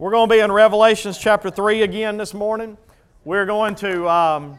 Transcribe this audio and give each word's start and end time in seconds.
We're 0.00 0.12
going 0.12 0.30
to 0.30 0.34
be 0.34 0.40
in 0.40 0.50
Revelations 0.50 1.18
chapter 1.18 1.50
3 1.50 1.82
again 1.82 2.16
this 2.16 2.32
morning. 2.32 2.78
We're 3.22 3.44
going 3.44 3.74
to. 3.74 4.08
Um, 4.08 4.58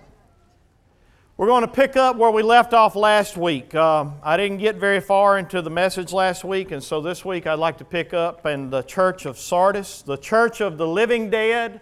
we're 1.36 1.48
going 1.48 1.64
to 1.64 1.68
pick 1.68 1.98
up 1.98 2.16
where 2.16 2.30
we 2.30 2.44
left 2.44 2.76
off 2.76 2.96
last 2.96 3.38
week. 3.38 3.74
Um, 3.74 4.20
I 4.22 4.38
didn't 4.38 4.60
get 4.60 4.76
very 4.76 5.00
far 5.00 5.40
into 5.40 5.64
the 5.64 5.72
message 5.72 6.14
last 6.14 6.44
week, 6.44 6.70
and 6.70 6.84
so 6.84 7.02
this 7.02 7.26
week 7.26 7.48
I'd 7.48 7.58
like 7.58 7.80
to 7.80 7.84
pick 7.84 8.14
up 8.14 8.46
in 8.46 8.70
the 8.70 8.84
church 8.84 9.26
of 9.26 9.40
Sardis, 9.40 10.04
the 10.04 10.16
church 10.16 10.62
of 10.62 10.78
the 10.78 10.86
living 10.86 11.32
dead, 11.32 11.82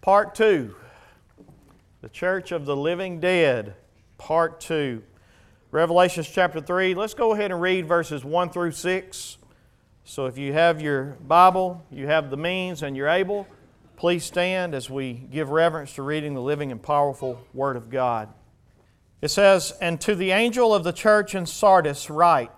part 0.00 0.36
2. 0.36 0.72
The 2.02 2.08
church 2.08 2.52
of 2.52 2.66
the 2.66 2.76
living 2.76 3.18
dead, 3.18 3.74
part 4.16 4.60
2. 4.60 5.02
Revelations 5.72 6.28
chapter 6.28 6.60
3. 6.60 6.94
Let's 6.94 7.14
go 7.14 7.34
ahead 7.34 7.50
and 7.50 7.60
read 7.60 7.88
verses 7.88 8.24
1 8.24 8.50
through 8.50 8.70
6. 8.70 9.38
So 10.08 10.26
if 10.26 10.38
you 10.38 10.52
have 10.52 10.80
your 10.80 11.16
Bible, 11.26 11.84
you 11.90 12.06
have 12.06 12.30
the 12.30 12.36
means, 12.36 12.84
and 12.84 12.96
you're 12.96 13.08
able, 13.08 13.44
please 13.96 14.24
stand 14.24 14.72
as 14.72 14.88
we 14.88 15.14
give 15.14 15.50
reverence 15.50 15.96
to 15.96 16.02
reading 16.02 16.32
the 16.32 16.40
living 16.40 16.70
and 16.70 16.80
powerful 16.80 17.44
Word 17.52 17.76
of 17.76 17.90
God. 17.90 18.28
It 19.20 19.32
says, 19.32 19.72
And 19.80 20.00
to 20.02 20.14
the 20.14 20.30
angel 20.30 20.72
of 20.72 20.84
the 20.84 20.92
church 20.92 21.34
in 21.34 21.44
Sardis 21.44 22.08
write, 22.08 22.52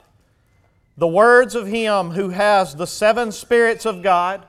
The 0.98 1.09
words 1.09 1.54
of 1.54 1.66
him 1.66 2.10
who 2.10 2.28
has 2.28 2.76
the 2.76 2.87
seven 2.87 3.32
spirits 3.32 3.87
of 3.87 4.02
God, 4.02 4.45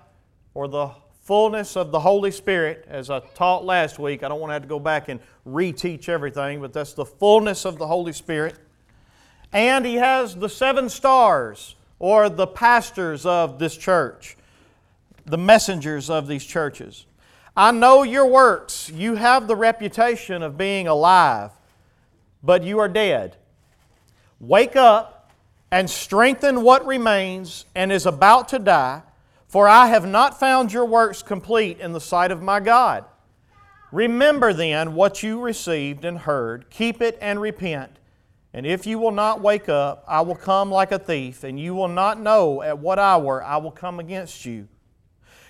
or 0.54 0.68
the 0.68 0.92
fullness 1.24 1.78
of 1.78 1.92
the 1.92 2.02
Holy 2.02 2.32
Spirit, 2.32 2.86
as 2.90 3.10
I 3.10 3.22
taught 3.34 3.64
last 3.64 3.98
week. 3.98 4.24
I 4.24 4.28
don't 4.28 4.42
want 4.42 4.50
to 4.50 4.56
have 4.56 4.64
to 4.64 4.68
go 4.68 4.80
back 4.80 5.08
and 5.08 5.22
reteach 5.48 6.10
everything, 6.10 6.60
but 6.60 6.74
that's 6.74 6.94
the 6.94 7.06
fullness 7.06 7.64
of 7.64 7.78
the 7.78 7.88
Holy 7.88 8.12
Spirit. 8.12 8.56
And 9.54 9.86
he 9.86 9.96
has 9.96 10.36
the 10.36 10.50
seven 10.50 10.90
stars 10.90 11.76
or 12.00 12.30
the 12.30 12.48
pastors 12.48 13.26
of 13.26 13.60
this 13.60 13.76
church, 13.76 14.38
the 15.26 15.38
messengers 15.38 16.10
of 16.10 16.28
these 16.28 16.46
churches. 16.46 17.06
I 17.56 17.72
know 17.72 18.04
your 18.04 18.26
works. 18.26 18.90
You 18.90 19.16
have 19.16 19.48
the 19.48 19.56
reputation 19.56 20.42
of 20.42 20.58
being 20.58 20.88
alive, 20.88 21.52
but 22.42 22.64
you 22.64 22.80
are 22.80 22.88
dead. 22.88 23.36
Wake 24.40 24.78
up 24.78 25.32
and 25.72 25.90
strengthen 25.90 26.64
what 26.64 26.86
remains 26.86 27.66
and 27.76 27.92
is 27.92 28.06
about 28.06 28.48
to 28.50 28.60
die, 28.60 29.02
for 29.48 29.68
I 29.68 29.88
have 29.88 30.08
not 30.08 30.40
found 30.40 30.72
your 30.72 30.86
works 30.86 31.22
complete 31.22 31.80
in 31.80 31.92
the 31.92 32.00
sight 32.00 32.32
of 32.32 32.42
my 32.42 32.60
God. 32.60 33.04
Remember 33.92 34.54
then 34.54 34.94
what 34.94 35.24
you 35.24 35.42
received 35.42 36.06
and 36.06 36.20
heard, 36.20 36.70
keep 36.70 37.02
it 37.02 37.18
and 37.20 37.42
repent. 37.42 37.99
And 38.54 38.66
if 38.66 38.88
you 38.88 38.98
will 38.98 39.12
not 39.12 39.42
wake 39.42 39.70
up, 39.70 40.04
I 40.08 40.22
will 40.22 40.36
come 40.36 40.72
like 40.72 40.92
a 40.92 40.98
thief, 41.00 41.44
and 41.44 41.60
you 41.60 41.76
will 41.76 41.88
not 41.88 42.20
know 42.20 42.64
at 42.64 42.80
what 42.80 42.98
hour 42.98 43.44
I 43.44 43.58
will 43.58 43.72
come 43.72 44.00
against 44.00 44.46
you. 44.46 44.68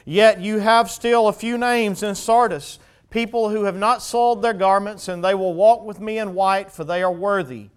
Yet 0.06 0.42
you 0.42 0.60
have 0.60 0.92
still 0.92 1.28
a 1.28 1.34
few 1.34 1.58
names 1.58 2.04
in 2.04 2.16
Sardis, 2.16 2.80
people 3.10 3.50
who 3.50 3.64
have 3.64 3.78
not 3.78 4.02
soiled 4.02 4.42
their 4.42 4.54
garments, 4.54 5.08
and 5.08 5.24
they 5.24 5.34
will 5.34 5.54
walk 5.54 5.86
with 5.86 6.02
me 6.02 6.18
in 6.18 6.34
white, 6.34 6.72
for 6.72 6.84
they 6.84 7.02
are 7.02 7.12
worthy. 7.12 7.70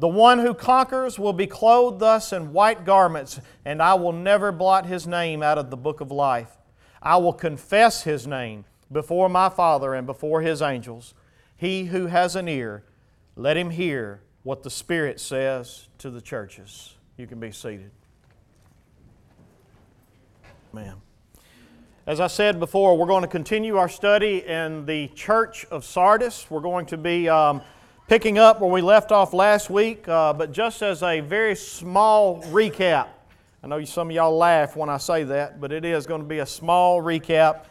The 0.00 0.08
one 0.08 0.40
who 0.40 0.54
conquers 0.54 1.18
will 1.18 1.32
be 1.32 1.46
clothed 1.46 2.00
thus 2.00 2.32
in 2.32 2.52
white 2.52 2.84
garments, 2.84 3.40
and 3.64 3.80
I 3.80 3.94
will 3.94 4.12
never 4.12 4.50
blot 4.50 4.86
his 4.86 5.06
name 5.06 5.42
out 5.42 5.58
of 5.58 5.70
the 5.70 5.76
book 5.76 6.00
of 6.00 6.10
life. 6.10 6.58
I 7.00 7.18
will 7.18 7.32
confess 7.32 8.02
his 8.02 8.26
name 8.26 8.64
before 8.90 9.28
my 9.28 9.48
Father 9.48 9.94
and 9.94 10.04
before 10.04 10.40
his 10.40 10.60
angels. 10.60 11.14
He 11.56 11.84
who 11.84 12.06
has 12.06 12.34
an 12.34 12.48
ear, 12.48 12.82
let 13.36 13.56
him 13.56 13.70
hear 13.70 14.20
what 14.42 14.62
the 14.62 14.70
Spirit 14.70 15.20
says 15.20 15.88
to 15.98 16.10
the 16.10 16.20
churches. 16.20 16.94
You 17.16 17.26
can 17.26 17.38
be 17.38 17.52
seated. 17.52 17.90
Man. 20.72 20.96
As 22.04 22.18
I 22.18 22.26
said 22.26 22.58
before, 22.58 22.98
we're 22.98 23.06
going 23.06 23.22
to 23.22 23.28
continue 23.28 23.76
our 23.76 23.88
study 23.88 24.44
in 24.44 24.84
the 24.86 25.06
church 25.08 25.64
of 25.66 25.84
Sardis. 25.84 26.50
We're 26.50 26.60
going 26.60 26.86
to 26.86 26.96
be 26.96 27.28
um, 27.28 27.62
picking 28.08 28.38
up 28.38 28.60
where 28.60 28.70
we 28.70 28.80
left 28.80 29.12
off 29.12 29.32
last 29.32 29.70
week, 29.70 30.08
uh, 30.08 30.32
but 30.32 30.50
just 30.50 30.82
as 30.82 31.04
a 31.04 31.20
very 31.20 31.54
small 31.54 32.42
recap. 32.44 33.06
I 33.62 33.68
know 33.68 33.84
some 33.84 34.08
of 34.08 34.16
y'all 34.16 34.36
laugh 34.36 34.74
when 34.74 34.88
I 34.88 34.96
say 34.96 35.22
that, 35.22 35.60
but 35.60 35.70
it 35.70 35.84
is 35.84 36.04
going 36.04 36.22
to 36.22 36.26
be 36.26 36.40
a 36.40 36.46
small 36.46 37.00
recap. 37.00 37.66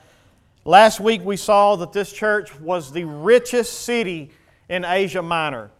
Last 0.63 1.01
week 1.01 1.25
we 1.25 1.35
saw 1.35 1.75
that 1.75 1.91
this 1.91 2.13
church 2.13 2.57
was 2.62 2.94
the 2.94 3.03
richest 3.03 3.81
city 3.81 4.31
in 4.69 4.85
Asia 4.85 5.22
Minor. 5.22 5.72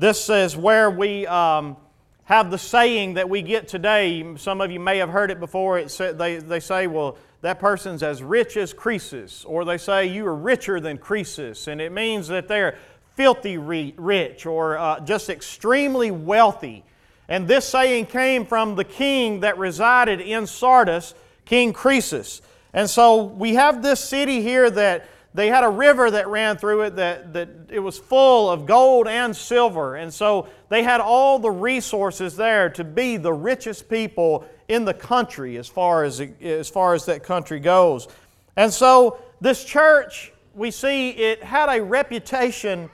This 0.00 0.30
is 0.30 0.56
where 0.56 0.90
we 0.90 1.26
um, 1.26 1.76
have 2.24 2.50
the 2.50 2.56
saying 2.56 3.14
that 3.14 3.28
we 3.28 3.42
get 3.42 3.68
today. 3.68 4.34
Some 4.38 4.62
of 4.62 4.70
you 4.70 4.80
may 4.80 4.96
have 4.96 5.10
heard 5.10 5.30
it 5.30 5.38
before. 5.38 5.78
It 5.78 5.90
say, 5.90 6.14
they, 6.14 6.38
they 6.38 6.60
say, 6.60 6.86
well, 6.86 7.18
that 7.42 7.60
person's 7.60 8.02
as 8.02 8.22
rich 8.22 8.56
as 8.56 8.72
Croesus, 8.72 9.44
or 9.44 9.66
they 9.66 9.76
say 9.76 10.06
you 10.06 10.26
are 10.26 10.34
richer 10.34 10.80
than 10.80 10.96
Croesus, 10.96 11.68
and 11.68 11.82
it 11.82 11.92
means 11.92 12.28
that 12.28 12.48
they're 12.48 12.78
filthy 13.14 13.58
rich 13.58 14.46
or 14.46 14.78
uh, 14.78 15.00
just 15.00 15.28
extremely 15.28 16.10
wealthy. 16.10 16.82
And 17.28 17.46
this 17.46 17.68
saying 17.68 18.06
came 18.06 18.46
from 18.46 18.76
the 18.76 18.84
king 18.84 19.40
that 19.40 19.58
resided 19.58 20.22
in 20.22 20.46
Sardis, 20.46 21.14
King 21.44 21.74
Croesus. 21.74 22.40
And 22.72 22.88
so 22.88 23.24
we 23.24 23.52
have 23.56 23.82
this 23.82 24.02
city 24.02 24.40
here 24.40 24.70
that 24.70 25.04
they 25.32 25.48
had 25.48 25.62
a 25.62 25.68
river 25.68 26.10
that 26.10 26.26
ran 26.26 26.56
through 26.56 26.82
it 26.82 26.96
that, 26.96 27.32
that 27.34 27.48
it 27.70 27.78
was 27.78 27.98
full 27.98 28.50
of 28.50 28.66
gold 28.66 29.06
and 29.06 29.34
silver. 29.34 29.94
And 29.94 30.12
so 30.12 30.48
they 30.68 30.82
had 30.82 31.00
all 31.00 31.38
the 31.38 31.50
resources 31.50 32.36
there 32.36 32.68
to 32.70 32.82
be 32.82 33.16
the 33.16 33.32
richest 33.32 33.88
people 33.88 34.44
in 34.68 34.84
the 34.84 34.94
country 34.94 35.56
as 35.56 35.68
far 35.68 36.02
as, 36.02 36.20
as 36.40 36.68
far 36.68 36.94
as 36.94 37.04
that 37.06 37.22
country 37.22 37.60
goes. 37.60 38.08
And 38.56 38.72
so 38.72 39.18
this 39.40 39.64
church, 39.64 40.32
we 40.54 40.72
see 40.72 41.10
it 41.10 41.42
had 41.44 41.68
a 41.68 41.82
reputation 41.82 42.90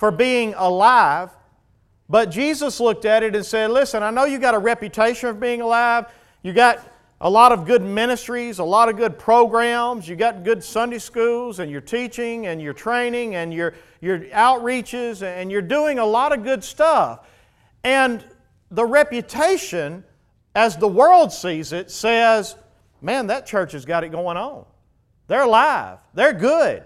for 0.00 0.10
being 0.10 0.54
alive, 0.54 1.30
but 2.08 2.30
Jesus 2.30 2.80
looked 2.80 3.04
at 3.04 3.22
it 3.22 3.34
and 3.34 3.46
said, 3.46 3.70
Listen, 3.70 4.02
I 4.02 4.10
know 4.10 4.24
you 4.24 4.38
got 4.38 4.54
a 4.54 4.58
reputation 4.58 5.28
of 5.28 5.40
being 5.40 5.60
alive. 5.60 6.06
You 6.42 6.52
got 6.52 6.80
a 7.20 7.30
lot 7.30 7.50
of 7.50 7.64
good 7.64 7.82
ministries, 7.82 8.58
a 8.58 8.64
lot 8.64 8.88
of 8.88 8.96
good 8.96 9.18
programs. 9.18 10.08
You 10.08 10.16
got 10.16 10.44
good 10.44 10.62
Sunday 10.62 10.98
schools, 10.98 11.58
and 11.58 11.70
you're 11.70 11.80
teaching, 11.80 12.46
and 12.46 12.60
you're 12.60 12.74
training, 12.74 13.34
and 13.34 13.52
your 13.54 13.74
your 14.00 14.20
outreaches, 14.20 15.22
and 15.22 15.50
you're 15.50 15.62
doing 15.62 15.98
a 15.98 16.04
lot 16.04 16.32
of 16.32 16.44
good 16.44 16.62
stuff. 16.62 17.26
And 17.82 18.22
the 18.70 18.84
reputation, 18.84 20.04
as 20.54 20.76
the 20.76 20.88
world 20.88 21.32
sees 21.32 21.72
it, 21.72 21.90
says, 21.90 22.56
"Man, 23.00 23.28
that 23.28 23.46
church 23.46 23.72
has 23.72 23.84
got 23.86 24.04
it 24.04 24.10
going 24.10 24.36
on. 24.36 24.66
They're 25.26 25.42
alive. 25.42 25.98
They're 26.12 26.34
good." 26.34 26.84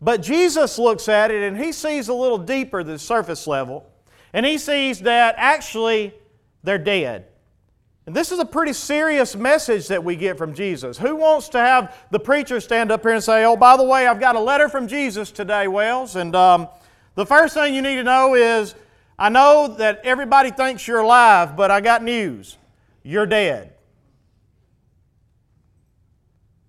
But 0.00 0.20
Jesus 0.20 0.78
looks 0.78 1.08
at 1.08 1.30
it, 1.30 1.42
and 1.42 1.56
he 1.56 1.72
sees 1.72 2.08
a 2.08 2.14
little 2.14 2.38
deeper 2.38 2.82
than 2.82 2.98
surface 2.98 3.46
level, 3.46 3.86
and 4.32 4.44
he 4.44 4.58
sees 4.58 5.00
that 5.00 5.36
actually 5.38 6.14
they're 6.64 6.78
dead. 6.78 7.26
And 8.06 8.14
this 8.14 8.30
is 8.30 8.38
a 8.38 8.44
pretty 8.44 8.72
serious 8.72 9.34
message 9.34 9.88
that 9.88 10.02
we 10.02 10.14
get 10.14 10.38
from 10.38 10.54
Jesus. 10.54 10.96
Who 10.96 11.16
wants 11.16 11.48
to 11.50 11.58
have 11.58 11.94
the 12.12 12.20
preacher 12.20 12.60
stand 12.60 12.92
up 12.92 13.02
here 13.02 13.12
and 13.12 13.22
say, 13.22 13.44
Oh, 13.44 13.56
by 13.56 13.76
the 13.76 13.82
way, 13.82 14.06
I've 14.06 14.20
got 14.20 14.36
a 14.36 14.40
letter 14.40 14.68
from 14.68 14.86
Jesus 14.86 15.32
today, 15.32 15.66
Wells? 15.66 16.14
And 16.14 16.34
um, 16.36 16.68
the 17.16 17.26
first 17.26 17.54
thing 17.54 17.74
you 17.74 17.82
need 17.82 17.96
to 17.96 18.04
know 18.04 18.36
is 18.36 18.76
I 19.18 19.28
know 19.28 19.74
that 19.78 20.02
everybody 20.04 20.52
thinks 20.52 20.86
you're 20.86 21.00
alive, 21.00 21.56
but 21.56 21.72
I 21.72 21.80
got 21.80 22.04
news. 22.04 22.56
You're 23.02 23.26
dead. 23.26 23.72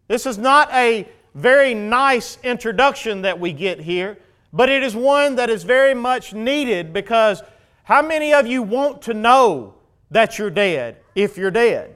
This 0.07 0.25
is 0.25 0.39
not 0.39 0.73
a 0.73 1.07
very 1.35 1.75
nice 1.75 2.39
introduction 2.43 3.21
that 3.21 3.39
we 3.39 3.53
get 3.53 3.79
here, 3.79 4.17
but 4.51 4.69
it 4.69 4.81
is 4.81 4.95
one 4.95 5.35
that 5.35 5.51
is 5.51 5.63
very 5.63 5.93
much 5.93 6.33
needed 6.33 6.93
because 6.93 7.43
how 7.83 8.01
many 8.01 8.33
of 8.33 8.47
you 8.47 8.63
want 8.63 9.03
to 9.03 9.13
know 9.13 9.75
that 10.11 10.37
you're 10.39 10.49
dead 10.49 10.97
if 11.15 11.37
you're 11.37 11.51
dead. 11.51 11.95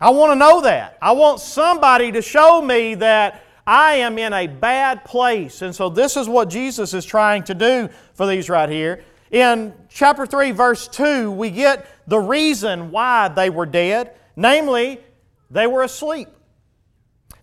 I 0.00 0.10
want 0.10 0.32
to 0.32 0.36
know 0.36 0.62
that. 0.62 0.98
I 1.00 1.12
want 1.12 1.40
somebody 1.40 2.10
to 2.12 2.22
show 2.22 2.60
me 2.60 2.96
that 2.96 3.44
I 3.66 3.94
am 3.94 4.18
in 4.18 4.32
a 4.32 4.48
bad 4.48 5.04
place. 5.04 5.62
And 5.62 5.74
so 5.74 5.88
this 5.88 6.16
is 6.16 6.28
what 6.28 6.50
Jesus 6.50 6.92
is 6.92 7.04
trying 7.04 7.44
to 7.44 7.54
do 7.54 7.88
for 8.14 8.26
these 8.26 8.48
right 8.48 8.68
here. 8.68 9.04
In 9.30 9.72
chapter 9.88 10.26
3, 10.26 10.50
verse 10.50 10.88
2, 10.88 11.30
we 11.30 11.50
get 11.50 11.86
the 12.08 12.18
reason 12.18 12.90
why 12.90 13.28
they 13.28 13.48
were 13.48 13.64
dead. 13.64 14.14
Namely, 14.34 15.00
they 15.50 15.66
were 15.66 15.84
asleep. 15.84 16.28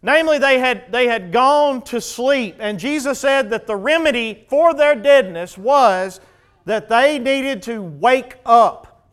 Namely, 0.02 0.38
they 0.38 0.60
had, 0.60 0.92
they 0.92 1.08
had 1.08 1.32
gone 1.32 1.82
to 1.84 2.02
sleep. 2.02 2.58
And 2.60 2.78
Jesus 2.78 3.20
said 3.20 3.50
that 3.52 3.68
the 3.68 3.76
remedy 3.76 4.46
for 4.50 4.74
their 4.74 4.96
deadness 4.96 5.58
was 5.58 6.20
that 6.70 6.88
they 6.88 7.18
needed 7.18 7.64
to 7.64 7.82
wake 7.82 8.36
up. 8.46 9.10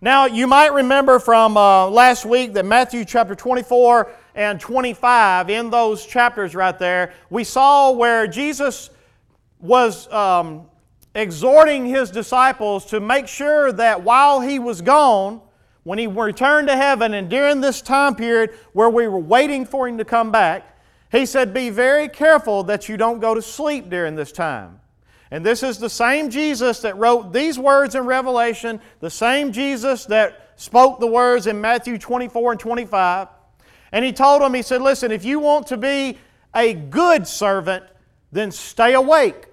Now, 0.00 0.24
you 0.24 0.46
might 0.46 0.72
remember 0.72 1.18
from 1.18 1.58
uh, 1.58 1.86
last 1.90 2.24
week 2.24 2.54
that 2.54 2.64
Matthew 2.64 3.04
chapter 3.04 3.34
24 3.34 4.10
and 4.34 4.58
25, 4.58 5.50
in 5.50 5.68
those 5.68 6.06
chapters 6.06 6.54
right 6.54 6.78
there, 6.78 7.12
we 7.28 7.44
saw 7.44 7.90
where 7.90 8.26
Jesus 8.26 8.88
was 9.60 10.10
um, 10.10 10.64
exhorting 11.14 11.84
his 11.84 12.10
disciples 12.10 12.86
to 12.86 13.00
make 13.00 13.28
sure 13.28 13.70
that 13.72 14.02
while 14.02 14.40
he 14.40 14.58
was 14.58 14.80
gone, 14.80 15.42
when 15.82 15.98
he 15.98 16.06
returned 16.06 16.68
to 16.68 16.76
heaven 16.76 17.12
and 17.12 17.28
during 17.28 17.60
this 17.60 17.82
time 17.82 18.14
period 18.14 18.48
where 18.72 18.88
we 18.88 19.08
were 19.08 19.20
waiting 19.20 19.66
for 19.66 19.86
him 19.86 19.98
to 19.98 20.06
come 20.06 20.32
back, 20.32 20.78
he 21.10 21.26
said, 21.26 21.52
Be 21.52 21.68
very 21.68 22.08
careful 22.08 22.62
that 22.62 22.88
you 22.88 22.96
don't 22.96 23.20
go 23.20 23.34
to 23.34 23.42
sleep 23.42 23.90
during 23.90 24.14
this 24.14 24.32
time. 24.32 24.78
And 25.32 25.46
this 25.46 25.62
is 25.62 25.78
the 25.78 25.88
same 25.88 26.28
Jesus 26.28 26.80
that 26.80 26.98
wrote 26.98 27.32
these 27.32 27.58
words 27.58 27.94
in 27.94 28.04
Revelation, 28.04 28.82
the 29.00 29.08
same 29.08 29.50
Jesus 29.50 30.04
that 30.04 30.50
spoke 30.56 31.00
the 31.00 31.06
words 31.06 31.46
in 31.46 31.58
Matthew 31.58 31.96
24 31.96 32.52
and 32.52 32.60
25. 32.60 33.28
And 33.92 34.04
he 34.04 34.12
told 34.12 34.42
them, 34.42 34.52
He 34.52 34.60
said, 34.60 34.82
Listen, 34.82 35.10
if 35.10 35.24
you 35.24 35.40
want 35.40 35.68
to 35.68 35.78
be 35.78 36.18
a 36.54 36.74
good 36.74 37.26
servant, 37.26 37.82
then 38.30 38.52
stay 38.52 38.92
awake. 38.92 39.46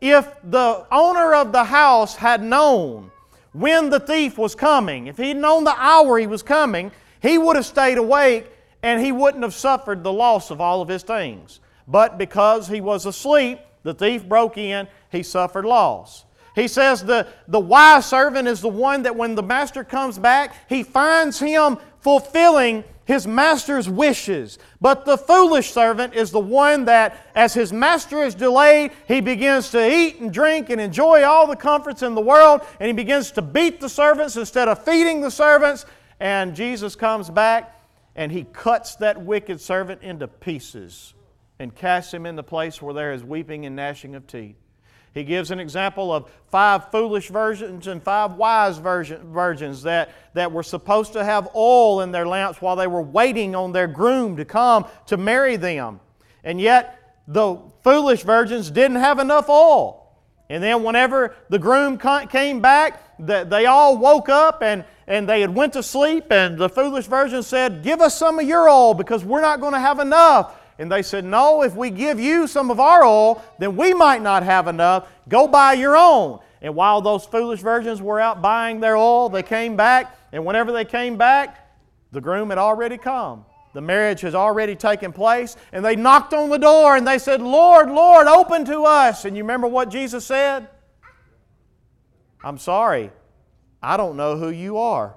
If 0.00 0.26
the 0.42 0.86
owner 0.90 1.34
of 1.34 1.52
the 1.52 1.64
house 1.64 2.16
had 2.16 2.42
known 2.42 3.10
when 3.52 3.90
the 3.90 4.00
thief 4.00 4.38
was 4.38 4.54
coming, 4.54 5.06
if 5.06 5.18
he'd 5.18 5.36
known 5.36 5.64
the 5.64 5.78
hour 5.78 6.16
he 6.18 6.26
was 6.26 6.42
coming, 6.42 6.92
he 7.20 7.36
would 7.36 7.56
have 7.56 7.66
stayed 7.66 7.98
awake 7.98 8.50
and 8.82 9.04
he 9.04 9.12
wouldn't 9.12 9.42
have 9.42 9.52
suffered 9.52 10.02
the 10.02 10.12
loss 10.14 10.50
of 10.50 10.62
all 10.62 10.80
of 10.80 10.88
his 10.88 11.02
things. 11.02 11.60
But 11.86 12.16
because 12.16 12.68
he 12.68 12.80
was 12.80 13.04
asleep, 13.04 13.58
the 13.82 13.94
thief 13.94 14.26
broke 14.26 14.58
in, 14.58 14.88
he 15.10 15.22
suffered 15.22 15.64
loss. 15.64 16.24
He 16.54 16.68
says 16.68 17.04
the, 17.04 17.26
the 17.48 17.60
wise 17.60 18.06
servant 18.06 18.48
is 18.48 18.60
the 18.60 18.68
one 18.68 19.02
that 19.02 19.14
when 19.14 19.34
the 19.34 19.42
master 19.42 19.84
comes 19.84 20.18
back, 20.18 20.54
he 20.68 20.82
finds 20.82 21.38
him 21.38 21.78
fulfilling 22.00 22.84
his 23.04 23.26
master's 23.26 23.88
wishes. 23.88 24.58
But 24.80 25.04
the 25.04 25.18
foolish 25.18 25.72
servant 25.72 26.14
is 26.14 26.30
the 26.30 26.40
one 26.40 26.84
that, 26.84 27.26
as 27.34 27.54
his 27.54 27.72
master 27.72 28.22
is 28.22 28.34
delayed, 28.34 28.92
he 29.08 29.20
begins 29.20 29.70
to 29.70 29.92
eat 29.92 30.20
and 30.20 30.32
drink 30.32 30.70
and 30.70 30.80
enjoy 30.80 31.24
all 31.24 31.46
the 31.46 31.56
comforts 31.56 32.02
in 32.02 32.14
the 32.14 32.20
world, 32.20 32.62
and 32.78 32.86
he 32.86 32.92
begins 32.92 33.32
to 33.32 33.42
beat 33.42 33.80
the 33.80 33.88
servants 33.88 34.36
instead 34.36 34.68
of 34.68 34.84
feeding 34.84 35.20
the 35.20 35.30
servants. 35.30 35.86
And 36.20 36.54
Jesus 36.54 36.94
comes 36.94 37.30
back 37.30 37.76
and 38.14 38.30
he 38.30 38.44
cuts 38.44 38.96
that 38.96 39.20
wicked 39.20 39.60
servant 39.60 40.02
into 40.02 40.28
pieces 40.28 41.14
and 41.58 41.74
casts 41.74 42.12
him 42.12 42.26
in 42.26 42.36
the 42.36 42.42
place 42.42 42.80
where 42.80 42.94
there 42.94 43.12
is 43.12 43.24
weeping 43.24 43.66
and 43.66 43.74
gnashing 43.74 44.14
of 44.14 44.26
teeth. 44.26 44.56
He 45.12 45.24
gives 45.24 45.50
an 45.50 45.58
example 45.58 46.12
of 46.12 46.30
five 46.46 46.90
foolish 46.90 47.28
virgins 47.28 47.88
and 47.88 48.02
five 48.02 48.32
wise 48.32 48.78
virgins 48.78 49.82
that, 49.82 50.10
that 50.34 50.52
were 50.52 50.62
supposed 50.62 51.12
to 51.14 51.24
have 51.24 51.48
oil 51.54 52.02
in 52.02 52.12
their 52.12 52.26
lamps 52.26 52.62
while 52.62 52.76
they 52.76 52.86
were 52.86 53.02
waiting 53.02 53.56
on 53.56 53.72
their 53.72 53.88
groom 53.88 54.36
to 54.36 54.44
come 54.44 54.86
to 55.06 55.16
marry 55.16 55.56
them. 55.56 56.00
And 56.44 56.60
yet, 56.60 57.22
the 57.26 57.58
foolish 57.82 58.22
virgins 58.22 58.70
didn't 58.70 58.96
have 58.98 59.18
enough 59.18 59.48
oil. 59.48 59.96
And 60.48 60.62
then, 60.62 60.82
whenever 60.82 61.34
the 61.48 61.58
groom 61.58 61.98
came 61.98 62.60
back, 62.60 63.18
they 63.18 63.66
all 63.66 63.98
woke 63.98 64.28
up 64.28 64.62
and, 64.62 64.84
and 65.06 65.28
they 65.28 65.40
had 65.40 65.54
went 65.54 65.72
to 65.74 65.82
sleep. 65.82 66.26
And 66.30 66.56
the 66.56 66.68
foolish 66.68 67.06
virgin 67.06 67.42
said, 67.42 67.82
Give 67.82 68.00
us 68.00 68.16
some 68.16 68.38
of 68.38 68.46
your 68.46 68.68
oil 68.68 68.94
because 68.94 69.24
we're 69.24 69.40
not 69.40 69.60
going 69.60 69.74
to 69.74 69.80
have 69.80 69.98
enough. 69.98 70.59
And 70.80 70.90
they 70.90 71.02
said, 71.02 71.26
No, 71.26 71.62
if 71.62 71.76
we 71.76 71.90
give 71.90 72.18
you 72.18 72.46
some 72.46 72.70
of 72.70 72.80
our 72.80 73.04
oil, 73.04 73.44
then 73.58 73.76
we 73.76 73.92
might 73.92 74.22
not 74.22 74.42
have 74.42 74.66
enough. 74.66 75.06
Go 75.28 75.46
buy 75.46 75.74
your 75.74 75.94
own. 75.94 76.40
And 76.62 76.74
while 76.74 77.02
those 77.02 77.26
foolish 77.26 77.60
virgins 77.60 78.00
were 78.00 78.18
out 78.18 78.40
buying 78.40 78.80
their 78.80 78.96
oil, 78.96 79.28
they 79.28 79.42
came 79.42 79.76
back. 79.76 80.16
And 80.32 80.46
whenever 80.46 80.72
they 80.72 80.86
came 80.86 81.18
back, 81.18 81.70
the 82.12 82.20
groom 82.22 82.48
had 82.48 82.56
already 82.56 82.96
come. 82.96 83.44
The 83.74 83.82
marriage 83.82 84.22
has 84.22 84.34
already 84.34 84.74
taken 84.74 85.12
place. 85.12 85.54
And 85.70 85.84
they 85.84 85.96
knocked 85.96 86.32
on 86.32 86.48
the 86.48 86.58
door 86.58 86.96
and 86.96 87.06
they 87.06 87.18
said, 87.18 87.42
Lord, 87.42 87.90
Lord, 87.90 88.26
open 88.26 88.64
to 88.64 88.84
us. 88.84 89.26
And 89.26 89.36
you 89.36 89.42
remember 89.42 89.66
what 89.66 89.90
Jesus 89.90 90.24
said? 90.24 90.66
I'm 92.42 92.56
sorry, 92.56 93.10
I 93.82 93.98
don't 93.98 94.16
know 94.16 94.38
who 94.38 94.48
you 94.48 94.78
are. 94.78 95.14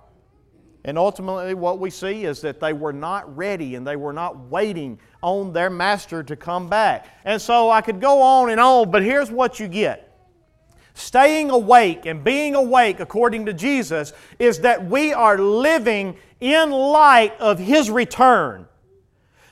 And 0.85 0.97
ultimately, 0.97 1.53
what 1.53 1.79
we 1.79 1.89
see 1.89 2.25
is 2.25 2.41
that 2.41 2.59
they 2.59 2.73
were 2.73 2.91
not 2.91 3.37
ready 3.37 3.75
and 3.75 3.87
they 3.87 3.95
were 3.95 4.11
not 4.11 4.49
waiting 4.49 4.99
on 5.21 5.53
their 5.53 5.69
master 5.69 6.23
to 6.23 6.35
come 6.35 6.67
back. 6.69 7.07
And 7.23 7.41
so 7.41 7.69
I 7.69 7.81
could 7.81 8.01
go 8.01 8.21
on 8.21 8.49
and 8.49 8.59
on, 8.59 8.91
but 8.91 9.01
here's 9.01 9.31
what 9.31 9.59
you 9.59 9.69
get. 9.69 10.09
Staying 10.93 11.49
awake 11.49 12.05
and 12.05 12.23
being 12.23 12.53
awake, 12.53 12.99
according 12.99 13.45
to 13.45 13.53
Jesus, 13.53 14.13
is 14.37 14.59
that 14.59 14.85
we 14.85 15.13
are 15.13 15.37
living 15.37 16.17
in 16.39 16.69
light 16.69 17.39
of 17.39 17.57
His 17.57 17.89
return. 17.89 18.67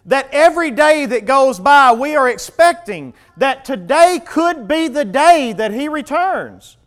That 0.06 0.28
every 0.32 0.72
day 0.72 1.06
that 1.06 1.26
goes 1.26 1.60
by, 1.60 1.94
we 1.94 2.16
are 2.16 2.28
expecting 2.28 3.14
that 3.38 3.64
today 3.64 4.22
could 4.26 4.68
be 4.68 4.90
the 4.90 5.06
day 5.06 5.54
that 5.54 5.72
He 5.72 5.88
returns. 5.88 6.78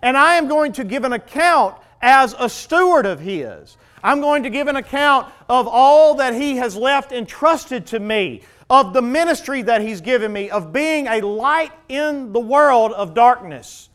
And 0.00 0.16
I 0.16 0.36
am 0.36 0.46
going 0.46 0.72
to 0.72 0.84
give 0.84 1.04
an 1.04 1.12
account 1.12 1.76
as 2.00 2.34
a 2.38 2.48
steward 2.48 3.04
of 3.04 3.18
His. 3.20 3.76
I'm 4.02 4.20
going 4.20 4.42
to 4.44 4.50
give 4.50 4.68
an 4.68 4.76
account 4.76 5.32
of 5.48 5.66
all 5.66 6.16
that 6.16 6.34
He 6.34 6.56
has 6.56 6.76
left 6.76 7.12
entrusted 7.12 7.86
to 7.88 8.00
me, 8.00 8.42
of 8.70 8.92
the 8.92 9.02
ministry 9.02 9.62
that 9.62 9.80
He's 9.80 10.00
given 10.00 10.32
me, 10.32 10.50
of 10.50 10.72
being 10.72 11.06
a 11.06 11.20
light 11.20 11.72
in 11.88 12.32
the 12.32 12.40
world 12.40 12.92
of 12.92 13.14
darkness. 13.14 13.88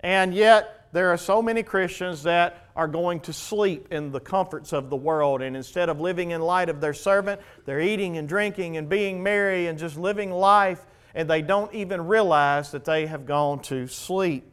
And 0.00 0.34
yet, 0.34 0.88
there 0.92 1.10
are 1.10 1.16
so 1.16 1.42
many 1.42 1.62
Christians 1.62 2.22
that 2.22 2.68
are 2.76 2.88
going 2.88 3.20
to 3.20 3.32
sleep 3.32 3.88
in 3.90 4.12
the 4.12 4.20
comforts 4.20 4.72
of 4.72 4.90
the 4.90 4.96
world. 4.96 5.42
And 5.42 5.56
instead 5.56 5.88
of 5.88 6.00
living 6.00 6.32
in 6.32 6.40
light 6.40 6.68
of 6.68 6.80
their 6.80 6.94
servant, 6.94 7.40
they're 7.64 7.80
eating 7.80 8.16
and 8.16 8.28
drinking 8.28 8.76
and 8.76 8.88
being 8.88 9.22
merry 9.22 9.66
and 9.66 9.78
just 9.78 9.96
living 9.96 10.30
life, 10.30 10.84
and 11.14 11.28
they 11.28 11.42
don't 11.42 11.72
even 11.74 12.06
realize 12.06 12.72
that 12.72 12.84
they 12.84 13.06
have 13.06 13.26
gone 13.26 13.60
to 13.62 13.86
sleep. 13.86 14.50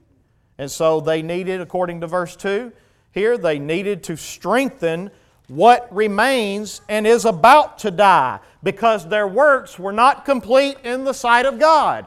And 0.58 0.70
so 0.70 1.00
they 1.00 1.22
needed, 1.22 1.62
according 1.62 2.02
to 2.02 2.08
verse 2.08 2.36
2, 2.36 2.72
here 3.12 3.38
they 3.38 3.60
needed 3.60 4.04
to 4.04 4.18
strengthen 4.18 5.12
what 5.48 5.94
remains 5.94 6.82
and 6.88 7.06
is 7.06 7.26
about 7.26 7.80
to 7.80 7.92
die 7.92 8.40
because 8.64 9.08
their 9.08 9.28
works 9.28 9.78
were 9.78 9.92
not 9.92 10.24
complete 10.24 10.78
in 10.84 11.04
the 11.04 11.14
sight 11.14 11.46
of 11.46 11.60
God. 11.60 12.06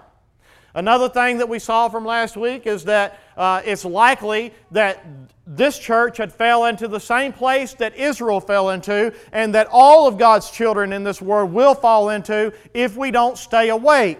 Another 0.74 1.08
thing 1.08 1.38
that 1.38 1.48
we 1.48 1.58
saw 1.58 1.88
from 1.88 2.04
last 2.04 2.36
week 2.36 2.66
is 2.66 2.84
that 2.84 3.20
uh, 3.36 3.62
it's 3.64 3.84
likely 3.84 4.52
that 4.72 5.04
this 5.46 5.78
church 5.78 6.16
had 6.16 6.32
fell 6.32 6.64
into 6.64 6.88
the 6.88 6.98
same 6.98 7.32
place 7.32 7.74
that 7.74 7.94
Israel 7.96 8.40
fell 8.40 8.70
into, 8.70 9.12
and 9.32 9.54
that 9.54 9.68
all 9.70 10.08
of 10.08 10.18
God's 10.18 10.50
children 10.50 10.92
in 10.92 11.04
this 11.04 11.20
world 11.20 11.52
will 11.52 11.74
fall 11.74 12.10
into 12.10 12.52
if 12.72 12.96
we 12.96 13.10
don't 13.10 13.36
stay 13.36 13.68
awake. 13.68 14.18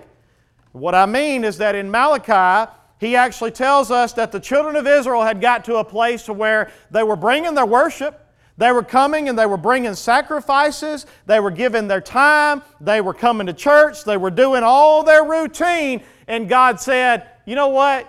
What 0.73 0.95
I 0.95 1.07
mean 1.07 1.45
is 1.45 1.59
that 1.59 1.75
in 1.75 1.91
Malachi, 1.91 2.71
he 2.99 3.17
actually 3.17 3.51
tells 3.51 3.91
us 3.91 4.13
that 4.15 4.33
the 4.33 4.41
children 4.41 4.77
of 4.77 4.87
Israel 4.87 5.23
had 5.23 5.41
got 5.41 5.65
to 5.67 5.77
a 5.77 5.85
place 5.85 6.29
where 6.29 6.71
they 6.91 7.03
were 7.03 7.17
bringing 7.17 7.55
their 7.55 7.67
worship, 7.67 8.21
they 8.57 8.71
were 8.71 8.85
coming 8.85 9.29
and 9.29 9.39
they 9.39 9.47
were 9.47 9.57
bringing 9.57 9.95
sacrifices, 9.95 11.07
they 11.27 11.41
were 11.41 11.51
giving 11.51 11.89
their 11.89 12.01
time, 12.01 12.63
they 12.81 13.01
were 13.01 13.15
coming 13.15 13.49
to 13.49 13.53
church, 13.53 14.05
they 14.05 14.17
were 14.17 14.31
doing 14.31 14.63
all 14.63 15.03
their 15.03 15.25
routine, 15.25 16.03
and 16.29 16.49
God 16.49 16.81
said, 16.81 17.29
You 17.47 17.57
know 17.57 17.69
what? 17.69 18.09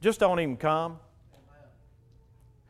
Just 0.00 0.20
don't 0.20 0.40
even 0.40 0.56
come. 0.56 0.98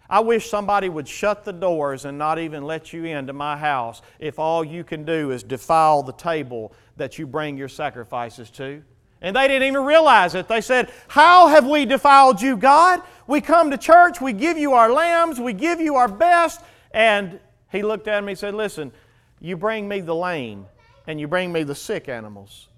I 0.08 0.18
wish 0.18 0.50
somebody 0.50 0.88
would 0.88 1.06
shut 1.06 1.44
the 1.44 1.52
doors 1.52 2.04
and 2.04 2.18
not 2.18 2.40
even 2.40 2.64
let 2.64 2.92
you 2.92 3.04
into 3.04 3.32
my 3.32 3.56
house 3.56 4.02
if 4.18 4.40
all 4.40 4.64
you 4.64 4.82
can 4.82 5.04
do 5.04 5.30
is 5.30 5.44
defile 5.44 6.02
the 6.02 6.12
table 6.12 6.72
that 6.96 7.16
you 7.16 7.28
bring 7.28 7.56
your 7.56 7.68
sacrifices 7.68 8.50
to. 8.50 8.82
And 9.22 9.36
they 9.36 9.48
didn't 9.48 9.68
even 9.68 9.84
realize 9.84 10.34
it. 10.34 10.48
They 10.48 10.60
said, 10.60 10.90
How 11.08 11.48
have 11.48 11.66
we 11.66 11.84
defiled 11.84 12.40
you, 12.40 12.56
God? 12.56 13.02
We 13.26 13.40
come 13.40 13.70
to 13.70 13.78
church, 13.78 14.20
we 14.20 14.32
give 14.32 14.58
you 14.58 14.72
our 14.72 14.90
lambs, 14.90 15.38
we 15.38 15.52
give 15.52 15.80
you 15.80 15.96
our 15.96 16.08
best. 16.08 16.60
And 16.92 17.38
he 17.70 17.82
looked 17.82 18.08
at 18.08 18.24
me 18.24 18.32
and 18.32 18.38
said, 18.38 18.54
Listen, 18.54 18.92
you 19.40 19.56
bring 19.56 19.86
me 19.88 20.00
the 20.00 20.14
lame 20.14 20.66
and 21.06 21.20
you 21.20 21.28
bring 21.28 21.52
me 21.52 21.62
the 21.62 21.74
sick 21.74 22.08
animals. 22.08 22.68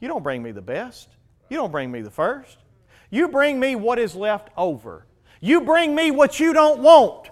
You 0.00 0.08
don't 0.08 0.22
bring 0.22 0.42
me 0.42 0.52
the 0.52 0.62
best. 0.62 1.08
You 1.48 1.56
don't 1.56 1.72
bring 1.72 1.90
me 1.90 2.00
the 2.00 2.10
first. 2.10 2.58
You 3.10 3.28
bring 3.28 3.58
me 3.60 3.76
what 3.76 3.98
is 3.98 4.14
left 4.14 4.48
over. 4.56 5.06
You 5.40 5.62
bring 5.62 5.94
me 5.94 6.10
what 6.10 6.40
you 6.40 6.52
don't 6.52 6.80
want. 6.80 7.28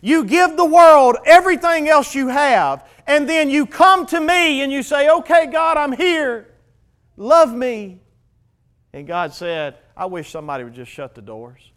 You 0.00 0.24
give 0.24 0.56
the 0.56 0.64
world 0.64 1.16
everything 1.26 1.88
else 1.88 2.14
you 2.14 2.28
have, 2.28 2.88
and 3.06 3.28
then 3.28 3.50
you 3.50 3.66
come 3.66 4.06
to 4.06 4.20
me 4.20 4.62
and 4.62 4.72
you 4.72 4.82
say, 4.82 5.08
Okay, 5.08 5.46
God, 5.46 5.76
I'm 5.76 5.92
here. 5.92 6.53
Love 7.16 7.54
me. 7.54 8.00
And 8.92 9.06
God 9.06 9.32
said, 9.32 9.76
I 9.96 10.06
wish 10.06 10.30
somebody 10.30 10.64
would 10.64 10.74
just 10.74 10.90
shut 10.90 11.14
the 11.14 11.22
doors. 11.22 11.72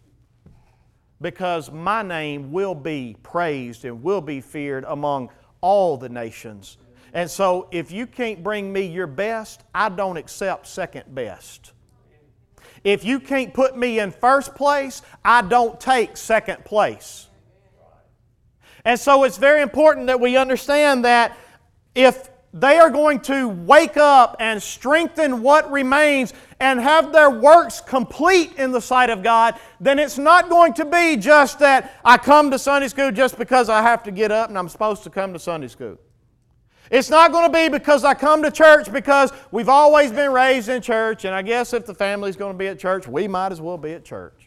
Because 1.20 1.70
my 1.70 2.02
name 2.02 2.52
will 2.52 2.74
be 2.74 3.16
praised 3.22 3.84
and 3.84 4.02
will 4.02 4.20
be 4.20 4.40
feared 4.40 4.84
among 4.86 5.30
all 5.60 5.96
the 5.96 6.08
nations. 6.08 6.76
And 7.12 7.30
so, 7.30 7.68
if 7.70 7.90
you 7.90 8.06
can't 8.06 8.42
bring 8.42 8.72
me 8.72 8.82
your 8.82 9.06
best, 9.06 9.62
I 9.74 9.88
don't 9.88 10.16
accept 10.16 10.66
second 10.66 11.14
best. 11.14 11.72
If 12.84 13.04
you 13.04 13.18
can't 13.18 13.52
put 13.52 13.76
me 13.76 13.98
in 13.98 14.12
first 14.12 14.54
place, 14.54 15.02
I 15.24 15.42
don't 15.42 15.80
take 15.80 16.16
second 16.16 16.64
place. 16.64 17.26
And 18.84 19.00
so, 19.00 19.24
it's 19.24 19.38
very 19.38 19.62
important 19.62 20.06
that 20.08 20.20
we 20.20 20.36
understand 20.36 21.04
that 21.04 21.36
if 21.94 22.28
they 22.60 22.78
are 22.78 22.90
going 22.90 23.20
to 23.20 23.48
wake 23.48 23.96
up 23.96 24.36
and 24.40 24.62
strengthen 24.62 25.42
what 25.42 25.70
remains 25.70 26.32
and 26.60 26.80
have 26.80 27.12
their 27.12 27.30
works 27.30 27.80
complete 27.80 28.54
in 28.54 28.72
the 28.72 28.80
sight 28.80 29.10
of 29.10 29.22
God, 29.22 29.58
then 29.80 29.98
it's 29.98 30.18
not 30.18 30.48
going 30.48 30.74
to 30.74 30.84
be 30.84 31.16
just 31.16 31.58
that 31.60 31.94
I 32.04 32.18
come 32.18 32.50
to 32.50 32.58
Sunday 32.58 32.88
school 32.88 33.12
just 33.12 33.38
because 33.38 33.68
I 33.68 33.82
have 33.82 34.02
to 34.04 34.10
get 34.10 34.32
up 34.32 34.48
and 34.48 34.58
I'm 34.58 34.68
supposed 34.68 35.04
to 35.04 35.10
come 35.10 35.32
to 35.32 35.38
Sunday 35.38 35.68
school. 35.68 35.98
It's 36.90 37.10
not 37.10 37.32
going 37.32 37.50
to 37.50 37.52
be 37.52 37.68
because 37.68 38.04
I 38.04 38.14
come 38.14 38.42
to 38.42 38.50
church 38.50 38.90
because 38.90 39.32
we've 39.50 39.68
always 39.68 40.10
been 40.10 40.32
raised 40.32 40.68
in 40.70 40.80
church, 40.80 41.26
and 41.26 41.34
I 41.34 41.42
guess 41.42 41.74
if 41.74 41.84
the 41.84 41.94
family's 41.94 42.36
going 42.36 42.54
to 42.54 42.58
be 42.58 42.68
at 42.68 42.78
church, 42.78 43.06
we 43.06 43.28
might 43.28 43.52
as 43.52 43.60
well 43.60 43.76
be 43.76 43.92
at 43.92 44.04
church. 44.04 44.37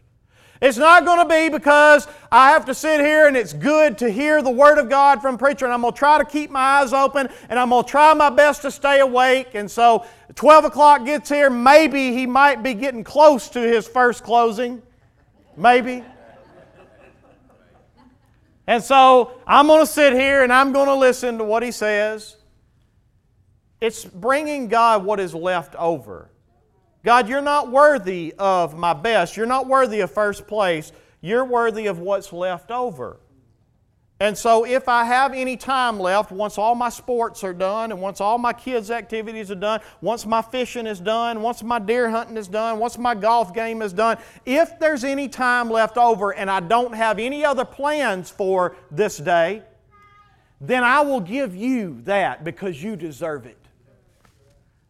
It's 0.62 0.77
not 0.77 1.06
going 1.06 1.18
to 1.20 1.25
be 1.25 1.50
because 1.50 2.08
I 2.32 2.51
have 2.51 2.65
to 2.65 2.75
sit 2.75 3.00
here 3.00 3.27
and 3.27 3.36
it's 3.36 3.51
good 3.51 3.98
to 3.98 4.12
hear 4.12 4.44
the 4.44 4.51
Word 4.51 4.77
of 4.77 4.89
God 4.89 5.20
from 5.20 5.36
preacher, 5.38 5.65
and 5.65 5.74
I'm 5.74 5.82
going 5.82 5.94
to 5.94 5.98
try 5.98 6.20
to 6.20 6.25
keep 6.25 6.51
my 6.51 6.60
eyes 6.60 6.94
open 6.94 7.30
and 7.50 7.58
I'm 7.58 7.70
going 7.70 7.84
to 7.84 7.89
try 7.89 8.13
my 8.13 8.30
best 8.30 8.62
to 8.62 8.72
stay 8.72 9.00
awake. 9.00 9.56
And 9.56 9.70
so 9.70 10.06
12 10.36 10.65
o'clock 10.65 11.03
gets 11.03 11.30
here, 11.30 11.50
maybe 11.50 12.13
he 12.13 12.27
might 12.27 12.62
be 12.62 12.75
getting 12.75 13.03
close 13.03 13.50
to 13.50 13.60
his 13.60 13.88
first 13.88 14.24
closing. 14.24 14.84
Maybe. 15.58 16.03
And 18.68 18.84
so 18.84 19.34
I'm 19.48 19.68
going 19.68 19.82
to 19.82 19.91
sit 19.91 20.13
here 20.13 20.44
and 20.44 20.53
I'm 20.53 20.72
going 20.72 20.88
to 20.88 20.96
listen 20.96 21.39
to 21.39 21.44
what 21.44 21.63
he 21.63 21.72
says. 21.72 22.38
It's 23.82 24.06
bringing 24.06 24.68
God 24.68 25.03
what 25.03 25.20
is 25.20 25.34
left 25.34 25.75
over. 25.75 26.31
God, 27.03 27.27
you're 27.27 27.41
not 27.41 27.72
worthy 27.72 28.34
of 28.38 28.77
my 28.77 28.93
best. 28.93 29.36
You're 29.36 29.46
not 29.46 29.67
worthy 29.67 30.01
of 30.01 30.12
first 30.12 30.48
place. 30.48 30.91
You're 31.20 31.46
worthy 31.46 31.88
of 31.88 32.00
what's 32.00 32.31
left 32.31 32.72
over. 32.72 33.20
And 34.20 34.38
so, 34.38 34.65
if 34.65 34.88
I 34.88 35.03
have 35.03 35.34
any 35.34 35.58
time 35.58 36.00
left, 36.00 36.31
once 36.31 36.60
all 36.60 36.75
my 36.75 36.89
sports 36.89 37.43
are 37.43 37.55
done, 37.55 37.91
and 37.91 38.00
once 38.00 38.22
all 38.22 38.38
my 38.38 38.53
kids' 38.53 38.91
activities 38.91 39.50
are 39.50 39.55
done, 39.55 39.79
once 40.00 40.27
my 40.27 40.43
fishing 40.43 40.86
is 40.86 41.00
done, 41.00 41.41
once 41.41 41.63
my 41.63 41.79
deer 41.79 42.08
hunting 42.08 42.38
is 42.38 42.48
done, 42.48 42.77
once 42.77 43.00
my 43.00 43.15
golf 43.15 43.51
game 43.51 43.81
is 43.81 43.93
done, 43.93 44.20
if 44.46 44.77
there's 44.77 45.03
any 45.03 45.27
time 45.27 45.72
left 45.72 45.98
over 45.98 46.36
and 46.36 46.51
I 46.51 46.60
don't 46.60 46.93
have 46.93 47.17
any 47.17 47.43
other 47.43 47.65
plans 47.65 48.29
for 48.29 48.75
this 48.91 49.17
day, 49.17 49.63
then 50.60 50.84
I 50.84 51.01
will 51.01 51.22
give 51.22 51.55
you 51.55 52.00
that 52.03 52.43
because 52.43 52.81
you 52.81 52.96
deserve 52.96 53.48
it. 53.48 53.58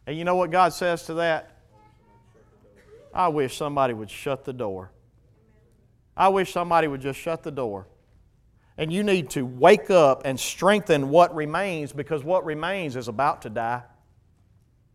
And 0.06 0.18
you 0.18 0.24
know 0.24 0.36
what 0.36 0.50
God 0.50 0.74
says 0.74 1.04
to 1.04 1.14
that? 1.14 1.51
I 3.12 3.28
wish 3.28 3.56
somebody 3.56 3.94
would 3.94 4.10
shut 4.10 4.44
the 4.44 4.52
door. 4.52 4.90
I 6.16 6.28
wish 6.28 6.52
somebody 6.52 6.88
would 6.88 7.00
just 7.00 7.18
shut 7.18 7.42
the 7.42 7.50
door. 7.50 7.86
And 8.76 8.92
you 8.92 9.02
need 9.02 9.30
to 9.30 9.44
wake 9.44 9.90
up 9.90 10.22
and 10.24 10.38
strengthen 10.38 11.10
what 11.10 11.34
remains 11.34 11.92
because 11.92 12.24
what 12.24 12.44
remains 12.44 12.96
is 12.96 13.08
about 13.08 13.42
to 13.42 13.50
die. 13.50 13.82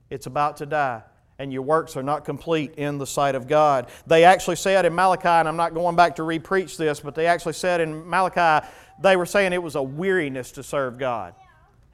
It's 0.09 0.25
about 0.25 0.57
to 0.57 0.65
die. 0.65 1.03
And 1.39 1.53
your 1.53 1.61
works 1.61 1.95
are 1.95 2.03
not 2.03 2.25
complete 2.25 2.73
in 2.75 2.97
the 2.97 3.05
sight 3.05 3.35
of 3.35 3.47
God. 3.47 3.89
They 4.07 4.23
actually 4.23 4.55
said 4.55 4.85
in 4.85 4.95
Malachi, 4.95 5.27
and 5.27 5.47
I'm 5.47 5.57
not 5.57 5.75
going 5.75 5.95
back 5.95 6.15
to 6.15 6.23
repreach 6.23 6.77
this, 6.77 6.99
but 6.99 7.13
they 7.13 7.27
actually 7.27 7.53
said 7.53 7.79
in 7.79 8.09
Malachi, 8.09 8.65
they 8.99 9.15
were 9.15 9.27
saying 9.27 9.53
it 9.53 9.61
was 9.61 9.75
a 9.75 9.83
weariness 9.83 10.51
to 10.53 10.63
serve 10.63 10.97
God. 10.97 11.35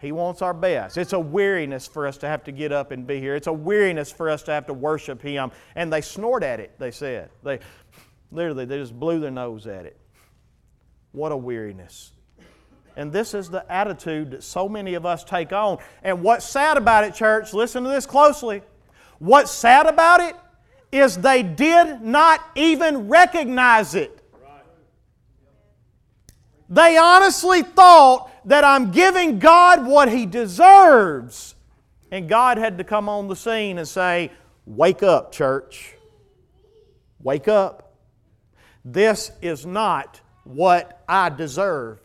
He 0.04 0.12
wants 0.12 0.42
our 0.42 0.54
best. 0.54 0.98
It's 0.98 1.14
a 1.14 1.20
weariness 1.20 1.88
for 1.88 2.06
us 2.06 2.18
to 2.18 2.28
have 2.28 2.44
to 2.44 2.52
get 2.52 2.74
up 2.74 2.92
and 2.92 3.08
be 3.08 3.22
here. 3.22 3.36
It's 3.36 3.48
a 3.48 3.54
weariness 3.54 4.12
for 4.12 4.30
us 4.30 4.44
to 4.44 4.52
have 4.52 4.66
to 4.68 4.74
worship 4.74 5.22
Him. 5.22 5.50
And 5.76 5.92
they 5.92 6.02
snort 6.02 6.44
at 6.44 6.60
it, 6.60 6.78
they 6.78 6.92
said. 6.92 7.30
They 7.42 7.60
literally 8.30 8.66
they 8.66 8.78
just 8.78 9.00
blew 9.00 9.22
their 9.22 9.32
nose 9.32 9.66
at 9.66 9.86
it. 9.86 9.98
What 11.14 11.32
a 11.32 11.38
weariness. 11.38 12.12
And 12.98 13.14
this 13.14 13.34
is 13.34 13.50
the 13.50 13.66
attitude 13.72 14.32
that 14.32 14.44
so 14.44 14.68
many 14.68 14.96
of 14.96 15.06
us 15.06 15.24
take 15.24 15.54
on. 15.54 15.78
And 16.04 16.22
what's 16.22 16.46
sad 16.46 16.76
about 16.76 17.06
it, 17.06 17.16
church, 17.16 17.54
listen 17.54 17.84
to 17.84 17.90
this 17.90 18.06
closely. 18.06 18.62
What's 19.20 19.52
sad 19.52 19.86
about 19.86 20.20
it 20.20 20.36
is 20.92 21.18
they 21.18 21.44
did 21.44 22.02
not 22.02 22.42
even 22.56 23.08
recognize 23.08 23.96
it. 23.96 24.20
They 26.68 26.98
honestly 26.98 27.62
thought 27.62 28.32
that 28.46 28.64
I'm 28.64 28.92
giving 28.92 29.40
God 29.40 29.86
what 29.86 30.10
He 30.10 30.26
deserves. 30.26 31.56
And 32.12 32.30
God 32.30 32.58
had 32.58 32.78
to 32.78 32.84
come 32.84 33.10
on 33.10 33.28
the 33.28 33.36
scene 33.36 33.78
and 33.78 33.88
say, 33.88 34.32
Wake 34.66 35.04
up, 35.04 35.32
church. 35.32 35.96
Wake 37.20 37.48
up. 37.48 37.94
This 38.86 39.32
is 39.42 39.66
not 39.66 40.22
what 40.44 41.04
I 41.08 41.30
deserve. 41.30 42.00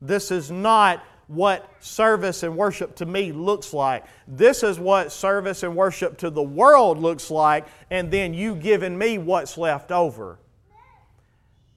This 0.00 0.30
is 0.30 0.50
not 0.50 1.04
what 1.26 1.70
service 1.78 2.42
and 2.42 2.56
worship 2.56 2.96
to 2.96 3.06
me 3.06 3.30
looks 3.30 3.72
like. 3.72 4.04
This 4.26 4.62
is 4.62 4.80
what 4.80 5.12
service 5.12 5.62
and 5.62 5.76
worship 5.76 6.18
to 6.18 6.30
the 6.30 6.42
world 6.42 6.98
looks 6.98 7.30
like, 7.30 7.66
and 7.90 8.10
then 8.10 8.34
you 8.34 8.56
giving 8.56 8.98
me 8.98 9.18
what's 9.18 9.56
left 9.56 9.92
over. 9.92 10.38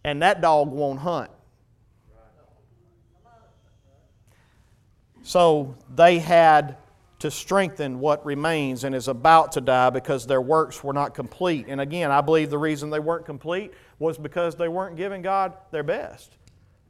And 0.04 0.22
that 0.22 0.42
dog 0.42 0.70
won't 0.70 1.00
hunt. 1.00 1.30
So 5.24 5.76
they 5.94 6.20
had 6.20 6.78
to 7.20 7.32
strengthen 7.32 8.00
what 8.00 8.26
remains 8.26 8.84
and 8.84 8.94
is 8.94 9.08
about 9.08 9.54
to 9.54 9.62
die 9.62 9.90
because 9.90 10.28
their 10.28 10.42
works 10.42 10.84
were 10.84 10.92
not 10.92 11.16
complete. 11.16 11.68
And 11.70 11.80
again, 11.80 12.12
I 12.12 12.20
believe 12.20 12.50
the 12.50 12.58
reason 12.58 12.90
they 12.90 13.00
weren't 13.00 13.26
complete 13.26 13.74
was 13.98 14.18
because 14.18 14.56
they 14.56 14.68
weren't 14.68 14.98
giving 14.98 15.22
God 15.22 15.54
their 15.72 15.84
best. 15.84 16.36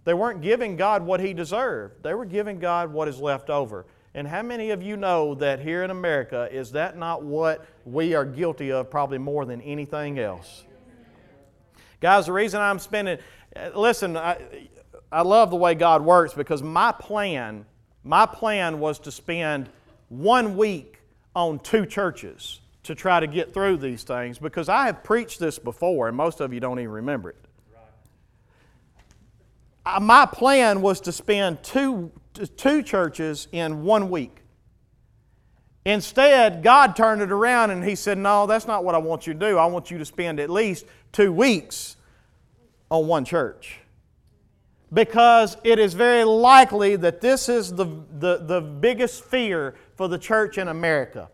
They 0.06 0.16
weren't 0.16 0.42
giving 0.42 0.75
God 0.75 1.06
what 1.06 1.20
He 1.20 1.34
deserved, 1.34 2.02
they 2.02 2.16
were 2.16 2.25
giving 2.25 2.60
God 2.60 2.92
what 2.92 3.08
is 3.08 3.20
left 3.20 3.52
over. 3.52 3.86
And 4.16 4.28
how 4.28 4.42
many 4.42 4.72
of 4.72 4.84
you 4.84 4.98
know 4.98 5.34
that 5.36 5.60
here 5.60 5.84
in 5.84 5.90
America, 5.90 6.48
is 6.52 6.72
that 6.74 6.98
not 6.98 7.24
what 7.24 7.66
we 7.86 8.13
are 8.13 8.25
guilty 8.25 8.72
of 8.72 8.90
probably 8.90 9.18
more 9.18 9.46
than 9.46 9.62
anything 9.62 10.20
else? 10.20 10.66
Guys, 12.00 12.25
the 12.28 12.34
reason 12.34 12.62
I'm 12.62 12.78
spending, 12.80 13.18
listen, 13.75 14.18
I, 14.18 14.38
I 15.12 15.22
love 15.22 15.50
the 15.52 15.56
way 15.56 15.74
God 15.74 16.04
works 16.04 16.34
because 16.34 16.62
my 16.62 16.92
plan 16.92 17.66
my 18.03 18.25
plan 18.25 18.79
was 18.79 19.00
to 19.00 19.12
spend 19.12 19.69
one 20.10 20.57
week 20.57 21.00
on 21.36 21.60
two 21.60 21.86
churches 21.86 22.60
to 22.83 22.93
try 22.93 23.19
to 23.19 23.27
get 23.27 23.53
through 23.53 23.77
these 23.77 24.03
things 24.03 24.38
because 24.38 24.67
I 24.69 24.88
have 24.88 25.03
preached 25.03 25.39
this 25.39 25.57
before 25.57 26.07
and 26.07 26.17
most 26.17 26.41
of 26.41 26.53
you 26.53 26.60
don't 26.60 26.79
even 26.79 26.91
remember 26.91 27.29
it. 27.29 27.38
Uh, 29.86 30.00
my 30.00 30.25
plan 30.25 30.81
was 30.81 31.01
to 31.01 31.12
spend 31.12 31.63
two, 31.63 32.12
two 32.57 32.83
churches 32.83 33.48
in 33.51 33.83
one 33.83 34.10
week. 34.10 34.38
Instead, 35.86 36.63
God 36.63 36.95
turned 36.95 37.22
it 37.22 37.31
around 37.31 37.72
and 37.72 37.83
He 37.83 37.95
said, 37.95 38.17
No, 38.17 38.48
that's 38.48 38.65
not 38.65 38.86
what 38.86 38.95
I 38.95 39.00
want 39.00 39.27
you 39.27 39.33
to 39.33 39.39
do. 39.39 39.57
I 39.57 39.65
want 39.65 39.91
you 39.91 39.98
to 39.98 40.05
spend 40.05 40.39
at 40.39 40.50
least 40.50 40.86
two 41.12 41.33
weeks 41.33 41.98
on 42.89 43.07
one 43.07 43.25
church 43.25 43.79
because 44.94 45.58
it 45.64 45.80
is 45.80 45.94
very 45.94 46.24
likely 46.24 46.96
that 46.98 47.20
this 47.20 47.50
is 47.50 47.74
the, 47.74 47.86
the, 48.20 48.38
the 48.38 48.62
biggest 48.62 49.24
fear 49.24 49.76
for 49.96 50.08
the 50.08 50.18
church 50.18 50.58
in 50.58 50.68
America. 50.68 51.30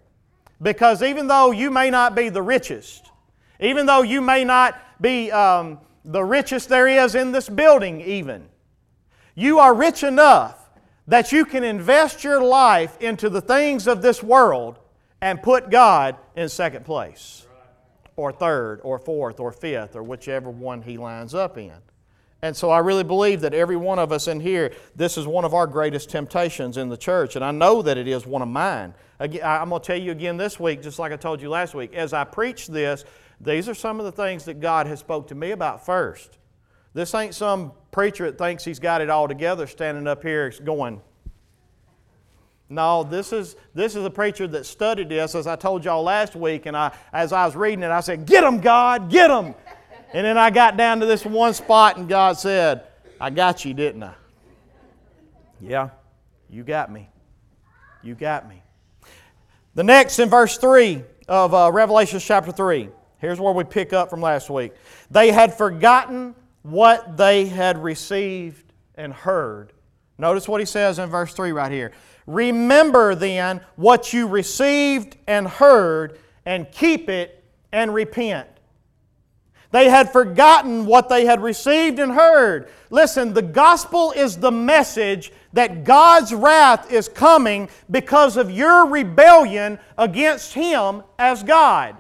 Because 0.62 1.04
even 1.04 1.28
though 1.28 1.51
you 1.51 1.70
may 1.70 1.89
not 1.89 2.16
be 2.16 2.30
the 2.30 2.42
richest, 2.42 3.12
even 3.60 3.86
though 3.86 4.01
you 4.01 4.22
may 4.22 4.44
not 4.44 4.80
be 5.01 5.32
um, 5.32 5.80
the 6.06 6.24
richest 6.24 6.70
there 6.70 6.88
is 6.88 7.16
in 7.16 7.32
this 7.32 7.50
building, 7.50 8.01
even, 8.01 8.48
you 9.36 9.60
are 9.60 9.74
rich 9.74 10.04
enough 10.04 10.70
that 11.08 11.32
you 11.32 11.44
can 11.44 11.63
invest 11.63 12.24
your 12.24 12.42
life 12.42 12.98
into 13.01 13.30
the 13.30 13.42
things 13.42 13.88
of 13.88 14.01
this 14.01 14.22
world 14.22 14.80
and 15.22 15.42
put 15.42 15.70
God 15.70 16.16
in 16.36 16.48
second 16.48 16.86
place, 16.86 17.46
or 18.16 18.32
third, 18.32 18.80
or 18.84 19.00
fourth, 19.00 19.39
or 19.39 19.51
fifth, 19.51 19.96
or 19.96 20.04
whichever 20.04 20.50
one 20.50 20.82
He 20.82 20.98
lines 20.98 21.34
up 21.34 21.58
in. 21.58 21.74
And 22.41 22.55
so 22.55 22.69
I 22.69 22.79
really 22.79 23.03
believe 23.03 23.41
that 23.41 23.53
every 23.53 23.75
one 23.75 24.00
of 24.00 24.12
us 24.12 24.27
in 24.27 24.39
here, 24.39 24.72
this 24.96 25.17
is 25.17 25.27
one 25.27 25.43
of 25.43 25.53
our 25.53 25.67
greatest 25.67 26.10
temptations 26.10 26.77
in 26.77 26.88
the 26.88 26.96
church. 26.96 27.36
And 27.36 27.43
I 27.43 27.51
know 27.51 27.81
that 27.81 27.98
it 27.98 28.08
is 28.08 28.25
one 28.25 28.41
of 28.41 28.48
mine. 28.48 28.93
Again, 29.19 29.41
I'm 29.43 29.69
going 29.69 29.81
to 29.81 29.86
tell 29.86 30.00
you 30.00 30.12
again 30.12 30.38
this 30.38 30.58
week, 30.60 30.81
just 30.81 31.00
like 31.00 31.12
I 31.12 31.17
told 31.17 31.41
you 31.41 31.50
last 31.50 31.74
week. 31.74 31.93
As 31.93 32.13
I 32.13 32.24
preach 32.24 32.67
this, 32.67 33.03
these 33.41 33.67
are 33.67 33.74
some 33.74 34.00
of 34.00 34.05
the 34.05 34.12
things 34.12 34.46
that 34.46 34.62
God 34.62 34.88
has 34.88 35.00
spoke 35.00 35.27
to 35.27 35.36
me 35.36 35.51
about 35.51 35.86
first. 35.86 36.38
This 36.93 37.13
ain't 37.13 37.36
some 37.36 37.74
preacher 37.91 38.25
that 38.31 38.38
thinks 38.38 38.63
he's 38.63 38.79
got 38.79 39.01
it 39.01 39.10
all 39.10 39.27
together 39.27 39.67
standing 39.67 40.08
up 40.08 40.24
here 40.24 40.51
going, 40.63 41.01
no, 42.72 43.03
this 43.03 43.34
is, 43.34 43.55
this 43.74 43.96
is 43.96 44.05
a 44.05 44.12
preacher 44.12 44.48
that 44.48 44.65
studied 44.65 45.10
this, 45.10 45.34
as 45.34 45.48
I 45.48 45.55
told 45.55 45.84
y'all 45.84 46.03
last 46.03 46.36
week, 46.36 46.67
and 46.67 46.77
I, 46.77 46.96
as 47.12 47.34
I 47.34 47.46
was 47.46 47.55
reading 47.55 47.81
it, 47.81 47.89
I 47.89 48.00
said, 48.00 48.27
Get 48.27 48.43
him, 48.43 48.60
God, 48.60 49.10
get 49.10 49.27
them. 49.27 49.55
And 50.13 50.25
then 50.25 50.38
I 50.38 50.50
got 50.50 50.78
down 50.78 51.00
to 51.01 51.06
this 51.06 51.25
one 51.25 51.54
spot, 51.54 51.98
and 51.98 52.10
God 52.10 52.38
said, 52.38 52.84
I 53.22 53.30
got 53.30 53.63
you, 53.66 53.74
didn't 53.74 54.04
I? 54.04 54.13
Yeah, 55.62 55.89
you 56.50 56.63
got 56.63 56.92
me. 56.92 57.10
You 58.01 58.16
got 58.16 58.48
me. 58.48 58.62
The 59.75 59.84
next 59.84 60.20
in 60.20 60.30
verse 60.30 60.58
3 60.58 61.04
of 61.28 61.54
uh, 61.54 61.72
Revelation 61.72 62.20
chapter 62.20 62.51
3, 62.51 62.89
here's 63.20 63.39
where 63.39 63.54
we 63.54 63.63
pick 63.63 63.94
up 63.94 64.10
from 64.10 64.22
last 64.22 64.50
week. 64.50 64.74
They 65.12 65.32
had 65.32 65.56
forgotten 65.56 66.34
what 66.63 67.18
they 67.18 67.46
had 67.46 67.82
received 67.82 68.74
and 68.96 69.13
heard 69.13 69.74
Notice 70.20 70.50
what 70.50 70.60
he 70.60 70.66
says 70.66 71.00
in 71.00 71.10
verse 71.10 71.34
3 71.34 71.54
right 71.54 71.72
here. 71.72 71.94
Remember 72.28 73.16
then 73.16 73.62
what 73.78 74.12
you 74.12 74.28
received 74.28 75.16
and 75.25 75.48
heard, 75.48 76.20
and 76.46 76.70
keep 76.72 77.10
it 77.10 77.42
and 77.72 77.94
repent. 77.94 78.48
They 79.71 79.89
had 79.89 80.11
forgotten 80.11 80.85
what 80.85 81.09
they 81.09 81.25
had 81.25 81.41
received 81.41 81.99
and 81.99 82.11
heard. 82.11 82.69
Listen, 82.89 83.33
the 83.33 83.41
gospel 83.43 84.11
is 84.13 84.38
the 84.38 84.51
message 84.51 85.31
that 85.53 85.83
God's 85.83 86.33
wrath 86.33 86.91
is 86.91 87.07
coming 87.07 87.69
because 87.89 88.35
of 88.35 88.49
your 88.49 88.88
rebellion 88.88 89.77
against 89.97 90.53
Him 90.53 91.03
as 91.19 91.43
God. 91.43 91.95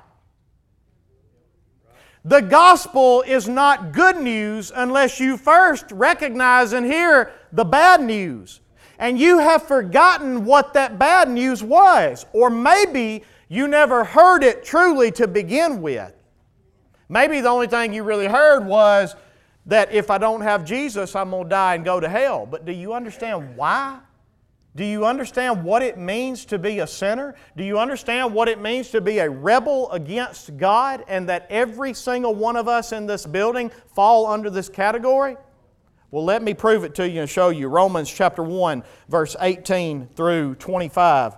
The 2.25 2.41
gospel 2.41 3.21
is 3.21 3.47
not 3.47 3.91
good 3.91 4.17
news 4.17 4.71
unless 4.75 5.19
you 5.19 5.37
first 5.37 5.85
recognize 5.91 6.73
and 6.73 6.85
hear 6.85 7.31
the 7.53 7.63
bad 7.63 8.01
news. 8.01 8.61
And 8.97 9.17
you 9.17 9.39
have 9.39 9.63
forgotten 9.63 10.43
what 10.43 10.73
that 10.73 10.99
bad 10.99 11.29
news 11.29 11.63
was. 11.63 12.25
Or 12.33 12.49
maybe 12.49 13.23
you 13.47 13.67
never 13.67 14.03
heard 14.03 14.43
it 14.43 14.65
truly 14.65 15.11
to 15.13 15.27
begin 15.27 15.81
with. 15.81 16.13
Maybe 17.09 17.41
the 17.41 17.49
only 17.49 17.67
thing 17.67 17.91
you 17.91 18.03
really 18.03 18.27
heard 18.27 18.65
was 18.65 19.15
that 19.65 19.91
if 19.91 20.09
I 20.11 20.19
don't 20.19 20.41
have 20.41 20.63
Jesus, 20.63 21.15
I'm 21.15 21.31
going 21.31 21.43
to 21.43 21.49
die 21.49 21.75
and 21.75 21.83
go 21.83 21.99
to 21.99 22.07
hell. 22.07 22.45
But 22.45 22.65
do 22.65 22.71
you 22.71 22.93
understand 22.93 23.57
why? 23.57 23.99
Do 24.75 24.85
you 24.85 25.05
understand 25.05 25.63
what 25.63 25.81
it 25.81 25.97
means 25.97 26.45
to 26.45 26.59
be 26.59 26.79
a 26.79 26.87
sinner? 26.87 27.35
Do 27.57 27.63
you 27.63 27.79
understand 27.79 28.33
what 28.33 28.47
it 28.47 28.61
means 28.61 28.91
to 28.91 29.01
be 29.01 29.17
a 29.17 29.29
rebel 29.29 29.91
against 29.91 30.55
God 30.57 31.03
and 31.07 31.27
that 31.27 31.47
every 31.49 31.93
single 31.93 32.35
one 32.35 32.55
of 32.55 32.67
us 32.67 32.91
in 32.91 33.07
this 33.07 33.25
building 33.25 33.71
fall 33.93 34.27
under 34.27 34.49
this 34.49 34.69
category? 34.69 35.35
Well, 36.11 36.23
let 36.23 36.41
me 36.43 36.53
prove 36.53 36.83
it 36.83 36.95
to 36.95 37.09
you 37.09 37.21
and 37.21 37.29
show 37.29 37.49
you. 37.49 37.67
Romans 37.67 38.09
chapter 38.09 38.43
1, 38.43 38.83
verse 39.09 39.35
18 39.39 40.07
through 40.15 40.55
25. 40.55 41.33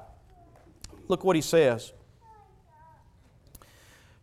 Look 1.08 1.24
what 1.24 1.36
he 1.36 1.42
says. 1.42 1.94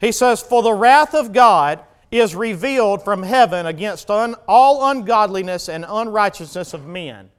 He 0.01 0.13
says, 0.13 0.43
For 0.43 0.63
the 0.63 0.73
wrath 0.73 1.15
of 1.15 1.33
God 1.33 1.81
is 2.11 2.35
revealed 2.35 3.03
from 3.05 3.23
heaven 3.23 3.67
against 3.67 4.11
un- 4.11 4.35
all 4.47 4.91
ungodliness 4.91 5.69
and 5.69 5.85
unrighteousness 5.87 6.73
of 6.73 6.87
men. 6.87 7.31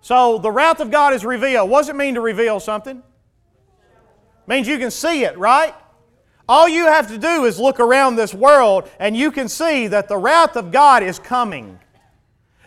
So 0.00 0.38
the 0.38 0.50
wrath 0.50 0.80
of 0.80 0.90
God 0.90 1.14
is 1.14 1.24
revealed. 1.24 1.70
What 1.70 1.82
does 1.82 1.88
it 1.90 1.96
mean 1.96 2.14
to 2.14 2.20
reveal 2.20 2.58
something? 2.58 2.98
It 2.98 4.48
means 4.48 4.66
you 4.66 4.78
can 4.78 4.90
see 4.90 5.24
it, 5.24 5.38
right? 5.38 5.74
All 6.48 6.68
you 6.68 6.86
have 6.86 7.08
to 7.08 7.18
do 7.18 7.44
is 7.44 7.60
look 7.60 7.78
around 7.78 8.16
this 8.16 8.34
world 8.34 8.90
and 8.98 9.16
you 9.16 9.30
can 9.30 9.48
see 9.48 9.86
that 9.86 10.08
the 10.08 10.16
wrath 10.16 10.56
of 10.56 10.72
God 10.72 11.04
is 11.04 11.18
coming. 11.18 11.78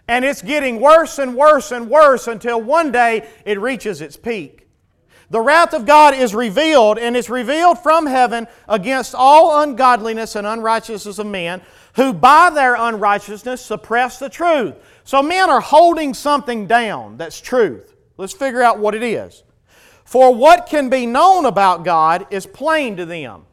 And 0.07 0.23
it's 0.23 0.41
getting 0.41 0.79
worse 0.79 1.19
and 1.19 1.35
worse 1.35 1.71
and 1.71 1.89
worse 1.89 2.27
until 2.27 2.61
one 2.61 2.91
day 2.91 3.27
it 3.43 3.59
reaches 3.59 4.01
its 4.01 4.15
peak. 4.15 4.64
The 5.29 5.41
wrath 5.41 5.73
of 5.73 5.85
God 5.85 6.13
is 6.13 6.35
revealed, 6.35 6.99
and 6.99 7.17
it's 7.17 7.29
revealed 7.29 7.79
from 7.79 8.05
heaven 8.05 8.47
against 8.67 9.15
all 9.15 9.61
ungodliness 9.61 10.35
and 10.35 10.45
unrighteousness 10.45 11.17
of 11.17 11.25
men, 11.25 11.61
who 11.95 12.13
by 12.13 12.49
their 12.49 12.75
unrighteousness 12.75 13.61
suppress 13.61 14.19
the 14.19 14.29
truth. 14.29 14.75
So 15.03 15.23
men 15.23 15.49
are 15.49 15.61
holding 15.61 16.13
something 16.13 16.67
down 16.67 17.17
that's 17.17 17.41
truth. 17.41 17.95
Let's 18.17 18.33
figure 18.33 18.61
out 18.61 18.79
what 18.79 18.95
it 18.95 19.03
is. 19.03 19.43
For 20.03 20.33
what 20.33 20.67
can 20.67 20.89
be 20.89 21.05
known 21.05 21.45
about 21.45 21.83
God 21.83 22.27
is 22.29 22.45
plain 22.45 22.97
to 22.97 23.05
them. 23.05 23.45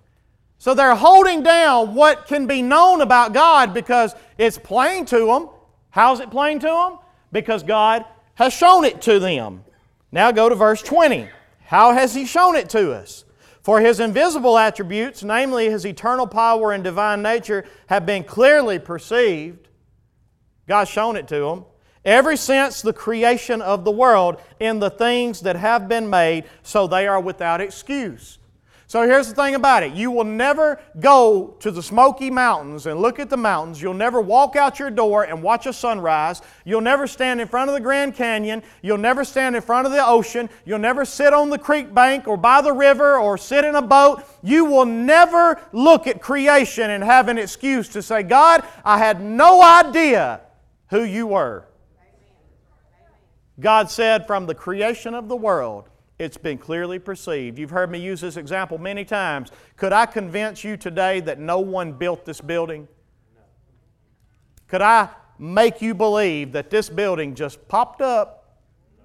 So 0.58 0.74
they're 0.74 0.94
holding 0.94 1.42
down 1.42 1.94
what 1.94 2.26
can 2.26 2.46
be 2.46 2.62
known 2.62 3.00
about 3.00 3.32
God 3.32 3.74
because 3.74 4.14
it's 4.38 4.58
plain 4.58 5.06
to 5.06 5.26
them. 5.26 5.48
How's 5.90 6.20
it 6.20 6.30
plain 6.30 6.60
to 6.60 6.66
them? 6.66 6.98
Because 7.32 7.62
God 7.62 8.04
has 8.34 8.52
shown 8.52 8.84
it 8.84 9.02
to 9.02 9.18
them. 9.18 9.64
Now 10.12 10.30
go 10.30 10.48
to 10.48 10.54
verse 10.54 10.82
20. 10.82 11.28
How 11.72 11.94
has 11.94 12.14
He 12.14 12.26
shown 12.26 12.54
it 12.54 12.68
to 12.70 12.92
us? 12.92 13.24
For 13.62 13.80
His 13.80 13.98
invisible 13.98 14.58
attributes, 14.58 15.22
namely 15.22 15.70
His 15.70 15.86
eternal 15.86 16.26
power 16.26 16.70
and 16.70 16.84
divine 16.84 17.22
nature, 17.22 17.64
have 17.86 18.04
been 18.04 18.24
clearly 18.24 18.78
perceived. 18.78 19.68
God's 20.68 20.90
shown 20.90 21.16
it 21.16 21.26
to 21.28 21.40
them. 21.40 21.64
Ever 22.04 22.36
since 22.36 22.82
the 22.82 22.92
creation 22.92 23.62
of 23.62 23.86
the 23.86 23.90
world 23.90 24.38
in 24.60 24.80
the 24.80 24.90
things 24.90 25.40
that 25.40 25.56
have 25.56 25.88
been 25.88 26.10
made, 26.10 26.44
so 26.62 26.86
they 26.86 27.06
are 27.06 27.20
without 27.20 27.62
excuse. 27.62 28.38
So 28.92 29.08
here's 29.08 29.26
the 29.26 29.34
thing 29.34 29.54
about 29.54 29.84
it 29.84 29.94
you 29.94 30.10
will 30.10 30.22
never 30.22 30.78
go 31.00 31.56
to 31.60 31.70
the 31.70 31.82
Smoky 31.82 32.28
Mountains 32.28 32.84
and 32.84 33.00
look 33.00 33.18
at 33.18 33.30
the 33.30 33.38
mountains. 33.38 33.80
You'll 33.80 33.94
never 33.94 34.20
walk 34.20 34.54
out 34.54 34.78
your 34.78 34.90
door 34.90 35.24
and 35.24 35.42
watch 35.42 35.64
a 35.64 35.72
sunrise. 35.72 36.42
You'll 36.66 36.82
never 36.82 37.06
stand 37.06 37.40
in 37.40 37.48
front 37.48 37.70
of 37.70 37.74
the 37.74 37.80
Grand 37.80 38.14
Canyon. 38.14 38.62
You'll 38.82 38.98
never 38.98 39.24
stand 39.24 39.56
in 39.56 39.62
front 39.62 39.86
of 39.86 39.94
the 39.94 40.06
ocean. 40.06 40.50
You'll 40.66 40.78
never 40.78 41.06
sit 41.06 41.32
on 41.32 41.48
the 41.48 41.56
creek 41.56 41.94
bank 41.94 42.28
or 42.28 42.36
by 42.36 42.60
the 42.60 42.74
river 42.74 43.16
or 43.16 43.38
sit 43.38 43.64
in 43.64 43.76
a 43.76 43.80
boat. 43.80 44.24
You 44.42 44.66
will 44.66 44.84
never 44.84 45.58
look 45.72 46.06
at 46.06 46.20
creation 46.20 46.90
and 46.90 47.02
have 47.02 47.28
an 47.28 47.38
excuse 47.38 47.88
to 47.88 48.02
say, 48.02 48.22
God, 48.22 48.62
I 48.84 48.98
had 48.98 49.22
no 49.22 49.62
idea 49.62 50.42
who 50.90 51.02
you 51.02 51.28
were. 51.28 51.66
God 53.58 53.90
said, 53.90 54.26
from 54.26 54.44
the 54.44 54.54
creation 54.54 55.14
of 55.14 55.30
the 55.30 55.36
world, 55.36 55.88
it's 56.22 56.36
been 56.36 56.56
clearly 56.56 57.00
perceived. 57.00 57.58
You've 57.58 57.70
heard 57.70 57.90
me 57.90 57.98
use 57.98 58.20
this 58.20 58.36
example 58.36 58.78
many 58.78 59.04
times. 59.04 59.50
Could 59.76 59.92
I 59.92 60.06
convince 60.06 60.62
you 60.62 60.76
today 60.76 61.18
that 61.20 61.40
no 61.40 61.58
one 61.58 61.92
built 61.92 62.24
this 62.24 62.40
building? 62.40 62.86
Could 64.68 64.82
I 64.82 65.08
make 65.38 65.82
you 65.82 65.94
believe 65.94 66.52
that 66.52 66.70
this 66.70 66.88
building 66.88 67.34
just 67.34 67.66
popped 67.66 68.00
up? 68.00 68.38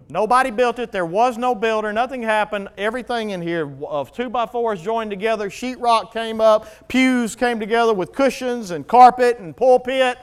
Nobody 0.10 0.52
built 0.52 0.80
it. 0.80 0.92
There 0.92 1.06
was 1.06 1.38
no 1.38 1.56
builder. 1.56 1.92
Nothing 1.92 2.22
happened. 2.22 2.70
Everything 2.78 3.32
in 3.32 3.42
here 3.42 3.76
of 3.88 4.14
two 4.14 4.30
by 4.30 4.46
fours 4.46 4.82
joined 4.82 5.10
together. 5.10 5.50
Sheetrock 5.50 6.14
came 6.14 6.40
up. 6.40 6.88
Pews 6.88 7.36
came 7.36 7.60
together 7.60 7.94
with 7.94 8.14
cushions 8.14 8.72
and 8.72 8.88
carpet 8.88 9.40
and 9.40 9.58
pulpit. 9.58 10.18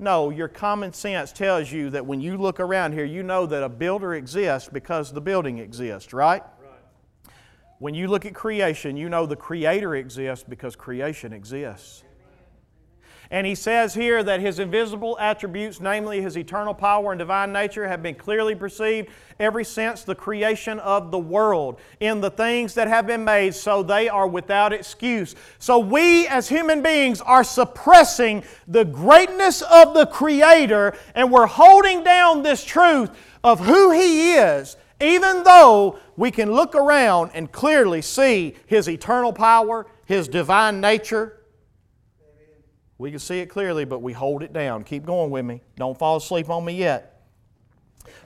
No, 0.00 0.30
your 0.30 0.48
common 0.48 0.94
sense 0.94 1.30
tells 1.30 1.70
you 1.70 1.90
that 1.90 2.06
when 2.06 2.22
you 2.22 2.38
look 2.38 2.58
around 2.58 2.94
here, 2.94 3.04
you 3.04 3.22
know 3.22 3.44
that 3.44 3.62
a 3.62 3.68
builder 3.68 4.14
exists 4.14 4.66
because 4.72 5.12
the 5.12 5.20
building 5.20 5.58
exists, 5.58 6.14
right? 6.14 6.42
right? 6.42 7.32
When 7.80 7.92
you 7.92 8.08
look 8.08 8.24
at 8.24 8.34
creation, 8.34 8.96
you 8.96 9.10
know 9.10 9.26
the 9.26 9.36
Creator 9.36 9.96
exists 9.96 10.46
because 10.48 10.74
creation 10.74 11.34
exists. 11.34 12.02
And 13.32 13.46
he 13.46 13.54
says 13.54 13.94
here 13.94 14.24
that 14.24 14.40
his 14.40 14.58
invisible 14.58 15.16
attributes, 15.20 15.80
namely 15.80 16.20
his 16.20 16.36
eternal 16.36 16.74
power 16.74 17.12
and 17.12 17.18
divine 17.18 17.52
nature, 17.52 17.86
have 17.86 18.02
been 18.02 18.16
clearly 18.16 18.56
perceived 18.56 19.08
ever 19.38 19.62
since 19.62 20.02
the 20.02 20.16
creation 20.16 20.80
of 20.80 21.12
the 21.12 21.18
world 21.18 21.78
in 22.00 22.20
the 22.20 22.30
things 22.30 22.74
that 22.74 22.88
have 22.88 23.06
been 23.06 23.24
made, 23.24 23.54
so 23.54 23.84
they 23.84 24.08
are 24.08 24.26
without 24.26 24.72
excuse. 24.72 25.36
So 25.60 25.78
we 25.78 26.26
as 26.26 26.48
human 26.48 26.82
beings 26.82 27.20
are 27.20 27.44
suppressing 27.44 28.42
the 28.66 28.84
greatness 28.84 29.62
of 29.62 29.94
the 29.94 30.06
Creator 30.06 30.94
and 31.14 31.30
we're 31.30 31.46
holding 31.46 32.02
down 32.02 32.42
this 32.42 32.64
truth 32.64 33.10
of 33.44 33.60
who 33.60 33.92
He 33.92 34.34
is, 34.34 34.76
even 35.00 35.44
though 35.44 36.00
we 36.16 36.32
can 36.32 36.50
look 36.50 36.74
around 36.74 37.30
and 37.32 37.52
clearly 37.52 38.02
see 38.02 38.56
His 38.66 38.88
eternal 38.88 39.32
power, 39.32 39.86
His 40.04 40.26
divine 40.26 40.80
nature 40.80 41.39
we 43.00 43.10
can 43.10 43.18
see 43.18 43.38
it 43.38 43.46
clearly, 43.46 43.86
but 43.86 44.02
we 44.02 44.12
hold 44.12 44.42
it 44.42 44.52
down. 44.52 44.84
Keep 44.84 45.06
going 45.06 45.30
with 45.30 45.46
me. 45.46 45.62
Don't 45.76 45.98
fall 45.98 46.16
asleep 46.16 46.50
on 46.50 46.66
me 46.66 46.74
yet. 46.74 47.22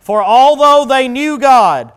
For 0.00 0.20
although 0.20 0.84
they 0.84 1.06
knew 1.06 1.38
God, 1.38 1.92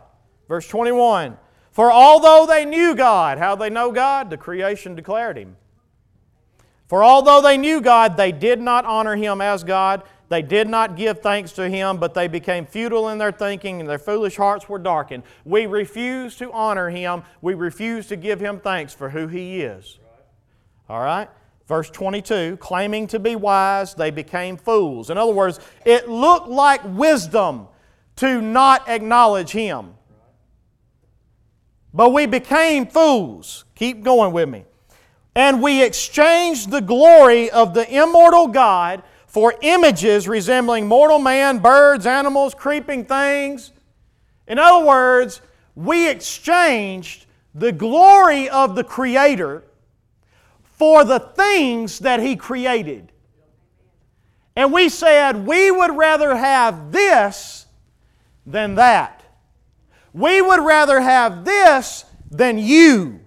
verse 0.48 0.68
21, 0.68 1.38
for 1.72 1.92
although 1.92 2.46
they 2.48 2.66
knew 2.66 2.94
God, 2.94 3.40
how 3.40 3.56
they 3.56 3.72
know 3.72 3.92
God? 3.92 4.30
The 4.30 4.38
creation 4.38 4.94
declared 4.94 5.40
Him. 5.40 5.58
For 6.86 7.04
although 7.04 7.42
they 7.42 7.58
knew 7.58 7.82
God, 7.82 8.16
they 8.16 8.32
did 8.32 8.62
not 8.62 8.86
honor 8.86 9.16
Him 9.16 9.42
as 9.42 9.64
God. 9.64 10.04
They 10.30 10.44
did 10.44 10.68
not 10.68 10.96
give 10.96 11.22
thanks 11.22 11.54
to 11.54 11.68
Him, 11.68 11.98
but 11.98 12.14
they 12.14 12.28
became 12.28 12.68
futile 12.68 13.10
in 13.10 13.18
their 13.18 13.32
thinking, 13.32 13.80
and 13.80 13.90
their 13.90 13.98
foolish 13.98 14.36
hearts 14.36 14.70
were 14.70 14.78
darkened. 14.78 15.24
We 15.46 15.66
refuse 15.66 16.36
to 16.38 16.52
honor 16.52 16.92
Him. 16.92 17.24
We 17.42 17.56
refuse 17.56 18.06
to 18.08 18.16
give 18.16 18.40
Him 18.40 18.60
thanks 18.60 18.94
for 18.94 19.10
who 19.10 19.26
He 19.26 19.62
is. 19.62 19.98
All 20.88 21.02
right? 21.02 21.28
Verse 21.68 21.90
22 21.90 22.58
claiming 22.58 23.08
to 23.08 23.20
be 23.20 23.36
wise, 23.36 23.94
they 23.94 24.10
became 24.10 24.58
fools. 24.58 25.10
In 25.10 25.18
other 25.18 25.34
words, 25.34 25.60
it 25.86 26.10
looked 26.10 26.48
like 26.48 26.82
wisdom 26.84 27.68
to 28.18 28.42
not 28.42 28.88
acknowledge 28.88 29.52
Him. 29.52 29.94
But 31.94 32.14
we 32.14 32.26
became 32.26 32.88
fools. 32.88 33.66
Keep 33.76 34.04
going 34.04 34.32
with 34.32 34.50
me. 34.50 34.66
And 35.36 35.62
we 35.62 35.84
exchanged 35.84 36.72
the 36.72 36.82
glory 36.82 37.50
of 37.52 37.74
the 37.74 37.88
immortal 37.94 38.48
God 38.48 39.04
for 39.28 39.54
images 39.62 40.28
resembling 40.28 40.88
mortal 40.88 41.20
man, 41.20 41.60
birds, 41.60 42.06
animals, 42.06 42.56
creeping 42.56 43.06
things. 43.06 43.72
In 44.48 44.58
other 44.58 44.86
words, 44.86 45.42
we 45.76 46.10
exchanged 46.10 47.26
the 47.54 47.72
glory 47.72 48.50
of 48.50 48.76
the 48.76 48.84
Creator 48.84 49.64
for 50.78 51.04
the 51.04 51.20
things 51.20 52.00
that 52.00 52.20
He 52.20 52.36
created. 52.36 53.12
And 54.56 54.72
we 54.72 54.90
said 54.90 55.46
we 55.46 55.70
would 55.70 55.96
rather 55.96 56.36
have 56.36 56.92
this 56.92 57.66
than 58.46 58.76
that. 58.76 59.24
We 60.14 60.42
would 60.42 60.62
rather 60.62 61.00
have 61.00 61.46
this 61.46 62.06
than 62.32 62.58
you. 62.58 63.20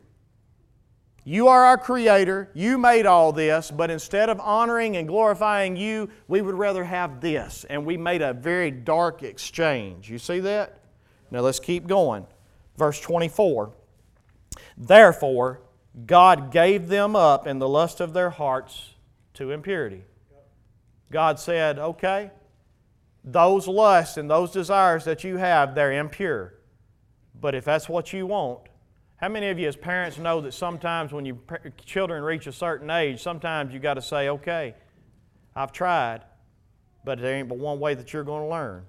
You 1.24 1.48
are 1.48 1.64
our 1.64 1.78
creator. 1.78 2.50
You 2.54 2.78
made 2.78 3.06
all 3.06 3.32
this, 3.32 3.70
but 3.70 3.90
instead 3.90 4.30
of 4.30 4.40
honoring 4.40 4.96
and 4.96 5.06
glorifying 5.06 5.76
you, 5.76 6.08
we 6.26 6.42
would 6.42 6.54
rather 6.54 6.82
have 6.82 7.20
this. 7.20 7.64
And 7.70 7.86
we 7.86 7.96
made 7.96 8.22
a 8.22 8.32
very 8.32 8.70
dark 8.70 9.22
exchange. 9.22 10.10
You 10.10 10.18
see 10.18 10.40
that? 10.40 10.80
Now 11.30 11.40
let's 11.40 11.60
keep 11.60 11.86
going. 11.86 12.26
Verse 12.76 12.98
24. 13.00 13.70
Therefore, 14.76 15.60
God 16.06 16.52
gave 16.52 16.88
them 16.88 17.16
up 17.16 17.46
in 17.46 17.58
the 17.58 17.68
lust 17.68 18.00
of 18.00 18.12
their 18.12 18.30
hearts 18.30 18.94
to 19.34 19.50
impurity. 19.50 20.02
God 21.10 21.40
said, 21.40 21.78
okay, 21.78 22.30
those 23.24 23.66
lusts 23.66 24.16
and 24.16 24.30
those 24.30 24.52
desires 24.52 25.04
that 25.04 25.24
you 25.24 25.36
have, 25.36 25.74
they're 25.74 25.92
impure. 25.92 26.54
But 27.40 27.54
if 27.54 27.64
that's 27.64 27.88
what 27.88 28.12
you 28.12 28.26
want, 28.26 28.60
how 29.16 29.28
many 29.28 29.48
of 29.48 29.58
you 29.58 29.68
as 29.68 29.76
parents 29.76 30.18
know 30.18 30.40
that 30.42 30.54
sometimes 30.54 31.12
when 31.12 31.26
your 31.26 31.38
children 31.84 32.22
reach 32.22 32.46
a 32.46 32.52
certain 32.52 32.88
age, 32.90 33.22
sometimes 33.22 33.74
you 33.74 33.80
got 33.80 33.94
to 33.94 34.02
say, 34.02 34.28
okay, 34.28 34.74
I've 35.54 35.72
tried, 35.72 36.22
but 37.04 37.20
there 37.20 37.34
ain't 37.34 37.48
but 37.48 37.58
one 37.58 37.80
way 37.80 37.94
that 37.94 38.12
you're 38.12 38.24
going 38.24 38.44
to 38.44 38.48
learn. 38.48 38.84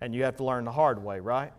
And 0.00 0.14
you 0.14 0.24
have 0.24 0.36
to 0.36 0.44
learn 0.44 0.64
the 0.64 0.72
hard 0.72 1.02
way, 1.02 1.20
right? 1.20 1.52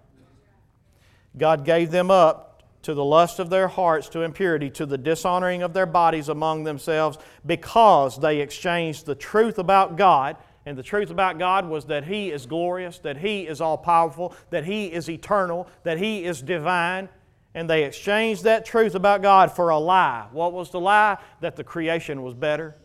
God 1.38 1.66
gave 1.66 1.92
them 1.92 2.12
up 2.12 2.53
to 2.84 2.94
the 2.94 3.04
lust 3.04 3.40
of 3.40 3.50
their 3.50 3.68
hearts, 3.68 4.08
to 4.10 4.22
impurity, 4.22 4.70
to 4.70 4.86
the 4.86 4.98
dishonoring 4.98 5.64
of 5.64 5.74
their 5.74 5.86
bodies 5.86 6.30
among 6.30 6.64
themselves, 6.64 7.18
because 7.46 8.20
they 8.20 8.40
exchanged 8.40 9.06
the 9.06 9.16
truth 9.16 9.58
about 9.58 9.98
God. 9.98 10.38
And 10.66 10.78
the 10.78 10.84
truth 10.84 11.10
about 11.10 11.40
God 11.40 11.68
was 11.68 11.86
that 11.86 12.06
He 12.06 12.32
is 12.32 12.46
glorious, 12.46 13.00
that 13.00 13.18
He 13.18 13.48
is 13.48 13.60
all 13.60 13.78
powerful, 13.78 14.36
that 14.50 14.66
He 14.66 14.86
is 14.86 15.10
eternal, 15.10 15.68
that 15.84 15.98
He 15.98 16.24
is 16.24 16.42
divine, 16.42 17.10
and 17.54 17.70
they 17.70 17.84
exchanged 17.84 18.44
that 18.46 18.66
truth 18.66 18.96
about 18.96 19.22
God 19.22 19.52
for 19.52 19.70
a 19.70 19.78
lie. 19.78 20.28
What 20.32 20.54
was 20.54 20.72
the 20.72 20.80
lie? 20.80 21.18
That 21.42 21.56
the 21.56 21.64
creation 21.64 22.24
was 22.24 22.34
better. 22.34 22.76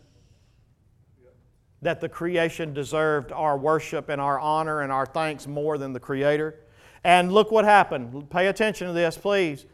That 1.81 2.01
the 2.01 2.09
creation 2.09 2.73
deserved 2.73 3.31
our 3.31 3.57
worship 3.57 4.09
and 4.09 4.21
our 4.21 4.39
honor 4.39 4.81
and 4.81 4.91
our 4.91 5.05
thanks 5.05 5.47
more 5.47 5.77
than 5.77 5.93
the 5.93 5.99
Creator. 5.99 6.59
And 7.03 7.31
look 7.31 7.51
what 7.51 7.65
happened. 7.65 8.29
Pay 8.29 8.47
attention 8.47 8.87
to 8.87 8.93
this, 8.93 9.17
please. 9.17 9.65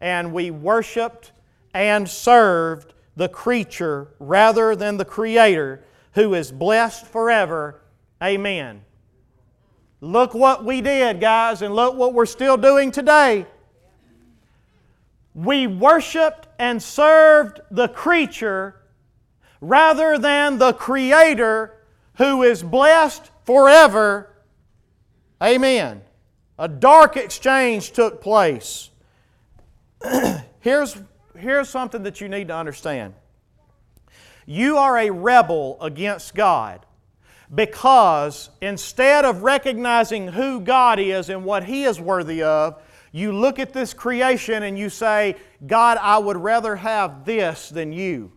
And 0.00 0.32
we 0.32 0.50
worshiped 0.50 1.32
and 1.74 2.08
served 2.08 2.94
the 3.16 3.28
creature 3.28 4.08
rather 4.18 4.74
than 4.74 4.96
the 4.96 5.04
Creator 5.04 5.84
who 6.14 6.34
is 6.34 6.50
blessed 6.50 7.06
forever. 7.06 7.82
Amen. 8.22 8.82
Look 10.00 10.34
what 10.34 10.64
we 10.64 10.80
did, 10.80 11.20
guys, 11.20 11.62
and 11.62 11.74
look 11.74 11.94
what 11.94 12.14
we're 12.14 12.26
still 12.26 12.56
doing 12.56 12.90
today. 12.90 13.46
We 15.34 15.66
worshiped 15.66 16.48
and 16.58 16.82
served 16.82 17.60
the 17.70 17.88
creature 17.88 18.80
rather 19.60 20.18
than 20.18 20.58
the 20.58 20.72
Creator 20.72 21.76
who 22.16 22.42
is 22.42 22.62
blessed 22.62 23.30
forever. 23.44 24.30
Amen. 25.42 26.02
A 26.58 26.68
dark 26.68 27.16
exchange 27.16 27.92
took 27.92 28.20
place. 28.20 28.89
here's, 30.60 30.96
here's 31.36 31.68
something 31.68 32.02
that 32.02 32.20
you 32.20 32.28
need 32.28 32.48
to 32.48 32.54
understand 32.54 33.14
you 34.46 34.78
are 34.78 34.98
a 34.98 35.10
rebel 35.10 35.78
against 35.80 36.34
God 36.34 36.84
because 37.54 38.50
instead 38.60 39.24
of 39.24 39.42
recognizing 39.42 40.28
who 40.28 40.60
God 40.60 40.98
is 40.98 41.28
and 41.28 41.44
what 41.44 41.64
He 41.64 41.84
is 41.84 42.00
worthy 42.00 42.42
of, 42.42 42.82
you 43.12 43.32
look 43.32 43.58
at 43.58 43.72
this 43.72 43.92
creation 43.92 44.62
and 44.62 44.78
you 44.78 44.88
say, 44.88 45.36
God, 45.66 45.98
I 46.00 46.18
would 46.18 46.36
rather 46.36 46.76
have 46.76 47.24
this 47.24 47.68
than 47.68 47.92
you. 47.92 48.32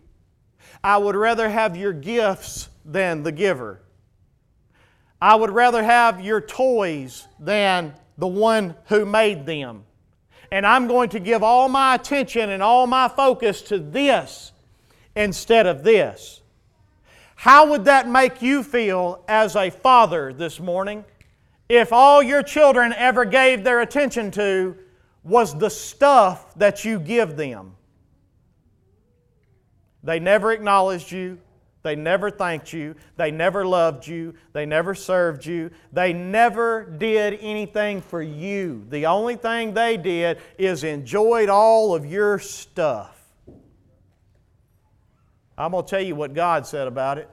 I 0.82 0.98
would 0.98 1.16
rather 1.16 1.48
have 1.48 1.76
your 1.76 1.92
gifts 1.92 2.68
than 2.84 3.22
the 3.22 3.32
giver. 3.32 3.80
I 5.20 5.36
would 5.36 5.50
rather 5.50 5.82
have 5.82 6.20
your 6.20 6.40
toys 6.40 7.26
than 7.38 7.94
the 8.18 8.26
one 8.26 8.74
who 8.86 9.06
made 9.06 9.46
them. 9.46 9.84
And 10.54 10.64
I'm 10.64 10.86
going 10.86 11.08
to 11.10 11.18
give 11.18 11.42
all 11.42 11.68
my 11.68 11.96
attention 11.96 12.50
and 12.50 12.62
all 12.62 12.86
my 12.86 13.08
focus 13.08 13.60
to 13.62 13.78
this 13.78 14.52
instead 15.16 15.66
of 15.66 15.82
this. 15.82 16.42
How 17.34 17.70
would 17.70 17.86
that 17.86 18.08
make 18.08 18.40
you 18.40 18.62
feel 18.62 19.24
as 19.26 19.56
a 19.56 19.70
father 19.70 20.32
this 20.32 20.60
morning? 20.60 21.04
if 21.68 21.92
all 21.92 22.22
your 22.22 22.42
children 22.42 22.92
ever 22.92 23.24
gave 23.24 23.64
their 23.64 23.80
attention 23.80 24.30
to 24.32 24.76
was 25.22 25.56
the 25.58 25.70
stuff 25.70 26.54
that 26.56 26.84
you 26.84 27.00
give 27.00 27.36
them. 27.36 27.74
They 30.02 30.20
never 30.20 30.52
acknowledged 30.52 31.10
you. 31.10 31.38
They 31.84 31.94
never 31.94 32.30
thanked 32.30 32.72
you. 32.72 32.96
They 33.16 33.30
never 33.30 33.66
loved 33.66 34.06
you. 34.06 34.34
They 34.54 34.64
never 34.64 34.94
served 34.94 35.44
you. 35.44 35.70
They 35.92 36.14
never 36.14 36.84
did 36.84 37.38
anything 37.42 38.00
for 38.00 38.22
you. 38.22 38.86
The 38.88 39.04
only 39.04 39.36
thing 39.36 39.74
they 39.74 39.98
did 39.98 40.38
is 40.56 40.82
enjoyed 40.82 41.50
all 41.50 41.94
of 41.94 42.06
your 42.06 42.38
stuff. 42.38 43.20
I'm 45.58 45.72
going 45.72 45.84
to 45.84 45.90
tell 45.90 46.00
you 46.00 46.16
what 46.16 46.32
God 46.32 46.66
said 46.66 46.88
about 46.88 47.18
it. 47.18 47.28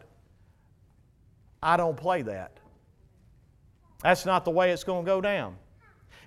I 1.63 1.77
don't 1.77 1.95
play 1.95 2.21
that. 2.23 2.57
That's 4.03 4.25
not 4.25 4.43
the 4.43 4.51
way 4.51 4.71
it's 4.71 4.83
going 4.83 5.05
to 5.05 5.09
go 5.09 5.21
down. 5.21 5.55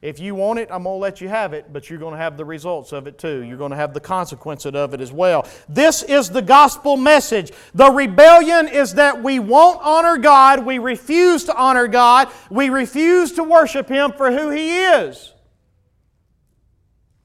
If 0.04 0.20
you 0.20 0.34
want 0.34 0.58
it, 0.58 0.68
I'm 0.70 0.82
going 0.82 0.96
to 0.96 1.00
let 1.00 1.22
you 1.22 1.30
have 1.30 1.54
it, 1.54 1.72
but 1.72 1.88
you're 1.88 1.98
going 1.98 2.12
to 2.12 2.18
have 2.18 2.36
the 2.36 2.44
results 2.44 2.92
of 2.92 3.06
it 3.06 3.16
too. 3.16 3.42
You're 3.42 3.56
going 3.56 3.70
to 3.70 3.76
have 3.76 3.94
the 3.94 4.00
consequences 4.00 4.74
of 4.74 4.92
it 4.92 5.00
as 5.00 5.10
well. 5.10 5.48
This 5.66 6.02
is 6.02 6.28
the 6.28 6.42
gospel 6.42 6.98
message. 6.98 7.52
The 7.72 7.90
rebellion 7.90 8.68
is 8.68 8.92
that 8.96 9.22
we 9.22 9.38
won't 9.38 9.80
honor 9.82 10.18
God, 10.18 10.66
we 10.66 10.78
refuse 10.78 11.44
to 11.44 11.56
honor 11.56 11.88
God, 11.88 12.28
we 12.50 12.68
refuse 12.68 13.32
to 13.32 13.44
worship 13.44 13.88
Him 13.88 14.12
for 14.12 14.30
who 14.30 14.50
He 14.50 14.76
is. 14.76 15.32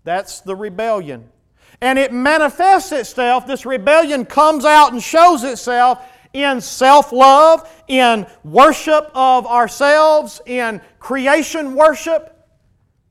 That's 0.06 0.40
the 0.40 0.56
rebellion. 0.56 1.30
And 1.82 2.00
it 2.00 2.14
manifests 2.14 2.94
itself, 2.94 3.46
this 3.46 3.66
rebellion 3.66 4.24
comes 4.24 4.64
out 4.64 4.94
and 4.94 5.04
shows 5.04 5.44
itself 5.44 6.02
in 6.32 6.62
self 6.62 7.12
love, 7.12 7.70
in 7.90 8.26
worship 8.46 9.12
of 9.14 9.46
ourselves, 9.48 10.40
in 10.46 10.80
creation 11.00 11.76
worship. 11.76 12.38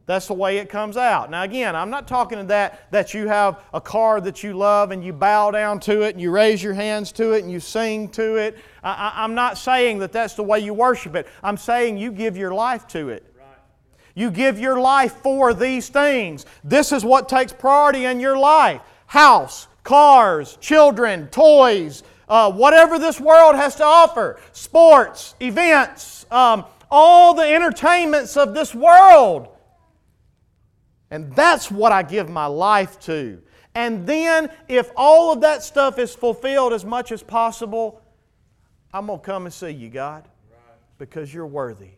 That's 0.09 0.27
the 0.27 0.33
way 0.33 0.57
it 0.57 0.71
comes 0.71 0.97
out. 0.97 1.31
Now, 1.31 1.43
again, 1.43 1.77
I'm 1.77 1.91
not 1.91 2.09
talking 2.09 2.39
to 2.39 2.45
that 2.45 2.91
that 2.93 3.13
you 3.13 3.29
have 3.29 3.63
a 3.75 3.81
car 3.81 4.23
that 4.23 4.43
you 4.43 4.55
love 4.55 4.91
and 4.91 5.05
you 5.05 5.13
bow 5.13 5.51
down 5.51 5.81
to 5.81 6.01
it 6.01 6.15
and 6.15 6.21
you 6.21 6.31
raise 6.31 6.63
your 6.63 6.73
hands 6.73 7.13
to 7.13 7.33
it 7.33 7.45
and 7.45 7.53
you 7.53 7.61
sing 7.61 8.09
to 8.13 8.37
it. 8.37 8.57
I, 8.83 9.23
am 9.23 9.35
not 9.35 9.59
saying 9.59 9.99
that 9.99 10.11
that's 10.11 10.33
the 10.33 10.43
way 10.43 10.61
you 10.61 10.73
worship 10.73 11.15
it. 11.15 11.27
I'm 11.43 11.59
saying 11.59 11.99
you 11.99 12.11
give 12.11 12.39
your 12.39 12.55
life 12.55 12.87
to 12.89 13.11
it. 13.11 13.23
You 14.15 14.31
give 14.31 14.59
your 14.59 14.81
life 14.81 15.13
for 15.17 15.53
these 15.53 15.91
things. 15.91 16.47
This 16.65 16.91
is 16.91 17.05
what 17.05 17.29
takes 17.29 17.53
priority 17.53 18.07
in 18.07 18.19
your 18.19 18.39
life 18.39 18.81
house, 19.05 19.69
cars, 19.85 20.57
children, 20.57 21.29
toys, 21.29 22.03
uh, 22.31 22.51
whatever 22.51 22.99
this 22.99 23.21
world 23.21 23.57
has 23.57 23.75
to 23.77 23.85
offer 23.85 24.41
sports, 24.53 25.35
events, 25.39 26.25
um, 26.31 26.65
all 26.91 27.35
the 27.35 27.43
entertainments 27.43 28.39
of 28.39 28.55
this 28.55 28.75
world. 28.75 29.49
And 31.11 31.35
that's 31.35 31.71
what 31.71 31.93
I 31.93 32.03
give 32.03 32.29
my 32.29 32.47
life 32.47 32.99
to. 33.01 33.41
And 33.75 34.07
then, 34.07 34.51
if 34.67 34.91
all 34.97 35.33
of 35.33 35.41
that 35.43 35.63
stuff 35.63 35.99
is 35.99 36.15
fulfilled 36.15 36.73
as 36.73 36.85
much 36.85 37.13
as 37.13 37.23
possible, 37.23 38.03
I'm 38.93 39.07
going 39.07 39.21
to 39.21 39.25
come 39.25 39.47
and 39.47 39.53
see 39.53 39.71
you, 39.71 39.89
God, 39.89 40.27
because 40.99 41.33
you're 41.33 41.47
worthy. 41.47 41.91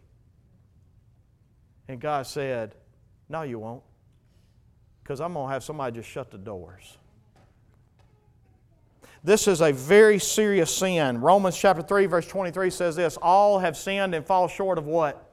And 1.88 2.00
God 2.00 2.26
said, 2.26 2.74
No, 3.28 3.42
you 3.42 3.58
won't, 3.58 3.82
because 5.02 5.20
I'm 5.20 5.32
going 5.32 5.48
to 5.48 5.52
have 5.52 5.64
somebody 5.64 5.96
just 5.96 6.08
shut 6.08 6.30
the 6.30 6.38
doors. 6.38 6.98
This 9.22 9.48
is 9.48 9.60
a 9.60 9.72
very 9.72 10.18
serious 10.18 10.74
sin. 10.74 11.20
Romans 11.20 11.56
chapter 11.56 11.82
3, 11.82 12.06
verse 12.06 12.26
23 12.26 12.70
says 12.70 12.96
this 12.96 13.16
All 13.20 13.58
have 13.58 13.76
sinned 13.76 14.14
and 14.14 14.24
fall 14.24 14.48
short 14.48 14.78
of 14.78 14.86
what? 14.86 15.29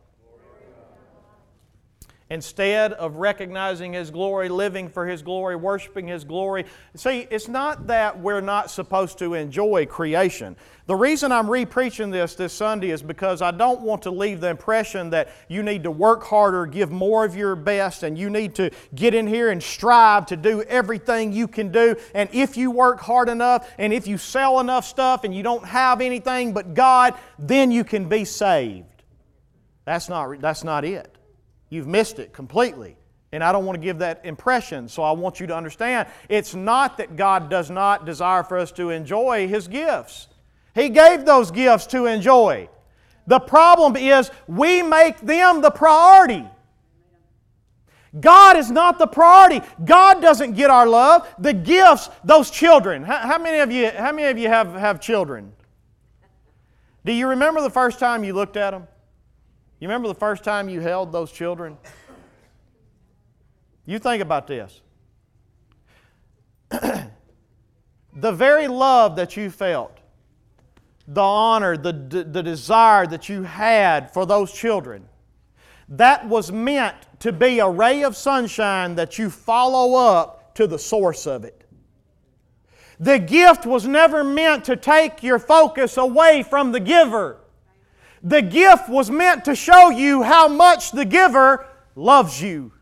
Instead 2.30 2.92
of 2.94 3.16
recognizing 3.16 3.94
His 3.94 4.12
glory, 4.12 4.50
living 4.50 4.90
for 4.90 5.08
His 5.08 5.22
glory, 5.22 5.56
worshiping 5.56 6.08
His 6.08 6.26
glory. 6.26 6.66
See, 6.94 7.26
it's 7.30 7.48
not 7.48 7.88
that 7.88 8.20
we're 8.20 8.42
not 8.42 8.70
supposed 8.70 9.18
to 9.20 9.34
enjoy 9.34 9.86
creation. 9.86 10.58
The 10.88 10.96
reason 10.96 11.32
I'm 11.32 11.50
re-preaching 11.50 12.12
this 12.12 12.36
this 12.36 12.52
Sunday 12.54 12.92
is 12.92 13.02
because 13.02 13.42
I 13.42 13.52
don't 13.52 13.82
want 13.82 14.02
to 14.04 14.12
leave 14.12 14.42
the 14.42 14.50
impression 14.50 15.10
that 15.12 15.30
you 15.48 15.63
need 15.63 15.84
to 15.84 15.92
work 15.92 16.24
harder, 16.24 16.66
give 16.66 16.92
more 16.92 17.24
of 17.24 17.36
your 17.36 17.56
best, 17.56 18.04
and 18.04 18.18
you 18.18 18.30
need 18.30 18.56
to 18.56 18.72
get 18.94 19.13
in 19.13 19.26
here 19.26 19.50
and 19.50 19.63
strive 19.63 20.26
to 20.28 20.38
do 20.38 20.63
everything 20.63 21.32
you 21.32 21.48
can 21.48 21.72
do. 21.72 21.96
And 22.13 22.30
if 22.34 22.58
you 22.58 22.72
work 22.72 23.00
hard 23.00 23.30
enough, 23.30 23.70
and 23.78 23.94
if 23.94 24.06
you 24.06 24.18
sell 24.18 24.60
enough 24.60 24.86
stuff 24.86 25.24
and 25.24 25.34
you 25.34 25.44
don't 25.44 25.66
have 25.66 26.02
anything 26.02 26.54
but 26.54 26.74
God, 26.74 27.16
then 27.40 27.72
you 27.72 27.84
can 27.84 28.10
be 28.10 28.26
saved. 28.26 29.04
That's 29.86 30.10
not, 30.10 30.42
that's 30.42 30.63
not 30.66 30.84
it. 30.84 31.16
You've 31.69 31.88
missed 31.88 32.19
it 32.19 32.34
completely. 32.34 32.97
And 33.32 33.43
I 33.43 33.51
don't 33.51 33.65
want 33.65 33.75
to 33.75 33.84
give 33.84 33.99
that 33.99 34.25
impression, 34.25 34.88
so 34.88 35.03
I 35.03 35.12
want 35.12 35.39
you 35.39 35.47
to 35.47 35.56
understand 35.56 36.08
it's 36.30 36.56
not 36.56 36.97
that 36.97 37.15
God 37.15 37.49
does 37.49 37.69
not 37.69 38.06
desire 38.06 38.43
for 38.43 38.58
us 38.58 38.71
to 38.73 38.89
enjoy 38.89 39.47
His 39.47 39.67
gifts. 39.67 40.27
He 40.73 40.89
gave 40.89 41.25
those 41.25 41.51
gifts 41.51 41.88
to 41.88 42.06
enjoy. 42.06 42.69
The 43.25 43.39
problem 43.39 43.97
is 43.97 44.32
we 44.47 44.82
make 44.82 45.19
them 45.19 45.62
the 45.62 45.71
priority. 45.71 46.45
God 48.17 48.56
is 48.56 48.71
not 48.71 48.97
the 48.97 49.08
priority. 49.08 49.62
God 49.84 50.21
doesn't 50.21 50.53
get 50.53 50.69
our 50.69 50.88
love. 50.88 51.27
The 51.38 51.53
gifts, 51.53 52.10
those 52.23 52.49
children. 52.49 53.03
How, 53.03 53.38
many 53.38 53.60
of 53.60 53.71
you, 53.71 53.91
how 53.91 54.13
many 54.13 54.30
of 54.30 54.38
you 54.38 54.47
have, 54.47 54.73
have 54.73 55.01
children? 55.01 55.51
Do 57.06 57.12
you 57.12 57.27
remember 57.27 57.62
the 57.62 57.69
first 57.69 57.99
time 57.99 58.23
you 58.23 58.34
looked 58.34 58.56
at 58.56 58.71
them? 58.71 58.88
You 59.80 59.88
remember 59.88 60.08
the 60.08 60.16
first 60.16 60.44
time 60.44 60.70
you 60.70 60.82
held 60.82 61.12
those 61.12 61.32
children? 61.32 61.78
You 63.86 64.00
think 64.00 64.22
about 64.22 64.48
this. 64.48 64.82
the 66.70 68.32
very 68.32 68.68
love 68.68 69.16
that 69.16 69.38
you 69.38 69.50
felt, 69.50 69.98
the 71.08 71.22
honor, 71.22 71.78
the, 71.78 71.94
the 71.94 72.44
desire 72.44 73.06
that 73.08 73.30
you 73.30 73.44
had 73.44 74.12
for 74.13 74.26
those 74.26 74.52
children, 74.52 75.08
that 75.90 76.28
was 76.28 76.52
meant 76.52 76.96
to 77.20 77.32
be 77.32 77.60
a 77.60 77.70
ray 77.70 78.04
of 78.04 78.18
sunshine 78.18 78.96
that 78.96 79.18
you 79.18 79.30
follow 79.30 79.96
up 79.96 80.54
to 80.56 80.68
the 80.68 80.80
source 80.80 81.26
of 81.26 81.46
it. 81.46 81.63
The 83.00 83.20
gift 83.20 83.66
was 83.66 83.88
never 83.88 84.24
meant 84.24 84.66
to 84.66 84.76
take 84.76 85.22
your 85.22 85.40
focus 85.40 85.98
away 85.98 86.44
from 86.44 86.72
the 86.72 86.80
giver. 86.80 87.38
The 88.28 88.42
gift 88.42 88.90
was 88.90 89.10
meant 89.10 89.46
to 89.46 89.56
show 89.56 89.90
you 89.90 90.22
how 90.22 90.50
much 90.50 90.92
the 90.92 91.06
giver 91.06 91.66
loves 91.96 92.42
you. 92.42 92.74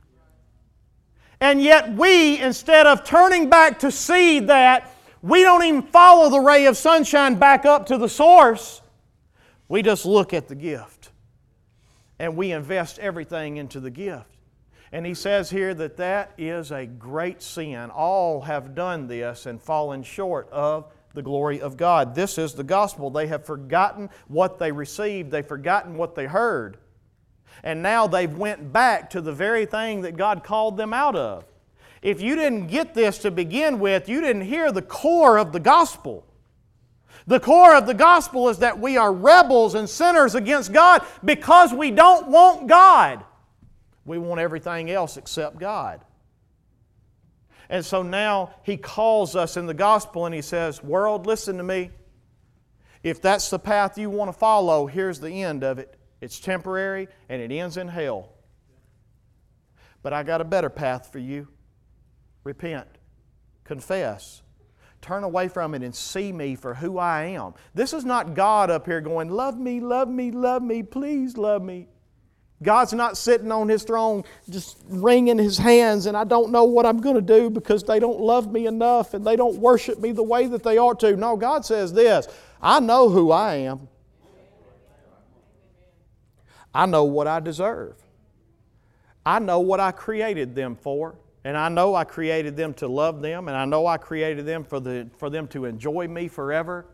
And 1.39 1.61
yet, 1.61 1.93
we, 1.93 2.39
instead 2.39 2.87
of 2.87 3.03
turning 3.03 3.47
back 3.47 3.77
to 3.79 3.91
see 3.91 4.39
that, 4.39 4.91
we 5.21 5.43
don't 5.43 5.63
even 5.63 5.83
follow 5.83 6.31
the 6.31 6.39
ray 6.39 6.65
of 6.65 6.77
sunshine 6.77 7.35
back 7.35 7.63
up 7.63 7.85
to 7.87 7.97
the 7.99 8.09
source. 8.09 8.81
We 9.67 9.83
just 9.83 10.03
look 10.03 10.33
at 10.33 10.47
the 10.47 10.55
gift 10.55 11.11
and 12.17 12.35
we 12.35 12.51
invest 12.51 12.97
everything 12.97 13.57
into 13.57 13.79
the 13.79 13.91
gift. 13.91 14.25
And 14.91 15.05
he 15.05 15.13
says 15.13 15.51
here 15.51 15.75
that 15.75 15.97
that 15.97 16.31
is 16.39 16.71
a 16.71 16.87
great 16.87 17.43
sin. 17.43 17.91
All 17.91 18.41
have 18.41 18.73
done 18.73 19.07
this 19.07 19.45
and 19.45 19.61
fallen 19.61 20.01
short 20.01 20.49
of 20.49 20.91
the 21.15 21.21
glory 21.21 21.61
of 21.61 21.77
God. 21.77 22.13
This 22.13 22.37
is 22.37 22.53
the 22.53 22.63
gospel. 22.63 23.09
They 23.09 23.27
have 23.27 23.45
forgotten 23.45 24.09
what 24.27 24.59
they 24.59 24.71
received, 24.71 25.31
they've 25.31 25.45
forgotten 25.45 25.97
what 25.97 26.15
they 26.15 26.25
heard. 26.25 26.77
And 27.63 27.81
now 27.81 28.05
they've 28.05 28.37
went 28.37 28.71
back 28.71 29.09
to 29.11 29.21
the 29.21 29.31
very 29.31 29.65
thing 29.65 30.01
that 30.01 30.17
God 30.17 30.43
called 30.43 30.77
them 30.77 30.93
out 30.93 31.15
of. 31.15 31.45
If 32.01 32.21
you 32.21 32.35
didn't 32.35 32.67
get 32.67 32.93
this 32.93 33.17
to 33.19 33.31
begin 33.31 33.79
with, 33.79 34.07
you 34.07 34.21
didn't 34.21 34.43
hear 34.43 34.71
the 34.71 34.81
core 34.81 35.39
of 35.39 35.51
the 35.51 35.59
gospel. 35.59 36.23
The 37.25 37.39
core 37.39 37.75
of 37.75 37.87
the 37.87 37.93
gospel 37.95 38.49
is 38.49 38.59
that 38.59 38.77
we 38.77 38.97
are 38.97 39.11
rebels 39.11 39.73
and 39.73 39.89
sinners 39.89 40.35
against 40.35 40.71
God 40.71 41.03
because 41.23 41.73
we 41.73 41.89
don't 41.89 42.27
want 42.27 42.67
God. 42.67 43.23
We 44.05 44.19
want 44.19 44.39
everything 44.39 44.91
else 44.91 45.17
except 45.17 45.57
God. 45.57 46.01
And 47.69 47.83
so 47.83 48.03
now 48.03 48.53
he 48.63 48.77
calls 48.77 49.35
us 49.35 49.57
in 49.57 49.65
the 49.65 49.73
gospel 49.73 50.25
and 50.25 50.35
he 50.35 50.41
says, 50.41 50.83
World, 50.83 51.25
listen 51.25 51.57
to 51.57 51.63
me. 51.63 51.91
If 53.03 53.21
that's 53.21 53.49
the 53.49 53.59
path 53.59 53.97
you 53.97 54.09
want 54.09 54.29
to 54.29 54.37
follow, 54.37 54.87
here's 54.87 55.19
the 55.19 55.43
end 55.43 55.63
of 55.63 55.79
it. 55.79 55.95
It's 56.21 56.39
temporary 56.39 57.07
and 57.29 57.41
it 57.41 57.51
ends 57.51 57.77
in 57.77 57.87
hell. 57.87 58.33
But 60.01 60.13
I 60.13 60.23
got 60.23 60.41
a 60.41 60.45
better 60.45 60.69
path 60.69 61.11
for 61.11 61.19
you. 61.19 61.47
Repent, 62.43 62.87
confess, 63.63 64.43
turn 65.01 65.23
away 65.23 65.47
from 65.47 65.73
it 65.73 65.81
and 65.81 65.95
see 65.95 66.31
me 66.31 66.55
for 66.55 66.75
who 66.75 66.97
I 66.97 67.23
am. 67.23 67.53
This 67.73 67.93
is 67.93 68.05
not 68.05 68.33
God 68.33 68.69
up 68.69 68.85
here 68.85 69.01
going, 69.01 69.29
Love 69.29 69.57
me, 69.57 69.79
love 69.79 70.07
me, 70.07 70.31
love 70.31 70.61
me, 70.61 70.83
please 70.83 71.37
love 71.37 71.61
me. 71.63 71.87
God's 72.63 72.93
not 72.93 73.17
sitting 73.17 73.51
on 73.51 73.67
his 73.67 73.83
throne 73.83 74.23
just 74.49 74.77
wringing 74.87 75.37
his 75.37 75.57
hands, 75.57 76.05
and 76.05 76.15
I 76.15 76.23
don't 76.23 76.51
know 76.51 76.63
what 76.63 76.85
I'm 76.85 77.01
going 77.01 77.15
to 77.15 77.21
do 77.21 77.49
because 77.49 77.83
they 77.83 77.99
don't 77.99 78.19
love 78.19 78.51
me 78.51 78.65
enough 78.65 79.13
and 79.13 79.25
they 79.25 79.35
don't 79.35 79.57
worship 79.57 79.99
me 79.99 80.13
the 80.13 80.23
way 80.23 80.47
that 80.47 80.63
they 80.63 80.77
ought 80.77 80.99
to. 81.01 81.15
No, 81.17 81.35
God 81.35 81.65
says 81.65 81.91
this 81.91 82.27
I 82.61 82.79
know 82.79 83.09
who 83.09 83.31
I 83.31 83.55
am, 83.55 83.87
I 86.73 86.85
know 86.85 87.03
what 87.03 87.27
I 87.27 87.41
deserve, 87.41 87.95
I 89.25 89.39
know 89.39 89.59
what 89.59 89.79
I 89.79 89.91
created 89.91 90.55
them 90.55 90.75
for. 90.75 91.15
And 91.45 91.55
I 91.55 91.69
know 91.69 91.93
I 91.93 92.05
created 92.05 92.57
them 92.57 92.73
to 92.75 92.87
love 92.87 93.21
them, 93.21 93.47
and 93.47 93.55
I 93.55 93.65
know 93.65 93.85
I 93.85 93.97
created 93.97 94.47
them 94.47 94.63
for, 94.63 94.79
the, 94.79 95.07
for 95.17 95.29
them 95.29 95.47
to 95.49 95.65
enjoy 95.65 96.07
me 96.07 96.27
forever. 96.27 96.87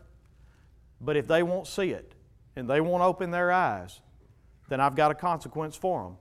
But 1.00 1.16
if 1.16 1.26
they 1.26 1.42
won't 1.42 1.66
see 1.66 1.92
it 1.92 2.14
and 2.54 2.68
they 2.68 2.82
won't 2.82 3.02
open 3.02 3.30
their 3.30 3.50
eyes, 3.50 4.02
then 4.72 4.80
I've 4.80 4.96
got 4.96 5.10
a 5.10 5.14
consequence 5.14 5.76
for 5.76 6.04
them. 6.04 6.16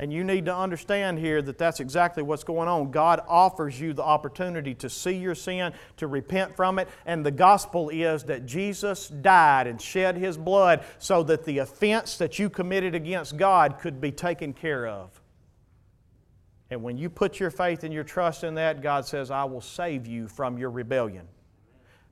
And 0.00 0.10
you 0.10 0.24
need 0.24 0.46
to 0.46 0.56
understand 0.56 1.18
here 1.18 1.42
that 1.42 1.58
that's 1.58 1.78
exactly 1.78 2.22
what's 2.22 2.42
going 2.42 2.68
on. 2.68 2.90
God 2.90 3.20
offers 3.28 3.78
you 3.78 3.92
the 3.92 4.02
opportunity 4.02 4.74
to 4.76 4.88
see 4.88 5.12
your 5.12 5.34
sin, 5.34 5.74
to 5.98 6.06
repent 6.06 6.56
from 6.56 6.78
it, 6.78 6.88
and 7.04 7.24
the 7.24 7.30
gospel 7.30 7.90
is 7.90 8.24
that 8.24 8.46
Jesus 8.46 9.08
died 9.08 9.66
and 9.66 9.80
shed 9.80 10.16
His 10.16 10.38
blood 10.38 10.82
so 10.98 11.22
that 11.24 11.44
the 11.44 11.58
offense 11.58 12.16
that 12.16 12.38
you 12.38 12.48
committed 12.48 12.94
against 12.94 13.36
God 13.36 13.78
could 13.78 14.00
be 14.00 14.10
taken 14.10 14.54
care 14.54 14.86
of. 14.86 15.20
And 16.70 16.82
when 16.82 16.96
you 16.96 17.10
put 17.10 17.38
your 17.38 17.50
faith 17.50 17.84
and 17.84 17.92
your 17.92 18.04
trust 18.04 18.42
in 18.42 18.54
that, 18.54 18.80
God 18.80 19.04
says, 19.04 19.30
I 19.30 19.44
will 19.44 19.60
save 19.60 20.06
you 20.06 20.28
from 20.28 20.56
your 20.56 20.70
rebellion. 20.70 21.28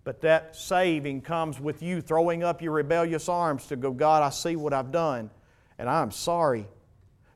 But 0.05 0.21
that 0.23 0.57
saving 0.57 1.23
comes 1.23 1.61
with 1.61 1.83
you 1.83 2.01
throwing 2.01 2.43
up 2.43 2.63
your 2.63 2.73
rebellious 2.73 3.29
arms 3.29 3.67
to 3.67 3.77
go, 3.77 3.91
God, 3.93 4.23
I 4.23 4.31
see 4.31 4.57
what 4.57 4.73
I've 4.73 4.91
done, 4.91 5.31
and 5.79 5.89
I'm 5.89 6.11
sorry 6.11 6.67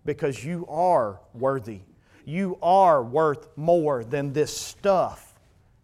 because 0.05 0.45
you 0.45 0.67
are 0.69 1.21
worthy. 1.35 1.81
You 2.25 2.59
are 2.63 3.03
worth 3.03 3.49
more 3.57 4.05
than 4.05 4.33
this 4.33 4.57
stuff, 4.57 5.35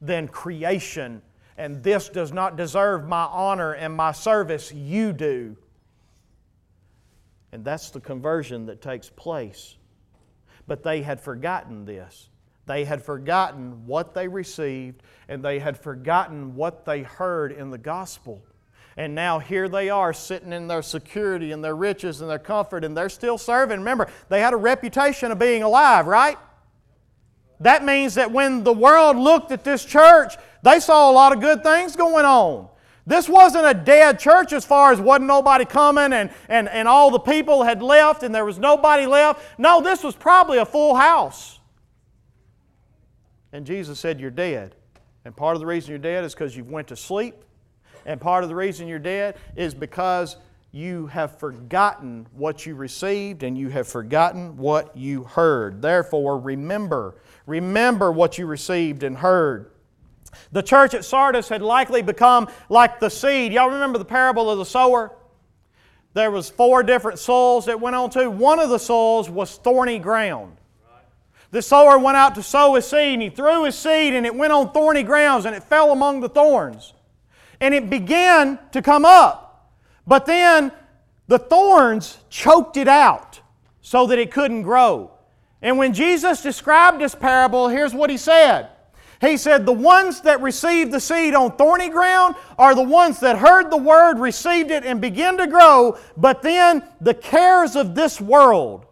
than 0.01 0.29
creation. 0.29 1.23
And 1.57 1.83
this 1.83 2.09
does 2.09 2.33
not 2.33 2.57
deserve 2.57 3.07
my 3.07 3.25
honor 3.25 3.73
and 3.73 3.95
my 3.95 4.13
service. 4.13 4.73
You 4.73 5.13
do. 5.13 5.57
And 7.53 7.65
that's 7.65 7.91
the 7.91 8.01
conversion 8.01 8.67
that 8.67 8.81
takes 8.81 9.11
place. 9.11 9.77
But 10.67 10.83
they 10.83 11.03
had 11.03 11.21
forgotten 11.21 11.85
this. 11.85 12.29
They 12.69 12.85
had 12.85 13.03
forgotten 13.03 13.87
what 13.87 14.13
they 14.13 14.29
received 14.29 15.03
and 15.27 15.43
they 15.43 15.59
had 15.59 15.79
forgotten 15.79 16.55
what 16.55 16.85
they 16.85 17.03
heard 17.03 17.51
in 17.51 17.71
the 17.71 17.79
gospel. 17.79 18.43
And 18.99 19.15
now 19.15 19.39
here 19.39 19.69
they 19.69 19.89
are 19.89 20.13
sitting 20.13 20.53
in 20.53 20.69
their 20.69 20.83
security 20.83 21.53
and 21.53 21.65
their 21.65 21.75
riches 21.75 22.21
and 22.21 22.29
their 22.29 22.39
comfort, 22.39 22.85
and 22.85 22.97
they're 22.97 23.09
still 23.09 23.39
serving. 23.39 23.79
Remember, 23.79 24.09
they 24.29 24.41
had 24.41 24.53
a 24.53 24.57
reputation 24.57 25.31
of 25.31 25.39
being 25.39 25.63
alive, 25.63 26.07
right? 26.07 26.37
That 27.61 27.85
means 27.85 28.15
that 28.17 28.33
when 28.33 28.65
the 28.65 28.73
world 28.73 29.17
looked 29.17 29.51
at 29.51 29.65
this 29.65 29.85
church, 29.85 30.35
they 30.63 30.81
saw 30.81 31.11
a 31.11 31.13
lot 31.13 31.33
of 31.33 31.41
good 31.41 31.63
things 31.63 31.97
going 31.97 32.25
on. 32.25 32.69
This 33.07 33.29
wasn't 33.29 33.67
a 33.67 33.73
dead 33.73 34.19
church 34.19 34.53
as 34.53 34.65
far 34.65 34.93
as 34.93 35.01
wasn't 35.01 35.29
nobody 35.29 35.65
coming 35.65 36.13
and, 36.13 36.31
and, 36.49 36.69
and 36.69 36.87
all 36.87 37.11
the 37.11 37.19
people 37.19 37.63
had 37.63 37.83
left 37.83 38.23
and 38.23 38.35
there 38.35 38.45
was 38.45 38.59
nobody 38.59 39.07
left. 39.07 39.59
No, 39.59 39.81
this 39.81 40.03
was 40.05 40.15
probably 40.15 40.59
a 40.59 40.67
full 40.67 40.95
house. 40.95 41.58
And 43.53 43.67
Jesus 43.67 43.99
said, 43.99 44.21
You're 44.21 44.31
dead. 44.31 44.75
And 45.25 45.37
part 45.37 45.57
of 45.57 45.61
the 45.61 45.67
reason 45.67 45.91
you're 45.91 45.99
dead 45.99 46.25
is 46.25 46.35
because 46.35 46.57
you've 46.57 46.71
went 46.71 46.89
to 46.89 46.97
sleep. 46.97 47.35
And 48.07 48.21
part 48.21 48.45
of 48.45 48.49
the 48.49 48.57
reason 48.57 48.89
you're 48.89 48.99
dead 48.99 49.37
is 49.57 49.75
because 49.75 50.37
you 50.73 51.07
have 51.09 51.39
forgotten 51.39 52.27
what 52.33 52.67
you 52.67 52.75
received 52.75 53.43
and 53.43 53.57
you 53.57 53.69
have 53.69 53.89
forgotten 53.89 54.57
what 54.57 54.97
you 54.97 55.25
heard. 55.25 55.83
Therefore, 55.83 56.39
remember. 56.39 57.17
Remember 57.47 58.13
what 58.13 58.39
you 58.39 58.47
received 58.47 59.03
and 59.03 59.17
heard. 59.17 59.71
The 60.53 60.63
church 60.63 60.95
at 60.95 61.05
Sardis 61.05 61.49
had 61.49 61.63
likely 61.63 62.03
become 62.03 62.49
like 62.69 63.01
the 63.01 63.09
seed. 63.09 63.53
Y'all 63.53 63.71
remember 63.71 63.99
the 63.99 64.05
parable 64.05 64.51
of 64.51 64.59
the 64.59 64.67
sower? 64.67 65.13
There 66.15 66.31
was 66.31 66.51
four 66.51 66.83
different 66.83 67.19
soils 67.19 67.67
that 67.67 67.81
went 67.81 67.97
on 67.97 68.11
to. 68.11 68.31
One 68.31 68.59
of 68.59 68.71
the 68.71 68.79
soils 68.79 69.31
was 69.31 69.57
thorny 69.57 69.99
ground. 69.99 70.57
The 71.51 71.63
sower 71.63 71.99
went 71.99 72.17
out 72.17 72.35
to 72.35 72.43
sow 72.43 72.75
his 72.75 72.87
seed, 72.87 73.15
and 73.15 73.23
he 73.23 73.31
threw 73.31 73.65
his 73.65 73.77
seed, 73.77 74.15
and 74.15 74.27
it 74.27 74.35
went 74.35 74.53
on 74.53 74.73
thorny 74.73 75.03
grounds, 75.03 75.47
and 75.47 75.55
it 75.55 75.65
fell 75.65 75.93
among 75.93 76.21
the 76.21 76.29
thorns. 76.29 76.93
And 77.61 77.75
it 77.75 77.89
began 77.89 78.59
to 78.73 78.83
come 78.83 79.05
up. 79.05 79.73
But 80.07 80.27
then 80.27 80.73
the 81.27 81.39
thorns 81.39 82.19
choked 82.29 82.77
it 82.77 82.89
out 82.89 83.41
so 83.81 84.07
that 84.07 84.19
it 84.19 84.31
couldn't 84.31 84.63
grow. 84.63 85.11
And 85.63 85.79
when 85.79 85.93
Jesus 85.93 86.43
described 86.43 87.01
this 87.01 87.15
parable, 87.15 87.69
here's 87.69 87.95
what 87.95 88.11
he 88.11 88.17
said 88.17 88.69
He 89.21 89.37
said, 89.37 89.65
The 89.65 89.73
ones 89.73 90.21
that 90.23 90.41
received 90.43 90.93
the 90.93 91.01
seed 91.01 91.35
on 91.35 91.57
thorny 91.57 91.89
ground 91.89 92.37
are 92.59 92.75
the 92.75 92.83
ones 92.83 93.21
that 93.21 93.39
heard 93.39 93.71
the 93.71 93.79
word, 93.79 94.19
received 94.19 94.71
it, 94.71 94.85
and 94.85 95.01
began 95.01 95.39
to 95.39 95.47
grow, 95.47 95.99
but 96.17 96.43
then 96.43 96.85
the 97.01 97.15
cares 97.15 97.75
of 97.75 97.95
this 97.95 98.21
world 98.21 98.87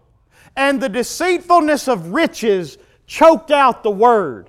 and 0.57 0.81
the 0.81 0.89
deceitfulness 0.89 1.87
of 1.87 2.13
riches 2.13 2.79
choked 3.07 3.51
out 3.51 3.83
the 3.83 3.91
word. 3.91 4.49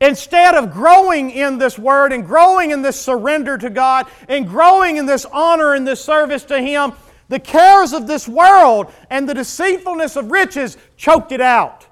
Instead 0.00 0.56
of 0.56 0.72
growing 0.72 1.30
in 1.30 1.58
this 1.58 1.78
word 1.78 2.12
and 2.12 2.26
growing 2.26 2.72
in 2.72 2.82
this 2.82 3.00
surrender 3.00 3.56
to 3.56 3.70
God 3.70 4.08
and 4.28 4.48
growing 4.48 4.96
in 4.96 5.06
this 5.06 5.24
honor 5.26 5.74
and 5.74 5.86
this 5.86 6.04
service 6.04 6.44
to 6.46 6.60
Him, 6.60 6.92
the 7.28 7.38
cares 7.38 7.92
of 7.92 8.06
this 8.06 8.26
world 8.26 8.92
and 9.10 9.28
the 9.28 9.34
deceitfulness 9.34 10.16
of 10.16 10.32
riches 10.32 10.76
choked 10.96 11.30
it 11.30 11.40
out. 11.40 11.86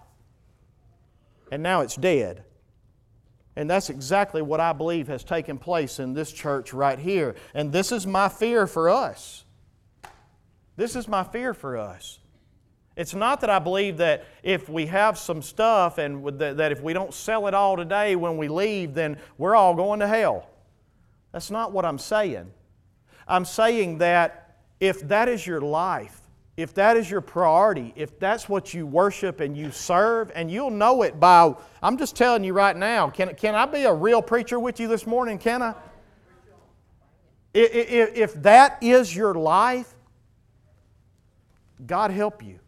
And 1.52 1.62
now 1.62 1.83
it's 1.83 1.96
dead. 1.96 2.44
And 3.56 3.68
that's 3.68 3.90
exactly 3.90 4.42
what 4.42 4.61
I 4.61 4.72
believe 4.72 5.09
has 5.09 5.22
taken 5.22 5.59
place 5.59 5.98
in 5.98 6.14
this 6.14 6.33
church 6.33 6.72
right 6.72 6.98
here. 6.98 7.35
And 7.54 7.72
this 7.72 7.92
is 7.92 8.06
my 8.06 8.28
fear 8.28 8.66
for 8.66 8.88
us. 8.88 9.44
This 10.76 10.96
is 10.96 11.06
my 11.06 11.24
fear 11.24 11.52
for 11.52 11.76
us. 11.76 12.19
It's 12.96 13.14
not 13.14 13.40
that 13.40 13.50
I 13.50 13.59
believe 13.59 13.98
that 13.98 14.24
if 14.42 14.68
we 14.68 14.87
have 14.87 15.16
some 15.16 15.42
stuff 15.42 15.98
and 15.98 16.26
that 16.38 16.72
if 16.72 16.83
we 16.83 16.92
don't 16.92 17.14
sell 17.14 17.46
it 17.46 17.55
all 17.55 17.76
today 17.76 18.16
when 18.16 18.37
we 18.37 18.48
leave, 18.48 18.94
then 18.94 19.16
we're 19.38 19.55
all 19.55 19.74
going 19.74 20.00
to 20.00 20.09
hell. 20.09 20.50
That's 21.33 21.50
not 21.50 21.72
what 21.72 21.85
I'm 21.85 21.98
saying. 21.98 22.50
I'm 23.29 23.44
saying 23.44 23.98
that 23.98 24.57
if 24.81 25.07
that 25.09 25.29
is 25.29 25.46
your 25.46 25.61
life, 25.61 26.20
if 26.57 26.74
that 26.74 26.96
is 26.96 27.11
your 27.11 27.20
priority, 27.20 27.92
if 27.96 28.18
that's 28.18 28.48
what 28.48 28.74
you 28.74 28.87
worship 28.87 29.40
and 29.40 29.57
you 29.57 29.70
serve, 29.70 30.31
and 30.35 30.50
you'll 30.50 30.70
know 30.70 31.03
it 31.03 31.18
by, 31.18 31.55
I'm 31.83 31.96
just 31.96 32.16
telling 32.16 32.44
you 32.44 32.53
right 32.53 32.76
now, 32.76 33.09
can, 33.09 33.35
can 33.35 33.55
I 33.55 33.66
be 33.66 33.85
a 33.85 33.94
real 33.94 34.20
preacher 34.20 34.59
with 34.59 34.81
you 34.81 34.88
this 34.88 35.07
morning? 35.07 35.38
Can 35.38 35.62
I? 35.62 35.74
If, 37.55 38.16
if 38.16 38.42
that 38.42 38.79
is 38.83 39.14
your 39.14 39.35
life, 39.35 39.94
God 41.87 42.11
help 42.11 42.44
you. 42.44 42.59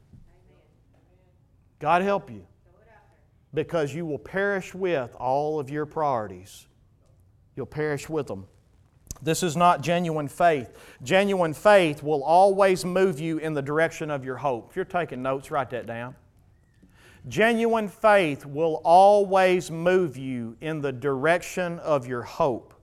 God 1.82 2.02
help 2.02 2.30
you. 2.30 2.46
Because 3.52 3.92
you 3.92 4.06
will 4.06 4.20
perish 4.20 4.72
with 4.72 5.14
all 5.16 5.58
of 5.58 5.68
your 5.68 5.84
priorities. 5.84 6.68
You'll 7.56 7.66
perish 7.66 8.08
with 8.08 8.28
them. 8.28 8.46
This 9.20 9.42
is 9.42 9.56
not 9.56 9.82
genuine 9.82 10.28
faith. 10.28 10.70
Genuine 11.02 11.52
faith 11.52 12.02
will 12.02 12.22
always 12.22 12.84
move 12.84 13.18
you 13.18 13.38
in 13.38 13.52
the 13.52 13.60
direction 13.60 14.12
of 14.12 14.24
your 14.24 14.36
hope. 14.36 14.70
If 14.70 14.76
you're 14.76 14.84
taking 14.84 15.22
notes, 15.22 15.50
write 15.50 15.70
that 15.70 15.86
down. 15.86 16.14
Genuine 17.28 17.88
faith 17.88 18.46
will 18.46 18.80
always 18.84 19.70
move 19.70 20.16
you 20.16 20.56
in 20.60 20.80
the 20.80 20.92
direction 20.92 21.80
of 21.80 22.06
your 22.06 22.22
hope. 22.22 22.74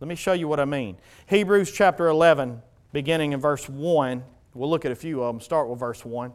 Let 0.00 0.08
me 0.08 0.14
show 0.14 0.32
you 0.32 0.48
what 0.48 0.60
I 0.60 0.64
mean. 0.64 0.96
Hebrews 1.26 1.72
chapter 1.72 2.08
11, 2.08 2.62
beginning 2.92 3.32
in 3.32 3.40
verse 3.40 3.68
1. 3.68 4.24
We'll 4.54 4.70
look 4.70 4.86
at 4.86 4.92
a 4.92 4.96
few 4.96 5.22
of 5.22 5.34
them. 5.34 5.40
Start 5.42 5.68
with 5.68 5.78
verse 5.78 6.04
1. 6.06 6.32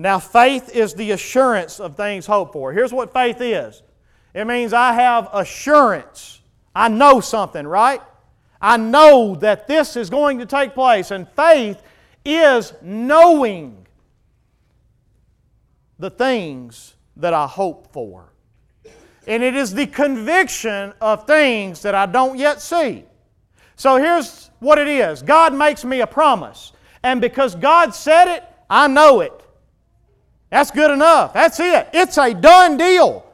Now, 0.00 0.18
faith 0.18 0.74
is 0.74 0.94
the 0.94 1.10
assurance 1.10 1.78
of 1.78 1.94
things 1.94 2.24
hoped 2.24 2.54
for. 2.54 2.72
Here's 2.72 2.90
what 2.90 3.12
faith 3.12 3.42
is 3.42 3.82
it 4.32 4.46
means 4.46 4.72
I 4.72 4.94
have 4.94 5.28
assurance. 5.30 6.40
I 6.74 6.88
know 6.88 7.20
something, 7.20 7.66
right? 7.66 8.00
I 8.62 8.78
know 8.78 9.34
that 9.36 9.68
this 9.68 9.96
is 9.96 10.08
going 10.08 10.38
to 10.38 10.46
take 10.46 10.72
place. 10.72 11.10
And 11.10 11.28
faith 11.28 11.82
is 12.24 12.72
knowing 12.80 13.86
the 15.98 16.08
things 16.08 16.94
that 17.16 17.34
I 17.34 17.46
hope 17.46 17.92
for. 17.92 18.32
And 19.26 19.42
it 19.42 19.54
is 19.54 19.74
the 19.74 19.86
conviction 19.86 20.94
of 21.02 21.26
things 21.26 21.82
that 21.82 21.94
I 21.94 22.06
don't 22.06 22.38
yet 22.38 22.62
see. 22.62 23.04
So 23.76 23.96
here's 23.96 24.50
what 24.60 24.78
it 24.78 24.88
is 24.88 25.20
God 25.20 25.52
makes 25.52 25.84
me 25.84 26.00
a 26.00 26.06
promise. 26.06 26.72
And 27.02 27.20
because 27.20 27.54
God 27.54 27.94
said 27.94 28.34
it, 28.34 28.44
I 28.70 28.88
know 28.88 29.20
it. 29.20 29.34
That's 30.50 30.70
good 30.70 30.90
enough. 30.90 31.32
That's 31.32 31.60
it. 31.60 31.88
It's 31.92 32.18
a 32.18 32.34
done 32.34 32.76
deal. 32.76 33.24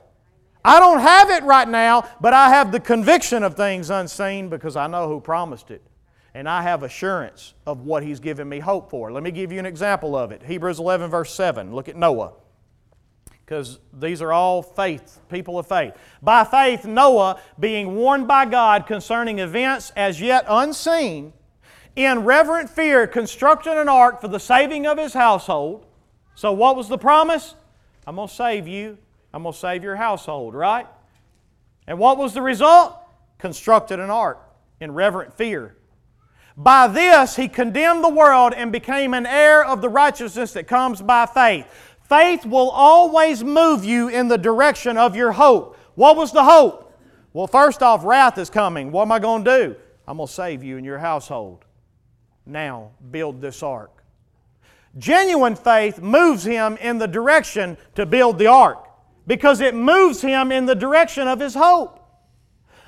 I 0.65 0.81
don't 0.81 1.01
have 1.01 1.31
it 1.31 1.45
right 1.45 1.69
now, 1.69 2.09
but 2.21 2.35
I 2.35 2.49
have 2.51 2.73
the 2.73 2.81
conviction 2.81 3.43
of 3.43 3.55
things 3.55 3.89
unseen 3.89 4.49
because 4.49 4.77
I 4.77 4.87
know 4.87 5.09
who 5.09 5.21
promised 5.21 5.71
it. 5.71 5.83
And 6.35 6.49
I 6.49 6.61
have 6.63 6.83
assurance 6.83 7.55
of 7.67 7.83
what 7.83 8.03
He's 8.03 8.21
given 8.21 8.49
me 8.49 8.59
hope 8.59 8.91
for. 8.91 9.11
Let 9.11 9.23
me 9.23 9.31
give 9.31 9.53
you 9.53 9.59
an 9.59 9.65
example 9.65 10.15
of 10.15 10.33
it. 10.33 10.43
Hebrews 10.43 10.79
11, 10.79 11.09
verse 11.09 11.33
7. 11.33 11.75
Look 11.75 11.89
at 11.89 11.97
Noah. 11.97 12.33
Because 13.45 13.79
these 13.93 14.21
are 14.21 14.33
all 14.33 14.61
faith, 14.61 15.21
people 15.31 15.59
of 15.59 15.69
faith. 15.69 15.95
By 16.21 16.43
faith, 16.43 16.85
Noah, 16.85 17.41
being 17.59 17.95
warned 17.95 18.27
by 18.27 18.45
God 18.45 18.87
concerning 18.87 19.39
events 19.39 19.93
as 19.97 20.21
yet 20.21 20.45
unseen, 20.49 21.33
in 21.95 22.25
reverent 22.25 22.69
fear 22.69 23.07
constructed 23.07 23.81
an 23.81 23.89
ark 23.89 24.21
for 24.21 24.29
the 24.29 24.41
saving 24.41 24.85
of 24.85 24.99
his 24.99 25.15
household. 25.15 25.87
So, 26.37 26.53
what 26.53 26.77
was 26.77 26.89
the 26.89 26.99
promise? 26.99 27.57
I'm 28.07 28.15
going 28.15 28.29
to 28.29 28.35
save 28.35 28.69
you 28.69 28.99
I'm 29.37 29.43
going 29.43 29.53
to 29.53 29.59
save 29.59 29.85
your 29.85 29.97
household, 29.97 30.55
right? 30.55 30.87
And 31.87 31.99
what 31.99 32.17
was 32.17 32.33
the 32.33 32.41
result? 32.41 32.97
Constructed 33.37 34.01
an 34.01 34.09
ark 34.09 34.39
in 34.81 34.93
reverent 34.93 35.35
fear. 35.35 35.77
By 36.57 36.87
this, 36.87 37.37
he 37.37 37.47
condemned 37.47 38.03
the 38.03 38.09
world 38.09 38.55
and 38.55 38.73
became 38.73 39.13
an 39.13 39.27
heir 39.27 39.63
of 39.63 39.83
the 39.83 39.91
righteousness 39.91 40.55
that 40.55 40.67
comes 40.67 41.03
by 41.03 41.27
faith. 41.27 41.67
Faith 42.09 42.47
will 42.47 42.71
always 42.71 43.45
move 43.45 43.85
you 43.85 44.09
in 44.09 44.29
the 44.29 44.39
direction 44.39 44.97
of 44.97 45.15
your 45.15 45.33
hope. 45.33 45.77
What 45.97 46.17
was 46.17 46.33
the 46.33 46.45
hope? 46.45 46.99
Well, 47.35 47.47
first 47.47 47.83
off, 47.83 48.07
wrath 48.07 48.39
is 48.39 48.49
coming. 48.49 48.91
What 48.91 49.03
am 49.03 49.13
I 49.13 49.19
going 49.19 49.45
to 49.45 49.65
do? 49.65 49.77
I'm 50.09 50.17
going 50.17 50.29
to 50.29 50.33
save 50.33 50.65
you 50.65 50.79
and 50.79 50.87
your 50.87 50.99
household. 50.99 51.67
Now, 52.47 52.93
build 53.11 53.43
this 53.43 53.63
ark. 53.63 53.96
Genuine 54.99 55.57
faith 55.57 56.01
moves 56.01 56.45
him 56.45 56.77
in 56.79 56.99
the 56.99 57.07
direction 57.07 57.77
to 57.95 58.07
build 58.07 58.39
the 58.39 58.47
ark 58.47 58.79
because 59.27 59.61
it 59.61 59.75
moves 59.75 60.23
him 60.23 60.51
in 60.51 60.67
the 60.67 60.75
direction 60.75 61.29
of 61.29 61.41
his 61.41 61.55
hope. 61.55 62.03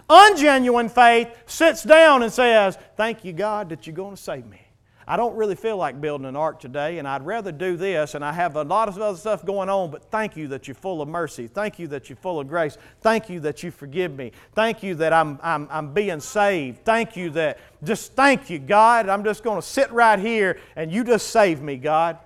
Ungenuine 0.09 0.91
faith 0.91 1.29
sits 1.47 1.83
down 1.83 2.23
and 2.23 2.33
says, 2.33 2.79
Thank 2.97 3.25
you, 3.25 3.33
God, 3.33 3.69
that 3.69 3.87
you're 3.87 3.97
going 3.97 4.17
to 4.17 4.23
save 4.23 4.47
me. 4.47 4.68
I 5.11 5.17
don't 5.17 5.35
really 5.37 5.55
feel 5.55 5.79
like 5.79 6.03
building 6.03 6.27
an 6.27 6.37
ark 6.37 6.61
today, 6.61 6.99
and 6.99 7.09
I'd 7.09 7.25
rather 7.25 7.51
do 7.51 7.79
this, 7.79 8.15
and 8.15 8.23
I 8.23 8.31
have 8.31 8.57
a 8.57 8.63
lot 8.63 8.91
of 8.91 9.01
other 9.01 9.17
stuff 9.17 9.43
going 9.43 9.71
on, 9.71 9.91
but 9.91 10.11
thank 10.11 10.37
you 10.37 10.49
that 10.49 10.69
you're 10.69 10.75
full 10.75 11.01
of 11.01 11.09
mercy. 11.09 11.47
Thank 11.47 11.79
you 11.79 11.89
that 11.89 12.11
you're 12.11 12.17
full 12.17 12.39
of 12.39 12.47
grace. 12.47 12.77
Thank 13.01 13.31
you 13.31 13.41
that 13.41 13.63
you 13.63 13.71
forgive 13.71 14.15
me. 14.15 14.33
Thank 14.53 14.83
you 14.83 14.95
that 14.97 15.15
I'm, 15.15 15.41
I'm, 15.43 15.67
I'm 15.71 15.95
being 15.95 16.21
saved. 16.21 16.85
Thank 16.85 17.17
you 17.17 17.31
that, 17.31 17.59
just 17.83 18.13
thank 18.13 18.51
you, 18.51 18.59
God. 18.59 19.09
I'm 19.09 19.25
just 19.25 19.43
going 19.43 19.59
to 19.59 19.67
sit 19.67 19.91
right 19.93 20.19
here, 20.19 20.59
and 20.77 20.93
you 20.93 21.05
just 21.05 21.31
save 21.31 21.63
me, 21.63 21.79
God. 21.79 22.19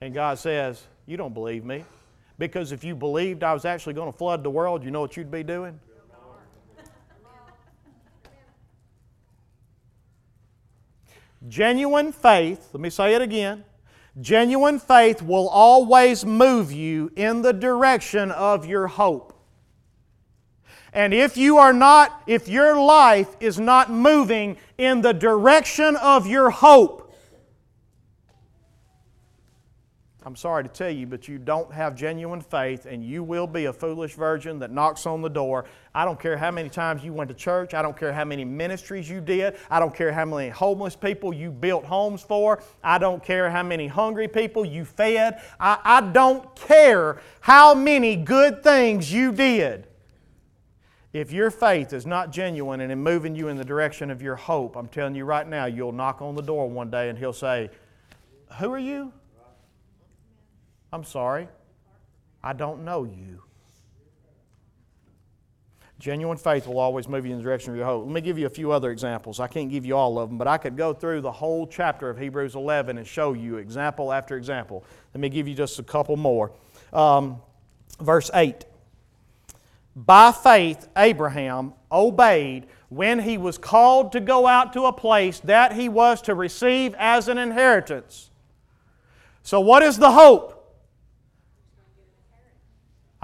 And 0.00 0.14
God 0.14 0.38
says, 0.38 0.82
You 1.06 1.18
don't 1.18 1.34
believe 1.34 1.66
me. 1.66 1.84
Because 2.38 2.72
if 2.72 2.82
you 2.82 2.94
believed 2.94 3.44
I 3.44 3.52
was 3.52 3.66
actually 3.66 3.92
going 3.92 4.10
to 4.10 4.16
flood 4.16 4.42
the 4.42 4.50
world, 4.50 4.84
you 4.84 4.90
know 4.90 5.02
what 5.02 5.18
you'd 5.18 5.30
be 5.30 5.42
doing? 5.42 5.78
Genuine 11.48 12.12
faith, 12.12 12.70
let 12.72 12.80
me 12.80 12.90
say 12.90 13.14
it 13.14 13.22
again. 13.22 13.64
Genuine 14.20 14.78
faith 14.78 15.20
will 15.20 15.48
always 15.48 16.24
move 16.24 16.70
you 16.70 17.10
in 17.16 17.42
the 17.42 17.52
direction 17.52 18.30
of 18.30 18.64
your 18.64 18.86
hope. 18.86 19.32
And 20.92 21.12
if 21.12 21.36
you 21.36 21.58
are 21.58 21.72
not, 21.72 22.22
if 22.26 22.48
your 22.48 22.80
life 22.80 23.36
is 23.40 23.58
not 23.58 23.90
moving 23.90 24.56
in 24.78 25.02
the 25.02 25.12
direction 25.12 25.96
of 25.96 26.26
your 26.28 26.50
hope, 26.50 27.03
I'm 30.26 30.36
sorry 30.36 30.62
to 30.62 30.70
tell 30.70 30.90
you, 30.90 31.06
but 31.06 31.28
you 31.28 31.36
don't 31.36 31.70
have 31.70 31.94
genuine 31.94 32.40
faith, 32.40 32.86
and 32.86 33.04
you 33.04 33.22
will 33.22 33.46
be 33.46 33.66
a 33.66 33.72
foolish 33.74 34.14
virgin 34.14 34.58
that 34.60 34.70
knocks 34.70 35.04
on 35.04 35.20
the 35.20 35.28
door. 35.28 35.66
I 35.94 36.06
don't 36.06 36.18
care 36.18 36.38
how 36.38 36.50
many 36.50 36.70
times 36.70 37.04
you 37.04 37.12
went 37.12 37.28
to 37.28 37.34
church. 37.34 37.74
I 37.74 37.82
don't 37.82 37.96
care 37.96 38.10
how 38.10 38.24
many 38.24 38.42
ministries 38.42 39.08
you 39.08 39.20
did. 39.20 39.56
I 39.68 39.80
don't 39.80 39.94
care 39.94 40.12
how 40.12 40.24
many 40.24 40.48
homeless 40.48 40.96
people 40.96 41.34
you 41.34 41.50
built 41.50 41.84
homes 41.84 42.22
for. 42.22 42.62
I 42.82 42.96
don't 42.96 43.22
care 43.22 43.50
how 43.50 43.62
many 43.62 43.86
hungry 43.86 44.26
people 44.26 44.64
you 44.64 44.86
fed. 44.86 45.42
I, 45.60 45.78
I 45.84 46.00
don't 46.00 46.56
care 46.56 47.20
how 47.40 47.74
many 47.74 48.16
good 48.16 48.62
things 48.62 49.12
you 49.12 49.30
did. 49.30 49.88
If 51.12 51.32
your 51.32 51.50
faith 51.50 51.92
is 51.92 52.06
not 52.06 52.32
genuine 52.32 52.80
and 52.80 52.90
in 52.90 52.98
moving 52.98 53.36
you 53.36 53.48
in 53.48 53.58
the 53.58 53.64
direction 53.64 54.10
of 54.10 54.22
your 54.22 54.36
hope, 54.36 54.74
I'm 54.74 54.88
telling 54.88 55.14
you 55.14 55.26
right 55.26 55.46
now, 55.46 55.66
you'll 55.66 55.92
knock 55.92 56.22
on 56.22 56.34
the 56.34 56.42
door 56.42 56.68
one 56.68 56.90
day 56.90 57.10
and 57.10 57.18
he'll 57.18 57.34
say, 57.34 57.68
Who 58.58 58.72
are 58.72 58.78
you? 58.78 59.12
I'm 60.94 61.02
sorry, 61.02 61.48
I 62.40 62.52
don't 62.52 62.84
know 62.84 63.02
you. 63.02 63.42
Genuine 65.98 66.38
faith 66.38 66.68
will 66.68 66.78
always 66.78 67.08
move 67.08 67.26
you 67.26 67.32
in 67.32 67.38
the 67.38 67.42
direction 67.42 67.72
of 67.72 67.76
your 67.76 67.84
hope. 67.84 68.04
Let 68.04 68.14
me 68.14 68.20
give 68.20 68.38
you 68.38 68.46
a 68.46 68.50
few 68.50 68.70
other 68.70 68.92
examples. 68.92 69.40
I 69.40 69.48
can't 69.48 69.68
give 69.68 69.84
you 69.84 69.96
all 69.96 70.20
of 70.20 70.28
them, 70.28 70.38
but 70.38 70.46
I 70.46 70.56
could 70.56 70.76
go 70.76 70.92
through 70.92 71.22
the 71.22 71.32
whole 71.32 71.66
chapter 71.66 72.08
of 72.08 72.16
Hebrews 72.16 72.54
11 72.54 72.96
and 72.96 73.04
show 73.04 73.32
you 73.32 73.56
example 73.56 74.12
after 74.12 74.36
example. 74.36 74.84
Let 75.12 75.20
me 75.20 75.28
give 75.30 75.48
you 75.48 75.54
just 75.56 75.80
a 75.80 75.82
couple 75.82 76.16
more. 76.16 76.52
Um, 76.92 77.42
verse 78.00 78.30
8. 78.32 78.64
By 79.96 80.30
faith, 80.30 80.86
Abraham 80.96 81.72
obeyed 81.90 82.68
when 82.88 83.18
he 83.18 83.36
was 83.36 83.58
called 83.58 84.12
to 84.12 84.20
go 84.20 84.46
out 84.46 84.72
to 84.74 84.84
a 84.84 84.92
place 84.92 85.40
that 85.40 85.72
he 85.72 85.88
was 85.88 86.22
to 86.22 86.36
receive 86.36 86.94
as 86.98 87.26
an 87.26 87.38
inheritance. 87.38 88.30
So, 89.42 89.60
what 89.60 89.82
is 89.82 89.98
the 89.98 90.12
hope? 90.12 90.53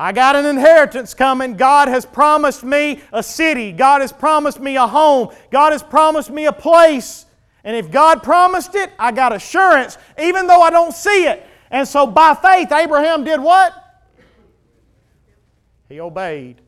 I 0.00 0.12
got 0.12 0.34
an 0.34 0.46
inheritance 0.46 1.12
coming. 1.12 1.58
God 1.58 1.88
has 1.88 2.06
promised 2.06 2.64
me 2.64 3.02
a 3.12 3.22
city. 3.22 3.70
God 3.70 4.00
has 4.00 4.10
promised 4.10 4.58
me 4.58 4.76
a 4.76 4.86
home. 4.86 5.28
God 5.50 5.72
has 5.72 5.82
promised 5.82 6.30
me 6.30 6.46
a 6.46 6.52
place. 6.52 7.26
And 7.64 7.76
if 7.76 7.90
God 7.90 8.22
promised 8.22 8.74
it, 8.74 8.90
I 8.98 9.12
got 9.12 9.34
assurance, 9.34 9.98
even 10.18 10.46
though 10.46 10.62
I 10.62 10.70
don't 10.70 10.94
see 10.94 11.26
it. 11.26 11.46
And 11.70 11.86
so 11.86 12.06
by 12.06 12.34
faith, 12.34 12.72
Abraham 12.72 13.24
did 13.24 13.40
what? 13.40 13.74
He 15.90 16.00
obeyed. 16.00 16.62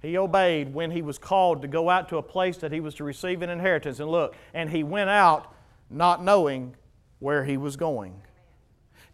He 0.00 0.16
obeyed 0.16 0.72
when 0.72 0.90
he 0.90 1.02
was 1.02 1.18
called 1.18 1.60
to 1.60 1.68
go 1.68 1.90
out 1.90 2.08
to 2.08 2.16
a 2.16 2.22
place 2.22 2.56
that 2.58 2.72
he 2.72 2.80
was 2.80 2.94
to 2.94 3.04
receive 3.04 3.42
an 3.42 3.50
inheritance. 3.50 4.00
And 4.00 4.10
look, 4.10 4.34
and 4.54 4.70
he 4.70 4.82
went 4.82 5.10
out 5.10 5.52
not 5.90 6.24
knowing 6.24 6.74
where 7.18 7.44
he 7.44 7.58
was 7.58 7.76
going 7.76 8.22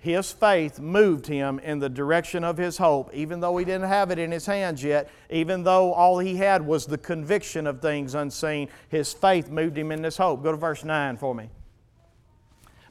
his 0.02 0.32
faith 0.32 0.80
moved 0.80 1.28
him 1.28 1.60
in 1.60 1.78
the 1.78 1.88
direction 1.88 2.42
of 2.42 2.58
his 2.58 2.76
hope, 2.76 3.14
even 3.14 3.38
though 3.38 3.56
he 3.56 3.64
didn't 3.64 3.86
have 3.86 4.10
it 4.10 4.18
in 4.18 4.32
his 4.32 4.46
hands 4.46 4.82
yet, 4.82 5.08
even 5.30 5.62
though 5.62 5.92
all 5.92 6.18
he 6.18 6.34
had 6.34 6.66
was 6.66 6.86
the 6.86 6.98
conviction 6.98 7.68
of 7.68 7.80
things 7.80 8.16
unseen. 8.16 8.68
His 8.88 9.12
faith 9.12 9.48
moved 9.48 9.78
him 9.78 9.92
in 9.92 10.02
this 10.02 10.16
hope. 10.16 10.42
Go 10.42 10.50
to 10.50 10.56
verse 10.56 10.82
9 10.82 11.18
for 11.18 11.36
me. 11.36 11.50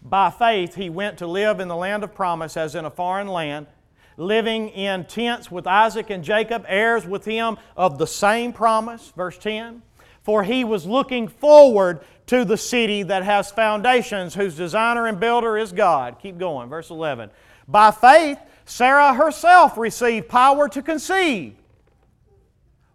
By 0.01 0.29
faith, 0.29 0.75
he 0.75 0.89
went 0.89 1.17
to 1.17 1.27
live 1.27 1.59
in 1.59 1.67
the 1.67 1.75
land 1.75 2.05
of 2.05 2.15
promise 2.15 2.55
as 2.55 2.75
in 2.75 2.85
a 2.85 2.89
foreign 2.89 3.27
land, 3.27 3.67
living 4.15 4.69
in 4.69 5.03
tents 5.03 5.51
with 5.51 5.67
Isaac 5.67 6.09
and 6.11 6.23
Jacob, 6.23 6.63
heirs 6.65 7.05
with 7.05 7.25
him 7.25 7.57
of 7.75 7.97
the 7.97 8.07
same 8.07 8.53
promise. 8.53 9.11
Verse 9.17 9.37
10 9.37 9.81
For 10.23 10.43
he 10.43 10.63
was 10.63 10.85
looking 10.85 11.27
forward 11.27 12.01
to 12.27 12.45
the 12.45 12.57
city 12.57 13.03
that 13.03 13.23
has 13.23 13.51
foundations, 13.51 14.35
whose 14.35 14.55
designer 14.55 15.07
and 15.07 15.19
builder 15.19 15.57
is 15.57 15.71
God. 15.71 16.17
Keep 16.21 16.37
going, 16.37 16.69
verse 16.69 16.89
11. 16.89 17.31
By 17.67 17.91
faith, 17.91 18.39
Sarah 18.65 19.13
herself 19.13 19.77
received 19.77 20.29
power 20.29 20.69
to 20.69 20.81
conceive. 20.81 21.55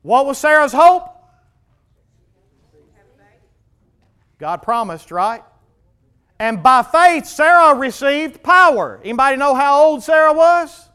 What 0.02 0.26
was 0.26 0.38
Sarah's 0.38 0.72
hope? 0.72 1.12
God 4.38 4.62
promised, 4.62 5.10
right? 5.10 5.42
And 6.38 6.62
by 6.62 6.82
faith, 6.82 7.26
Sarah 7.26 7.74
received 7.74 8.42
power. 8.42 9.00
Anybody 9.02 9.36
know 9.36 9.54
how 9.54 9.82
old 9.82 10.02
Sarah 10.02 10.32
was? 10.32 10.85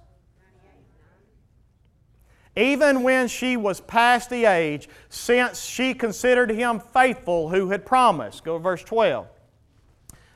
Even 2.56 3.04
when 3.04 3.28
she 3.28 3.56
was 3.56 3.80
past 3.80 4.30
the 4.30 4.45
age, 4.45 4.89
since 5.10 5.64
she 5.64 5.93
considered 5.93 6.49
him 6.49 6.80
faithful 6.80 7.49
who 7.49 7.70
had 7.70 7.86
promised. 7.86 8.43
Go 8.43 8.58
to 8.58 8.64
verse 8.64 8.84
12. 8.84 9.28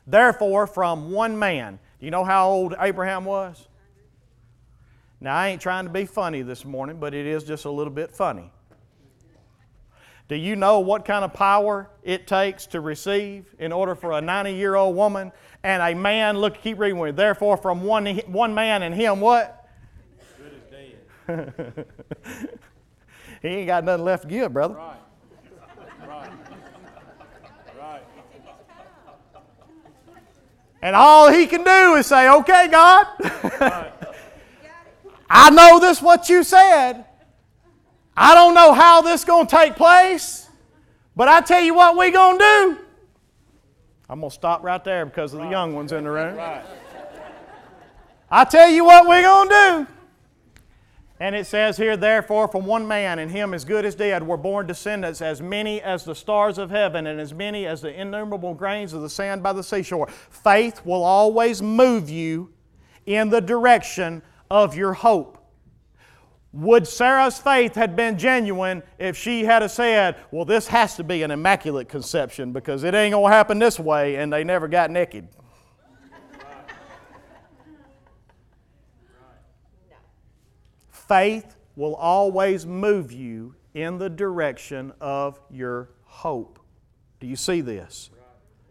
Therefore, 0.06 0.66
from 0.66 1.10
one 1.10 1.38
man, 1.38 1.78
do 1.98 2.06
you 2.06 2.10
know 2.10 2.24
how 2.24 2.48
old 2.48 2.74
Abraham 2.80 3.24
was? 3.24 3.68
Now, 5.20 5.34
I 5.36 5.48
ain't 5.48 5.60
trying 5.60 5.84
to 5.84 5.90
be 5.90 6.04
funny 6.04 6.42
this 6.42 6.64
morning, 6.64 6.98
but 6.98 7.14
it 7.14 7.26
is 7.26 7.44
just 7.44 7.64
a 7.64 7.70
little 7.70 7.92
bit 7.92 8.10
funny. 8.10 8.50
Do 10.28 10.36
you 10.36 10.56
know 10.56 10.80
what 10.80 11.04
kind 11.04 11.24
of 11.24 11.32
power 11.32 11.88
it 12.02 12.26
takes 12.26 12.66
to 12.68 12.80
receive 12.80 13.54
in 13.58 13.72
order 13.72 13.94
for 13.94 14.12
a 14.12 14.20
90 14.20 14.54
year 14.54 14.74
old 14.74 14.96
woman 14.96 15.32
and 15.62 15.82
a 15.82 15.94
man, 15.94 16.38
look, 16.38 16.60
keep 16.60 16.78
reading 16.78 16.98
with 16.98 17.14
me, 17.14 17.16
therefore 17.16 17.56
from 17.56 17.82
one, 17.82 18.06
one 18.26 18.54
man 18.54 18.82
and 18.82 18.94
him 18.94 19.20
what? 19.20 19.65
he 23.42 23.48
ain't 23.48 23.66
got 23.66 23.84
nothing 23.84 24.04
left 24.04 24.22
to 24.22 24.28
give, 24.28 24.52
brother. 24.52 24.74
Right. 24.74 24.96
Right. 26.06 26.30
Right. 27.78 28.02
And 30.82 30.94
all 30.94 31.32
he 31.32 31.46
can 31.46 31.64
do 31.64 31.94
is 31.96 32.06
say, 32.06 32.30
okay, 32.30 32.68
God, 32.68 33.06
I 35.28 35.50
know 35.50 35.80
this 35.80 36.00
what 36.00 36.28
you 36.28 36.44
said. 36.44 37.04
I 38.16 38.34
don't 38.34 38.54
know 38.54 38.72
how 38.72 39.02
this 39.02 39.24
going 39.24 39.46
to 39.46 39.56
take 39.56 39.74
place, 39.74 40.48
but 41.16 41.28
I 41.28 41.40
tell 41.40 41.60
you 41.60 41.74
what 41.74 41.96
we 41.96 42.10
going 42.10 42.38
to 42.38 42.44
do. 42.44 42.78
I'm 44.08 44.20
going 44.20 44.30
to 44.30 44.34
stop 44.34 44.62
right 44.62 44.82
there 44.84 45.04
because 45.04 45.34
of 45.34 45.40
the 45.40 45.48
young 45.48 45.74
ones 45.74 45.90
in 45.90 46.04
the 46.04 46.10
room. 46.10 46.38
I 48.30 48.44
tell 48.44 48.70
you 48.70 48.84
what 48.84 49.08
we're 49.08 49.22
going 49.22 49.48
to 49.48 49.54
do. 49.54 49.86
And 51.18 51.34
it 51.34 51.46
says 51.46 51.78
here, 51.78 51.96
therefore, 51.96 52.46
from 52.46 52.66
one 52.66 52.86
man, 52.86 53.18
and 53.18 53.30
him 53.30 53.54
as 53.54 53.64
good 53.64 53.86
as 53.86 53.94
dead, 53.94 54.22
were 54.22 54.36
born 54.36 54.66
descendants 54.66 55.22
as 55.22 55.40
many 55.40 55.80
as 55.80 56.04
the 56.04 56.14
stars 56.14 56.58
of 56.58 56.68
heaven, 56.68 57.06
and 57.06 57.18
as 57.18 57.32
many 57.32 57.66
as 57.66 57.80
the 57.80 57.98
innumerable 57.98 58.52
grains 58.52 58.92
of 58.92 59.00
the 59.00 59.08
sand 59.08 59.42
by 59.42 59.54
the 59.54 59.62
seashore. 59.62 60.08
Faith 60.08 60.84
will 60.84 61.02
always 61.02 61.62
move 61.62 62.10
you 62.10 62.52
in 63.06 63.30
the 63.30 63.40
direction 63.40 64.20
of 64.50 64.76
your 64.76 64.92
hope. 64.92 65.38
Would 66.52 66.86
Sarah's 66.86 67.38
faith 67.38 67.74
had 67.74 67.96
been 67.96 68.18
genuine 68.18 68.82
if 68.98 69.16
she 69.16 69.44
had 69.44 69.66
said, 69.70 70.16
Well, 70.30 70.44
this 70.44 70.66
has 70.68 70.96
to 70.96 71.04
be 71.04 71.22
an 71.22 71.30
immaculate 71.30 71.88
conception 71.88 72.52
because 72.52 72.82
it 72.84 72.94
ain't 72.94 73.12
going 73.12 73.30
to 73.30 73.34
happen 73.34 73.58
this 73.58 73.78
way, 73.78 74.16
and 74.16 74.32
they 74.32 74.44
never 74.44 74.68
got 74.68 74.90
naked? 74.90 75.28
Faith 81.08 81.56
will 81.76 81.94
always 81.94 82.66
move 82.66 83.12
you 83.12 83.54
in 83.74 83.98
the 83.98 84.08
direction 84.08 84.92
of 85.00 85.40
your 85.50 85.90
hope. 86.04 86.58
Do 87.20 87.26
you 87.26 87.36
see 87.36 87.60
this? 87.60 88.10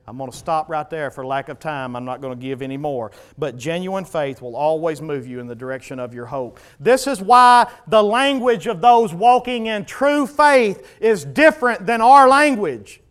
I'm 0.08 0.18
going 0.18 0.30
to 0.30 0.38
stop 0.38 0.70
right 0.70 0.88
there 0.90 1.10
for 1.10 1.26
lack 1.26 1.50
of 1.50 1.60
time. 1.60 1.96
I'm 1.96 2.06
not 2.06 2.22
going 2.22 2.38
to 2.38 2.42
give 2.42 2.62
any 2.62 2.78
more. 2.78 3.12
But 3.38 3.58
genuine 3.58 4.06
faith 4.06 4.42
will 4.42 4.56
always 4.56 5.02
move 5.02 5.26
you 5.26 5.40
in 5.40 5.48
the 5.48 5.56
direction 5.56 6.00
of 6.00 6.14
your 6.14 6.28
hope. 6.28 6.60
This 6.80 7.08
is 7.08 7.22
why 7.22 7.72
the 7.88 8.04
language 8.04 8.68
of 8.68 8.82
those 8.82 9.14
walking 9.14 9.66
in 9.66 9.86
true 9.86 10.28
faith 10.28 10.98
is 11.00 11.26
different 11.26 11.88
than 11.88 12.02
our 12.02 12.28
language. 12.28 13.02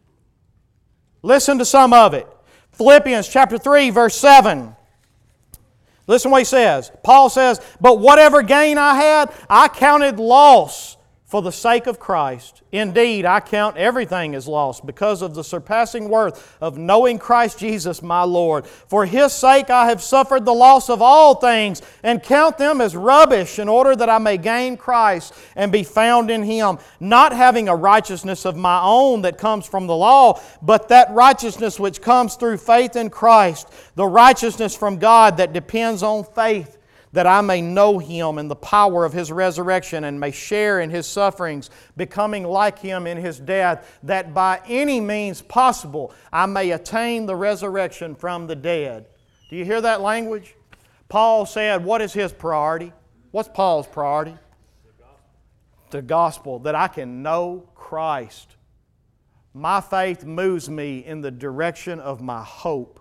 Listen 1.22 1.58
to 1.58 1.64
some 1.64 1.92
of 1.92 2.14
it. 2.14 2.28
Philippians 2.72 3.28
chapter 3.28 3.58
3 3.58 3.90
verse 3.90 4.16
7. 4.16 4.76
Listen 6.06 6.30
what 6.30 6.38
he 6.38 6.44
says. 6.44 6.92
Paul 7.02 7.30
says, 7.30 7.60
But 7.80 7.98
whatever 7.98 8.42
gain 8.42 8.78
I 8.78 8.94
had, 8.94 9.32
I 9.48 9.68
counted 9.68 10.18
loss 10.18 10.93
for 11.34 11.42
the 11.42 11.50
sake 11.50 11.88
of 11.88 11.98
Christ. 11.98 12.62
Indeed, 12.70 13.24
I 13.24 13.40
count 13.40 13.76
everything 13.76 14.36
as 14.36 14.46
loss 14.46 14.80
because 14.80 15.20
of 15.20 15.34
the 15.34 15.42
surpassing 15.42 16.08
worth 16.08 16.56
of 16.60 16.78
knowing 16.78 17.18
Christ 17.18 17.58
Jesus 17.58 18.04
my 18.04 18.22
Lord. 18.22 18.68
For 18.68 19.04
his 19.04 19.32
sake 19.32 19.68
I 19.68 19.88
have 19.88 20.00
suffered 20.00 20.44
the 20.44 20.54
loss 20.54 20.88
of 20.88 21.02
all 21.02 21.34
things 21.34 21.82
and 22.04 22.22
count 22.22 22.56
them 22.56 22.80
as 22.80 22.94
rubbish 22.94 23.58
in 23.58 23.68
order 23.68 23.96
that 23.96 24.08
I 24.08 24.18
may 24.18 24.38
gain 24.38 24.76
Christ 24.76 25.34
and 25.56 25.72
be 25.72 25.82
found 25.82 26.30
in 26.30 26.44
him, 26.44 26.78
not 27.00 27.32
having 27.32 27.68
a 27.68 27.74
righteousness 27.74 28.44
of 28.44 28.54
my 28.54 28.80
own 28.80 29.22
that 29.22 29.36
comes 29.36 29.66
from 29.66 29.88
the 29.88 29.96
law, 29.96 30.40
but 30.62 30.86
that 30.90 31.10
righteousness 31.10 31.80
which 31.80 32.00
comes 32.00 32.36
through 32.36 32.58
faith 32.58 32.94
in 32.94 33.10
Christ, 33.10 33.68
the 33.96 34.06
righteousness 34.06 34.76
from 34.76 34.98
God 35.00 35.38
that 35.38 35.52
depends 35.52 36.04
on 36.04 36.22
faith 36.22 36.78
that 37.14 37.28
I 37.28 37.42
may 37.42 37.62
know 37.62 37.98
him 37.98 38.38
and 38.38 38.50
the 38.50 38.56
power 38.56 39.04
of 39.04 39.12
his 39.12 39.30
resurrection 39.30 40.02
and 40.02 40.18
may 40.18 40.32
share 40.32 40.80
in 40.80 40.90
his 40.90 41.06
sufferings, 41.06 41.70
becoming 41.96 42.42
like 42.42 42.80
him 42.80 43.06
in 43.06 43.16
his 43.16 43.38
death, 43.38 44.00
that 44.02 44.34
by 44.34 44.60
any 44.66 45.00
means 45.00 45.40
possible 45.40 46.12
I 46.32 46.46
may 46.46 46.72
attain 46.72 47.26
the 47.26 47.36
resurrection 47.36 48.16
from 48.16 48.48
the 48.48 48.56
dead. 48.56 49.06
Do 49.48 49.54
you 49.54 49.64
hear 49.64 49.80
that 49.80 50.00
language? 50.00 50.56
Paul 51.08 51.46
said, 51.46 51.84
What 51.84 52.02
is 52.02 52.12
his 52.12 52.32
priority? 52.32 52.92
What's 53.30 53.48
Paul's 53.48 53.86
priority? 53.86 54.36
The 55.90 56.02
gospel, 56.02 56.58
that 56.60 56.74
I 56.74 56.88
can 56.88 57.22
know 57.22 57.68
Christ. 57.76 58.56
My 59.52 59.80
faith 59.80 60.24
moves 60.24 60.68
me 60.68 61.04
in 61.04 61.20
the 61.20 61.30
direction 61.30 62.00
of 62.00 62.20
my 62.20 62.42
hope. 62.42 62.98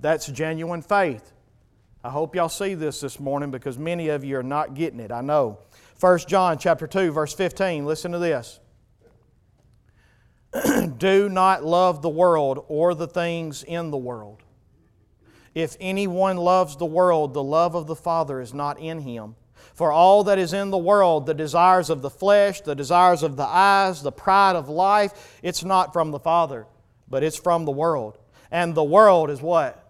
That's 0.00 0.26
genuine 0.26 0.80
faith. 0.80 1.33
I 2.04 2.10
hope 2.10 2.36
y'all 2.36 2.50
see 2.50 2.74
this 2.74 3.00
this 3.00 3.18
morning 3.18 3.50
because 3.50 3.78
many 3.78 4.10
of 4.10 4.24
you 4.24 4.36
are 4.36 4.42
not 4.42 4.74
getting 4.74 5.00
it. 5.00 5.10
I 5.10 5.22
know. 5.22 5.60
1 6.00 6.18
John 6.28 6.58
chapter 6.58 6.86
2 6.86 7.10
verse 7.12 7.32
15. 7.32 7.86
Listen 7.86 8.12
to 8.12 8.18
this. 8.18 8.60
Do 10.98 11.30
not 11.30 11.64
love 11.64 12.02
the 12.02 12.10
world 12.10 12.62
or 12.68 12.94
the 12.94 13.06
things 13.06 13.62
in 13.62 13.90
the 13.90 13.96
world. 13.96 14.42
If 15.54 15.78
anyone 15.80 16.36
loves 16.36 16.76
the 16.76 16.84
world, 16.84 17.32
the 17.32 17.42
love 17.42 17.74
of 17.74 17.86
the 17.86 17.96
Father 17.96 18.38
is 18.42 18.52
not 18.52 18.78
in 18.78 19.00
him. 19.00 19.34
For 19.72 19.90
all 19.90 20.24
that 20.24 20.38
is 20.38 20.52
in 20.52 20.68
the 20.68 20.76
world, 20.76 21.24
the 21.24 21.32
desires 21.32 21.88
of 21.88 22.02
the 22.02 22.10
flesh, 22.10 22.60
the 22.60 22.74
desires 22.74 23.22
of 23.22 23.36
the 23.36 23.46
eyes, 23.46 24.02
the 24.02 24.12
pride 24.12 24.56
of 24.56 24.68
life, 24.68 25.38
it's 25.42 25.64
not 25.64 25.94
from 25.94 26.10
the 26.10 26.18
Father, 26.18 26.66
but 27.08 27.22
it's 27.22 27.38
from 27.38 27.64
the 27.64 27.72
world. 27.72 28.18
And 28.50 28.74
the 28.74 28.84
world 28.84 29.30
is 29.30 29.40
what? 29.40 29.83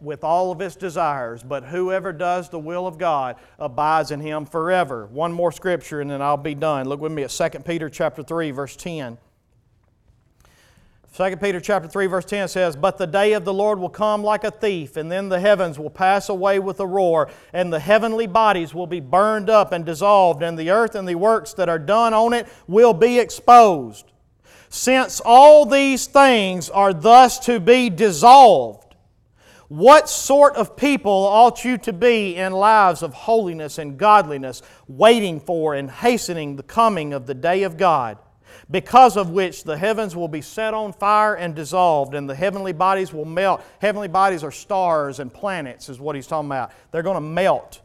With 0.00 0.22
all 0.22 0.52
of 0.52 0.60
its 0.60 0.76
desires, 0.76 1.42
but 1.42 1.64
whoever 1.64 2.12
does 2.12 2.48
the 2.48 2.58
will 2.58 2.86
of 2.86 2.98
God 2.98 3.36
abides 3.58 4.10
in 4.10 4.20
him 4.20 4.44
forever. 4.44 5.06
One 5.06 5.32
more 5.32 5.52
scripture 5.52 6.00
and 6.00 6.10
then 6.10 6.22
I'll 6.22 6.36
be 6.36 6.54
done. 6.54 6.88
Look 6.88 7.00
with 7.00 7.12
me 7.12 7.24
at 7.24 7.30
2 7.30 7.60
Peter 7.60 7.88
chapter 7.90 8.22
3 8.22 8.50
verse 8.52 8.76
10. 8.76 9.18
2 11.14 11.36
Peter 11.36 11.60
chapter 11.60 11.88
3 11.88 12.06
verse 12.06 12.24
10 12.24 12.48
says, 12.48 12.74
"But 12.74 12.96
the 12.96 13.06
day 13.06 13.34
of 13.34 13.44
the 13.44 13.52
Lord 13.52 13.78
will 13.78 13.90
come 13.90 14.24
like 14.24 14.44
a 14.44 14.50
thief, 14.50 14.96
and 14.96 15.12
then 15.12 15.28
the 15.28 15.40
heavens 15.40 15.78
will 15.78 15.90
pass 15.90 16.30
away 16.30 16.58
with 16.58 16.80
a 16.80 16.86
roar, 16.86 17.28
and 17.52 17.70
the 17.70 17.80
heavenly 17.80 18.26
bodies 18.26 18.74
will 18.74 18.86
be 18.86 19.00
burned 19.00 19.50
up 19.50 19.72
and 19.72 19.84
dissolved, 19.84 20.42
and 20.42 20.58
the 20.58 20.70
earth 20.70 20.94
and 20.94 21.06
the 21.06 21.16
works 21.16 21.52
that 21.54 21.68
are 21.68 21.78
done 21.78 22.14
on 22.14 22.32
it 22.32 22.46
will 22.66 22.94
be 22.94 23.18
exposed. 23.18 24.06
Since 24.70 25.20
all 25.22 25.66
these 25.66 26.06
things 26.06 26.70
are 26.70 26.94
thus 26.94 27.38
to 27.40 27.60
be 27.60 27.90
dissolved, 27.90 28.91
what 29.72 30.06
sort 30.06 30.54
of 30.56 30.76
people 30.76 31.10
ought 31.10 31.64
you 31.64 31.78
to 31.78 31.94
be 31.94 32.36
in 32.36 32.52
lives 32.52 33.02
of 33.02 33.14
holiness 33.14 33.78
and 33.78 33.96
godliness, 33.96 34.60
waiting 34.86 35.40
for 35.40 35.74
and 35.74 35.90
hastening 35.90 36.56
the 36.56 36.62
coming 36.62 37.14
of 37.14 37.26
the 37.26 37.32
day 37.32 37.62
of 37.62 37.78
God, 37.78 38.18
because 38.70 39.16
of 39.16 39.30
which 39.30 39.64
the 39.64 39.78
heavens 39.78 40.14
will 40.14 40.28
be 40.28 40.42
set 40.42 40.74
on 40.74 40.92
fire 40.92 41.34
and 41.34 41.54
dissolved, 41.54 42.12
and 42.14 42.28
the 42.28 42.34
heavenly 42.34 42.74
bodies 42.74 43.14
will 43.14 43.24
melt? 43.24 43.64
Heavenly 43.80 44.08
bodies 44.08 44.44
are 44.44 44.50
stars 44.50 45.20
and 45.20 45.32
planets, 45.32 45.88
is 45.88 45.98
what 45.98 46.16
he's 46.16 46.26
talking 46.26 46.50
about. 46.50 46.70
They're 46.90 47.02
going 47.02 47.14
to 47.14 47.22
melt. 47.22 47.80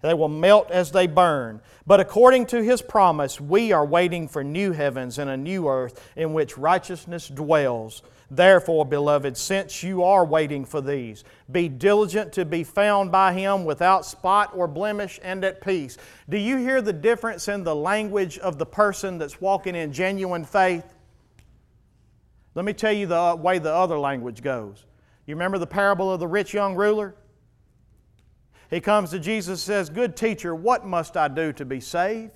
They 0.00 0.14
will 0.14 0.28
melt 0.28 0.70
as 0.70 0.90
they 0.90 1.06
burn. 1.06 1.60
But 1.86 2.00
according 2.00 2.46
to 2.46 2.62
his 2.62 2.80
promise, 2.80 3.38
we 3.38 3.72
are 3.72 3.84
waiting 3.84 4.26
for 4.26 4.42
new 4.42 4.72
heavens 4.72 5.18
and 5.18 5.28
a 5.28 5.36
new 5.36 5.68
earth 5.68 6.02
in 6.16 6.32
which 6.32 6.56
righteousness 6.56 7.28
dwells. 7.28 8.02
Therefore, 8.30 8.84
beloved, 8.84 9.36
since 9.36 9.84
you 9.84 10.02
are 10.02 10.24
waiting 10.24 10.64
for 10.64 10.80
these, 10.80 11.22
be 11.50 11.68
diligent 11.68 12.32
to 12.32 12.44
be 12.44 12.64
found 12.64 13.12
by 13.12 13.32
Him 13.32 13.64
without 13.64 14.04
spot 14.04 14.50
or 14.52 14.66
blemish 14.66 15.20
and 15.22 15.44
at 15.44 15.60
peace. 15.60 15.96
Do 16.28 16.36
you 16.36 16.56
hear 16.56 16.82
the 16.82 16.92
difference 16.92 17.46
in 17.46 17.62
the 17.62 17.74
language 17.74 18.38
of 18.38 18.58
the 18.58 18.66
person 18.66 19.18
that's 19.18 19.40
walking 19.40 19.76
in 19.76 19.92
genuine 19.92 20.44
faith? 20.44 20.84
Let 22.56 22.64
me 22.64 22.72
tell 22.72 22.92
you 22.92 23.06
the 23.06 23.16
uh, 23.16 23.34
way 23.36 23.58
the 23.60 23.72
other 23.72 23.98
language 23.98 24.42
goes. 24.42 24.86
You 25.26 25.34
remember 25.36 25.58
the 25.58 25.66
parable 25.66 26.12
of 26.12 26.18
the 26.18 26.26
rich 26.26 26.52
young 26.52 26.74
ruler? 26.74 27.14
He 28.70 28.80
comes 28.80 29.10
to 29.10 29.20
Jesus 29.20 29.48
and 29.48 29.58
says, 29.58 29.88
Good 29.88 30.16
teacher, 30.16 30.52
what 30.52 30.84
must 30.84 31.16
I 31.16 31.28
do 31.28 31.52
to 31.52 31.64
be 31.64 31.78
saved? 31.78 32.32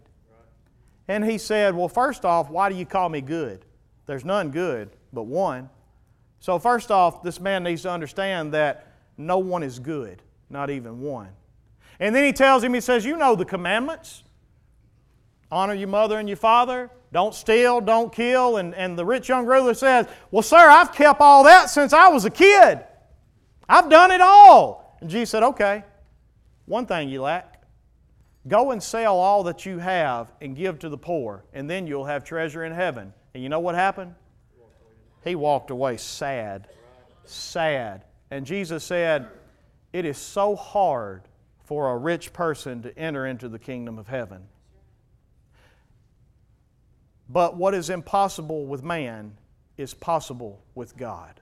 And 1.08 1.24
he 1.24 1.38
said, 1.38 1.74
Well, 1.74 1.88
first 1.88 2.24
off, 2.24 2.48
why 2.48 2.68
do 2.68 2.76
you 2.76 2.86
call 2.86 3.08
me 3.08 3.20
good? 3.20 3.64
There's 4.06 4.24
none 4.24 4.50
good 4.50 4.90
but 5.12 5.24
one. 5.24 5.68
So, 6.40 6.58
first 6.58 6.90
off, 6.90 7.22
this 7.22 7.38
man 7.38 7.62
needs 7.62 7.82
to 7.82 7.90
understand 7.90 8.52
that 8.54 8.86
no 9.16 9.38
one 9.38 9.62
is 9.62 9.78
good, 9.78 10.22
not 10.48 10.70
even 10.70 11.00
one. 11.00 11.28
And 12.00 12.14
then 12.14 12.24
he 12.24 12.32
tells 12.32 12.64
him, 12.64 12.72
he 12.72 12.80
says, 12.80 13.04
You 13.04 13.16
know 13.16 13.36
the 13.36 13.44
commandments 13.44 14.24
honor 15.52 15.74
your 15.74 15.88
mother 15.88 16.18
and 16.18 16.28
your 16.28 16.36
father, 16.36 16.90
don't 17.12 17.34
steal, 17.34 17.80
don't 17.80 18.12
kill. 18.12 18.56
And, 18.56 18.74
and 18.74 18.98
the 18.98 19.04
rich 19.04 19.28
young 19.28 19.46
ruler 19.46 19.74
says, 19.74 20.06
Well, 20.30 20.42
sir, 20.42 20.56
I've 20.56 20.92
kept 20.92 21.20
all 21.20 21.44
that 21.44 21.70
since 21.70 21.92
I 21.92 22.08
was 22.08 22.24
a 22.24 22.30
kid. 22.30 22.84
I've 23.68 23.90
done 23.90 24.10
it 24.10 24.20
all. 24.20 24.96
And 25.00 25.10
Jesus 25.10 25.30
said, 25.30 25.42
Okay, 25.42 25.84
one 26.66 26.86
thing 26.86 27.08
you 27.08 27.22
lack. 27.22 27.62
Go 28.48 28.70
and 28.70 28.82
sell 28.82 29.18
all 29.18 29.42
that 29.44 29.66
you 29.66 29.78
have 29.78 30.32
and 30.40 30.56
give 30.56 30.78
to 30.78 30.88
the 30.88 30.96
poor, 30.96 31.44
and 31.52 31.68
then 31.68 31.86
you'll 31.86 32.06
have 32.06 32.24
treasure 32.24 32.64
in 32.64 32.72
heaven. 32.72 33.12
And 33.34 33.42
you 33.42 33.50
know 33.50 33.60
what 33.60 33.74
happened? 33.74 34.14
He 35.24 35.34
walked 35.34 35.70
away 35.70 35.96
sad. 35.96 36.68
Sad. 37.24 38.04
And 38.30 38.46
Jesus 38.46 38.84
said, 38.84 39.28
It 39.92 40.04
is 40.04 40.18
so 40.18 40.56
hard 40.56 41.22
for 41.64 41.90
a 41.90 41.96
rich 41.96 42.32
person 42.32 42.82
to 42.82 42.98
enter 42.98 43.26
into 43.26 43.48
the 43.48 43.58
kingdom 43.58 43.98
of 43.98 44.08
heaven. 44.08 44.42
But 47.28 47.56
what 47.56 47.74
is 47.74 47.90
impossible 47.90 48.66
with 48.66 48.82
man 48.82 49.36
is 49.76 49.94
possible 49.94 50.62
with 50.74 50.96
God. 50.96 51.40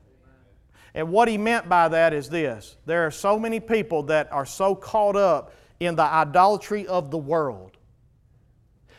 And 0.95 1.11
what 1.11 1.29
he 1.29 1.39
meant 1.39 1.69
by 1.69 1.89
that 1.89 2.13
is 2.13 2.29
this 2.29 2.77
there 2.85 3.07
are 3.07 3.11
so 3.11 3.39
many 3.39 3.61
people 3.61 4.05
that 4.05 4.33
are 4.33 4.47
so 4.47 4.75
caught 4.75 5.17
up 5.17 5.53
in 5.81 5.97
the 5.97 6.03
idolatry 6.03 6.87
of 6.87 7.11
the 7.11 7.19
world 7.19 7.77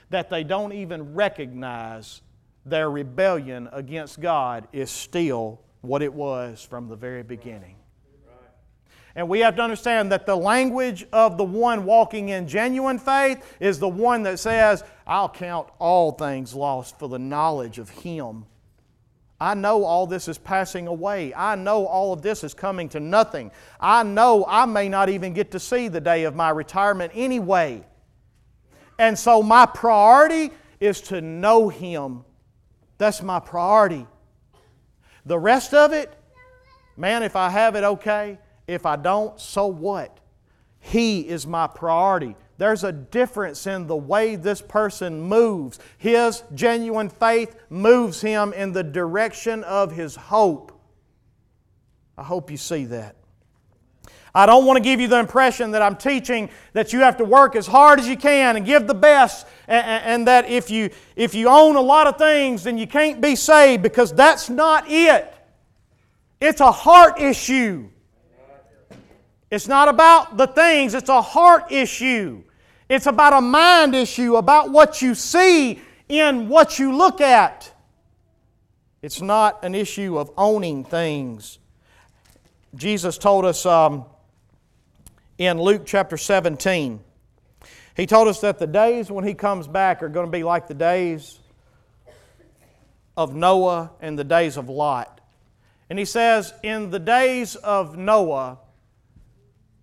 that 0.10 0.30
they 0.30 0.44
don't 0.44 0.74
even 0.74 1.14
recognize 1.14 2.22
their 2.66 2.90
rebellion 2.90 3.70
against 3.72 4.20
God 4.20 4.68
is 4.72 4.92
still 4.92 5.62
what 5.82 6.02
it 6.02 6.14
was 6.14 6.62
from 6.64 6.88
the 6.88 6.96
very 6.96 7.24
beginning. 7.24 7.76
And 9.16 9.28
we 9.28 9.40
have 9.40 9.56
to 9.56 9.62
understand 9.62 10.12
that 10.12 10.26
the 10.26 10.36
language 10.36 11.06
of 11.12 11.38
the 11.38 11.44
one 11.44 11.84
walking 11.84 12.30
in 12.30 12.48
genuine 12.48 13.00
faith 13.00 13.44
is 13.60 13.80
the 13.80 13.90
one 13.90 14.24
that 14.24 14.40
says, 14.40 14.84
I'll 15.06 15.30
count 15.30 15.68
all 15.80 16.12
things 16.12 16.54
lost 16.54 16.98
for 17.00 17.10
the 17.10 17.20
knowledge 17.20 17.80
of 17.80 17.90
Him. 17.90 18.46
I 19.42 19.56
know 19.56 19.84
all 19.84 20.06
this 20.06 20.28
is 20.28 20.38
passing 20.38 20.88
away. 20.88 21.34
I 21.34 21.56
know 21.56 21.86
all 21.86 22.14
of 22.14 22.22
this 22.22 22.44
is 22.44 22.54
coming 22.54 22.90
to 22.90 23.00
nothing. 23.00 23.52
I 23.80 24.04
know 24.04 24.46
I 24.48 24.66
may 24.66 24.90
not 24.90 25.10
even 25.10 25.34
get 25.34 25.52
to 25.52 25.60
see 25.60 25.88
the 25.88 26.02
day 26.02 26.26
of 26.26 26.36
my 26.36 26.50
retirement 26.50 27.14
anyway. 27.16 27.84
And 28.98 29.18
so 29.18 29.42
my 29.42 29.66
priority 29.66 30.52
is 30.80 31.02
to 31.02 31.22
know 31.22 31.70
Him 31.70 32.26
that's 33.00 33.24
my 33.24 33.40
priority. 33.40 34.06
The 35.26 35.40
rest 35.40 35.74
of 35.74 35.94
it, 35.94 36.14
man, 36.96 37.24
if 37.24 37.36
I 37.36 37.50
have 37.50 37.76
it, 37.76 37.84
okay. 37.84 38.38
If 38.68 38.86
I 38.86 38.98
don't, 38.98 39.40
so 39.40 39.66
what? 39.66 40.20
He 40.80 41.22
is 41.22 41.48
my 41.48 41.66
priority. 41.66 42.36
There's 42.58 42.84
a 42.84 42.92
difference 42.92 43.66
in 43.68 43.88
the 43.88 43.96
way 43.96 44.36
this 44.36 44.62
person 44.62 45.22
moves. 45.22 45.80
His 45.98 46.44
genuine 46.54 47.10
faith 47.10 47.56
moves 47.70 48.22
him 48.22 48.54
in 48.54 48.74
the 48.74 48.84
direction 48.84 49.64
of 49.64 49.94
his 49.94 50.16
hope. 50.16 50.74
I 52.18 52.24
hope 52.24 52.52
you 52.52 52.58
see 52.58 52.86
that. 52.86 53.16
I 54.40 54.46
don't 54.46 54.66
want 54.66 54.78
to 54.78 54.82
give 54.82 55.02
you 55.02 55.10
the 55.10 55.20
impression 55.20 55.72
that 55.72 55.82
I'm 55.82 55.98
teaching 55.98 56.50
that 56.72 56.94
you 56.94 57.02
have 57.02 57.18
to 57.18 57.26
work 57.26 57.58
as 57.58 57.68
hard 57.68 58.00
as 58.00 58.08
you 58.08 58.16
can 58.16 58.56
and 58.56 58.66
give 58.66 58.88
the 58.88 58.94
best, 58.94 59.46
and, 59.68 59.86
and, 59.86 60.28
that 60.30 60.50
if 60.50 60.72
you, 60.72 60.92
if 61.18 61.36
you 61.36 61.50
own 61.50 61.76
a 61.76 61.82
lot 61.82 62.08
of 62.08 62.18
things, 62.18 62.64
then 62.64 62.78
you 62.78 62.88
can't 62.88 63.20
be 63.20 63.36
saved, 63.36 63.84
because 63.84 64.14
that's 64.14 64.50
not 64.50 64.86
it. 64.88 65.34
It's 66.40 66.62
a 66.62 66.72
heart 66.72 67.20
issue. 67.20 67.90
It's 69.52 69.68
not 69.68 69.90
about 69.90 70.38
the 70.38 70.48
things, 70.48 70.94
it's 70.94 71.10
a 71.10 71.22
heart 71.22 71.70
issue. 71.70 72.42
It's 72.88 73.08
about 73.08 73.34
a 73.34 73.42
mind 73.42 73.94
issue, 73.94 74.38
about 74.38 74.70
what 74.70 75.02
you 75.02 75.16
see 75.16 75.82
in 76.08 76.48
what 76.48 76.80
you 76.80 76.96
look 76.96 77.20
at. 77.20 77.74
It's 79.02 79.22
not 79.22 79.66
an 79.66 79.76
issue 79.76 80.18
of 80.18 80.32
owning 80.38 80.86
things. 80.86 81.60
Jesus 82.74 83.18
told 83.18 83.44
us. 83.44 83.66
Um, 83.66 84.06
in 85.40 85.58
Luke 85.58 85.84
chapter 85.86 86.18
17. 86.18 87.00
He 87.96 88.06
told 88.06 88.28
us 88.28 88.42
that 88.42 88.60
the 88.60 88.68
days 88.68 89.10
when 89.10 89.26
he 89.26 89.34
comes 89.34 89.68
back 89.68 90.04
are 90.04 90.10
going 90.10 90.26
to 90.26 90.32
be 90.32 90.44
like 90.44 90.68
the 90.68 90.74
days 90.74 91.40
of 93.16 93.34
Noah 93.34 93.92
and 94.02 94.20
the 94.20 94.26
days 94.26 94.58
of 94.58 94.68
Lot. 94.68 95.22
And 95.90 95.98
he 95.98 96.04
says, 96.04 96.54
in 96.62 96.92
the 96.92 97.00
days 97.00 97.56
of 97.56 97.98
Noah, 97.98 98.60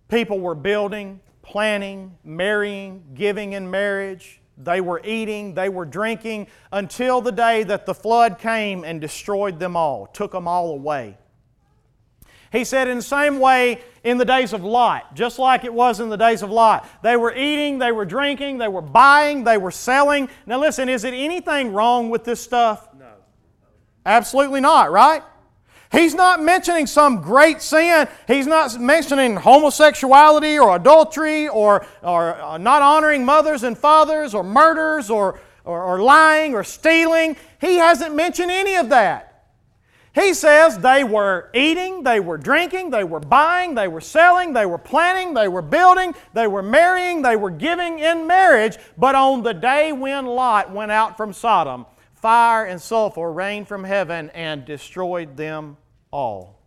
people 0.09 0.39
were 0.39 0.55
building, 0.55 1.19
planning, 1.41 2.15
marrying, 2.23 3.03
giving 3.15 3.53
in 3.53 3.69
marriage. 3.69 4.39
They 4.59 4.79
were 4.79 5.01
eating, 5.03 5.55
they 5.55 5.69
were 5.69 5.85
drinking 5.85 6.47
until 6.71 7.19
the 7.19 7.31
day 7.31 7.63
that 7.63 7.87
the 7.87 7.95
flood 7.95 8.37
came 8.37 8.83
and 8.83 9.01
destroyed 9.01 9.59
them 9.59 9.75
all, 9.75 10.05
took 10.05 10.31
them 10.31 10.47
all 10.47 10.69
away. 10.69 11.17
He 12.51 12.63
said, 12.63 12.87
in 12.87 12.97
the 12.97 13.03
same 13.03 13.39
way, 13.39 13.81
in 14.03 14.17
the 14.17 14.25
days 14.25 14.53
of 14.53 14.63
Lot, 14.63 15.15
just 15.15 15.37
like 15.37 15.63
it 15.63 15.73
was 15.73 15.99
in 15.99 16.09
the 16.09 16.17
days 16.17 16.41
of 16.41 16.49
Lot, 16.49 16.87
they 17.03 17.17
were 17.17 17.35
eating, 17.35 17.77
they 17.77 17.91
were 17.91 18.05
drinking, 18.05 18.57
they 18.57 18.69
were 18.69 18.81
buying, 18.81 19.43
they 19.43 19.57
were 19.57 19.71
selling. 19.71 20.29
Now, 20.45 20.59
listen, 20.59 20.87
is 20.87 21.03
it 21.03 21.13
anything 21.13 21.73
wrong 21.73 22.09
with 22.09 22.23
this 22.23 22.41
stuff? 22.41 22.87
No. 22.97 23.05
Absolutely 24.05 24.61
not, 24.61 24.91
right? 24.91 25.23
He's 25.91 26.15
not 26.15 26.41
mentioning 26.41 26.85
some 26.85 27.21
great 27.21 27.61
sin. 27.61 28.07
He's 28.27 28.47
not 28.47 28.79
mentioning 28.79 29.37
homosexuality 29.37 30.59
or 30.59 30.75
adultery 30.75 31.47
or, 31.47 31.85
or 32.01 32.35
uh, 32.35 32.57
not 32.57 32.81
honoring 32.81 33.23
mothers 33.23 33.63
and 33.63 33.77
fathers 33.77 34.33
or 34.33 34.43
murders 34.43 35.09
or, 35.09 35.39
or, 35.63 35.83
or 35.83 36.01
lying 36.01 36.55
or 36.55 36.63
stealing. 36.63 37.37
He 37.61 37.75
hasn't 37.75 38.15
mentioned 38.15 38.51
any 38.51 38.75
of 38.75 38.89
that. 38.89 39.26
He 40.17 40.33
says 40.33 40.79
they 40.79 41.03
were 41.03 41.51
eating, 41.53 42.01
they 42.01 42.19
were 42.19 42.39
drinking, 42.39 42.89
they 42.89 43.03
were 43.03 43.19
buying, 43.19 43.75
they 43.75 43.87
were 43.87 44.01
selling, 44.01 44.53
they 44.53 44.65
were 44.65 44.79
planning, 44.79 45.35
they 45.35 45.47
were 45.47 45.61
building, 45.61 46.15
they 46.33 46.47
were 46.47 46.63
marrying, 46.63 47.21
they 47.21 47.35
were 47.35 47.51
giving 47.51 47.99
in 47.99 48.25
marriage. 48.25 48.77
But 48.97 49.13
on 49.13 49.43
the 49.43 49.53
day 49.53 49.91
when 49.91 50.25
Lot 50.25 50.71
went 50.71 50.91
out 50.91 51.17
from 51.17 51.33
Sodom, 51.33 51.85
fire 52.15 52.65
and 52.65 52.81
sulfur 52.81 53.31
rained 53.31 53.67
from 53.67 53.83
heaven 53.83 54.31
and 54.31 54.65
destroyed 54.65 55.37
them 55.37 55.77
all. 56.09 56.61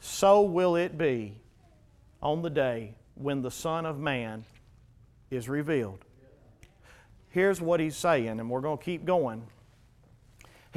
so 0.00 0.40
will 0.40 0.76
it 0.76 0.96
be 0.96 1.34
on 2.22 2.40
the 2.40 2.48
day 2.48 2.94
when 3.16 3.42
the 3.42 3.50
Son 3.50 3.84
of 3.84 3.98
Man 3.98 4.46
is 5.30 5.46
revealed. 5.46 6.06
Here's 7.28 7.60
what 7.60 7.80
he's 7.80 7.96
saying, 7.96 8.40
and 8.40 8.48
we're 8.48 8.62
going 8.62 8.78
to 8.78 8.84
keep 8.84 9.04
going. 9.04 9.42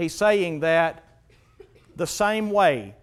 He's 0.01 0.15
saying 0.15 0.61
that 0.61 1.03
the 1.95 2.07
same 2.07 2.49
way 2.49 2.95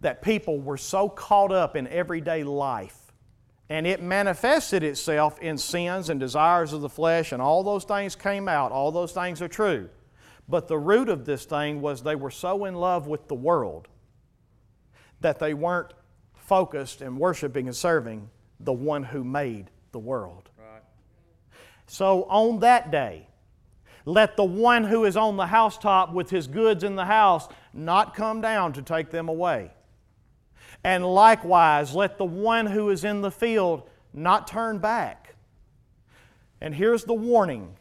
that 0.00 0.20
people 0.22 0.60
were 0.60 0.76
so 0.76 1.08
caught 1.08 1.50
up 1.50 1.76
in 1.76 1.88
everyday 1.88 2.44
life 2.44 3.06
and 3.68 3.86
it 3.86 4.02
manifested 4.02 4.82
itself 4.82 5.38
in 5.40 5.58
sins 5.58 6.10
and 6.10 6.20
desires 6.20 6.72
of 6.72 6.82
the 6.82 6.88
flesh, 6.88 7.32
and 7.32 7.42
all 7.42 7.64
those 7.64 7.84
things 7.84 8.14
came 8.14 8.48
out. 8.48 8.70
All 8.70 8.92
those 8.92 9.12
things 9.12 9.42
are 9.42 9.48
true. 9.48 9.88
But 10.48 10.68
the 10.68 10.78
root 10.78 11.08
of 11.08 11.24
this 11.24 11.44
thing 11.44 11.80
was 11.80 12.02
they 12.02 12.14
were 12.14 12.30
so 12.30 12.66
in 12.66 12.76
love 12.76 13.08
with 13.08 13.26
the 13.26 13.34
world 13.34 13.88
that 15.20 15.40
they 15.40 15.54
weren't 15.54 15.94
focused 16.34 17.00
and 17.00 17.18
worshiping 17.18 17.66
and 17.66 17.74
serving 17.74 18.30
the 18.60 18.72
one 18.72 19.02
who 19.02 19.24
made 19.24 19.70
the 19.90 19.98
world. 19.98 20.48
Right. 20.56 20.82
So 21.88 22.24
on 22.24 22.60
that 22.60 22.92
day, 22.92 23.26
let 24.06 24.36
the 24.36 24.44
one 24.44 24.84
who 24.84 25.04
is 25.04 25.16
on 25.16 25.36
the 25.36 25.46
housetop 25.46 26.12
with 26.12 26.30
his 26.30 26.46
goods 26.46 26.84
in 26.84 26.94
the 26.94 27.04
house 27.04 27.48
not 27.74 28.14
come 28.14 28.40
down 28.40 28.72
to 28.74 28.82
take 28.82 29.10
them 29.10 29.28
away. 29.28 29.72
And 30.84 31.04
likewise, 31.04 31.92
let 31.92 32.16
the 32.16 32.24
one 32.24 32.66
who 32.66 32.90
is 32.90 33.02
in 33.02 33.20
the 33.20 33.32
field 33.32 33.82
not 34.14 34.46
turn 34.46 34.78
back. 34.78 35.34
And 36.60 36.74
here's 36.74 37.04
the 37.04 37.14
warning 37.14 37.76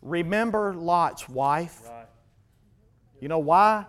remember 0.00 0.72
Lot's 0.72 1.28
wife. 1.28 1.82
Right. 1.84 2.06
You 3.20 3.26
know 3.26 3.40
why? 3.40 3.86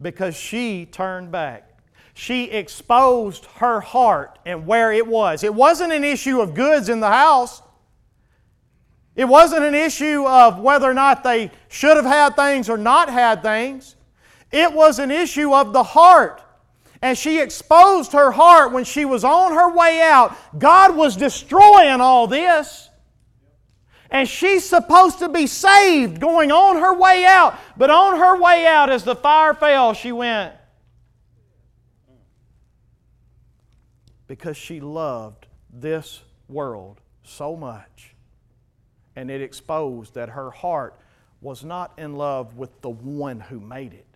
Because 0.00 0.34
she 0.34 0.86
turned 0.86 1.30
back. 1.30 1.70
She 2.14 2.44
exposed 2.44 3.44
her 3.56 3.80
heart 3.80 4.38
and 4.46 4.66
where 4.66 4.92
it 4.92 5.06
was. 5.06 5.44
It 5.44 5.54
wasn't 5.54 5.92
an 5.92 6.04
issue 6.04 6.40
of 6.40 6.54
goods 6.54 6.88
in 6.88 7.00
the 7.00 7.10
house. 7.10 7.60
It 9.16 9.26
wasn't 9.26 9.64
an 9.64 9.74
issue 9.74 10.26
of 10.26 10.58
whether 10.58 10.90
or 10.90 10.94
not 10.94 11.22
they 11.22 11.50
should 11.68 11.96
have 11.96 12.06
had 12.06 12.36
things 12.36 12.68
or 12.68 12.76
not 12.76 13.08
had 13.08 13.42
things. 13.42 13.96
It 14.50 14.72
was 14.72 14.98
an 14.98 15.10
issue 15.10 15.54
of 15.54 15.72
the 15.72 15.82
heart 15.82 16.40
and 17.04 17.18
she 17.18 17.38
exposed 17.38 18.12
her 18.12 18.30
heart 18.30 18.72
when 18.72 18.84
she 18.84 19.04
was 19.04 19.24
on 19.24 19.52
her 19.52 19.70
way 19.76 20.00
out. 20.00 20.34
God 20.58 20.96
was 20.96 21.16
destroying 21.16 22.00
all 22.00 22.26
this. 22.26 22.88
And 24.10 24.26
she's 24.26 24.64
supposed 24.64 25.18
to 25.18 25.28
be 25.28 25.46
saved 25.46 26.18
going 26.18 26.50
on 26.50 26.76
her 26.76 26.94
way 26.94 27.26
out. 27.26 27.58
But 27.76 27.90
on 27.90 28.18
her 28.18 28.40
way 28.40 28.66
out, 28.66 28.88
as 28.88 29.04
the 29.04 29.14
fire 29.14 29.52
fell, 29.52 29.92
she 29.92 30.12
went. 30.12 30.54
Because 34.26 34.56
she 34.56 34.80
loved 34.80 35.46
this 35.70 36.22
world 36.48 37.02
so 37.22 37.54
much. 37.54 38.13
And 39.16 39.30
it 39.30 39.40
exposed 39.40 40.14
that 40.14 40.30
her 40.30 40.50
heart 40.50 40.98
was 41.40 41.64
not 41.64 41.92
in 41.98 42.16
love 42.16 42.56
with 42.56 42.80
the 42.80 42.90
one 42.90 43.40
who 43.40 43.60
made 43.60 43.92
it. 43.92 44.06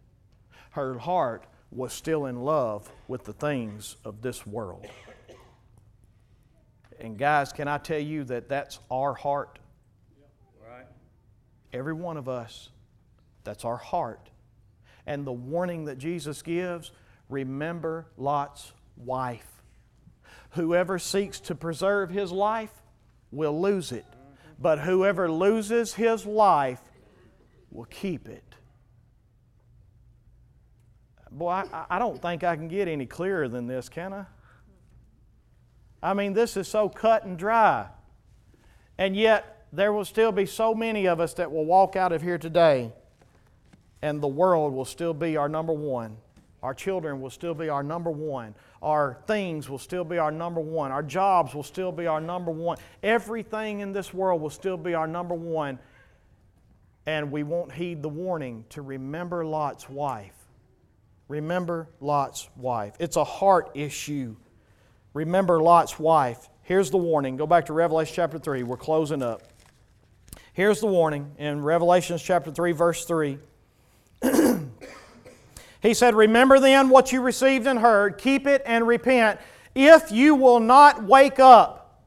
Her 0.70 0.98
heart 0.98 1.44
was 1.70 1.92
still 1.92 2.26
in 2.26 2.42
love 2.42 2.90
with 3.06 3.24
the 3.24 3.32
things 3.32 3.96
of 4.04 4.22
this 4.22 4.46
world. 4.46 4.86
And 7.00 7.16
guys, 7.16 7.52
can 7.52 7.68
I 7.68 7.78
tell 7.78 7.98
you 7.98 8.24
that 8.24 8.48
that's 8.48 8.80
our 8.90 9.14
heart? 9.14 9.58
Right. 10.66 10.86
Every 11.72 11.92
one 11.92 12.16
of 12.16 12.28
us, 12.28 12.70
that's 13.44 13.64
our 13.64 13.76
heart. 13.76 14.30
And 15.06 15.26
the 15.26 15.32
warning 15.32 15.84
that 15.84 15.98
Jesus 15.98 16.42
gives 16.42 16.90
remember 17.28 18.06
Lot's 18.16 18.72
wife. 18.96 19.46
Whoever 20.50 20.98
seeks 20.98 21.40
to 21.40 21.54
preserve 21.54 22.10
his 22.10 22.32
life 22.32 22.72
will 23.30 23.60
lose 23.60 23.92
it, 23.92 24.06
but 24.58 24.80
whoever 24.80 25.30
loses 25.30 25.94
his 25.94 26.26
life 26.26 26.80
will 27.70 27.86
keep 27.86 28.28
it. 28.28 28.44
Boy, 31.30 31.50
I, 31.50 31.84
I 31.90 31.98
don't 31.98 32.20
think 32.20 32.42
I 32.42 32.56
can 32.56 32.68
get 32.68 32.88
any 32.88 33.06
clearer 33.06 33.48
than 33.48 33.66
this, 33.66 33.88
can 33.88 34.12
I? 34.12 34.24
I 36.02 36.14
mean, 36.14 36.32
this 36.32 36.56
is 36.56 36.68
so 36.68 36.88
cut 36.88 37.24
and 37.24 37.38
dry. 37.38 37.86
And 38.96 39.14
yet, 39.14 39.66
there 39.72 39.92
will 39.92 40.04
still 40.04 40.32
be 40.32 40.46
so 40.46 40.74
many 40.74 41.06
of 41.06 41.20
us 41.20 41.34
that 41.34 41.52
will 41.52 41.64
walk 41.64 41.94
out 41.96 42.12
of 42.12 42.22
here 42.22 42.38
today, 42.38 42.92
and 44.00 44.20
the 44.20 44.28
world 44.28 44.72
will 44.72 44.84
still 44.84 45.14
be 45.14 45.36
our 45.36 45.48
number 45.48 45.72
one. 45.72 46.16
Our 46.62 46.74
children 46.74 47.20
will 47.20 47.30
still 47.30 47.54
be 47.54 47.68
our 47.68 47.82
number 47.82 48.10
one. 48.10 48.54
Our 48.82 49.18
things 49.26 49.68
will 49.68 49.78
still 49.78 50.04
be 50.04 50.18
our 50.18 50.30
number 50.30 50.60
one. 50.60 50.92
Our 50.92 51.02
jobs 51.02 51.54
will 51.54 51.64
still 51.64 51.90
be 51.90 52.06
our 52.06 52.20
number 52.20 52.50
one. 52.50 52.78
Everything 53.02 53.80
in 53.80 53.92
this 53.92 54.14
world 54.14 54.40
will 54.40 54.50
still 54.50 54.76
be 54.76 54.94
our 54.94 55.06
number 55.06 55.34
one. 55.34 55.78
And 57.06 57.32
we 57.32 57.42
won't 57.42 57.72
heed 57.72 58.02
the 58.02 58.08
warning 58.08 58.64
to 58.70 58.82
remember 58.82 59.44
Lot's 59.44 59.88
wife. 59.88 60.34
Remember 61.26 61.88
Lot's 62.00 62.48
wife. 62.56 62.94
It's 63.00 63.16
a 63.16 63.24
heart 63.24 63.70
issue. 63.74 64.36
Remember 65.12 65.60
Lot's 65.60 65.98
wife. 65.98 66.48
Here's 66.62 66.90
the 66.90 66.98
warning. 66.98 67.36
Go 67.36 67.46
back 67.46 67.66
to 67.66 67.72
Revelation 67.72 68.14
chapter 68.14 68.38
3. 68.38 68.62
We're 68.62 68.76
closing 68.76 69.22
up. 69.22 69.42
Here's 70.52 70.80
the 70.80 70.86
warning 70.86 71.32
in 71.38 71.62
Revelation 71.62 72.18
chapter 72.18 72.50
3, 72.50 72.72
verse 72.72 73.04
3. 73.04 73.38
he 75.80 75.94
said, 75.94 76.14
Remember 76.14 76.58
then 76.58 76.88
what 76.88 77.12
you 77.12 77.20
received 77.20 77.66
and 77.66 77.78
heard, 77.78 78.18
keep 78.18 78.46
it 78.46 78.62
and 78.66 78.86
repent. 78.86 79.40
If 79.74 80.10
you 80.10 80.34
will 80.34 80.60
not 80.60 81.04
wake 81.04 81.38
up, 81.38 82.04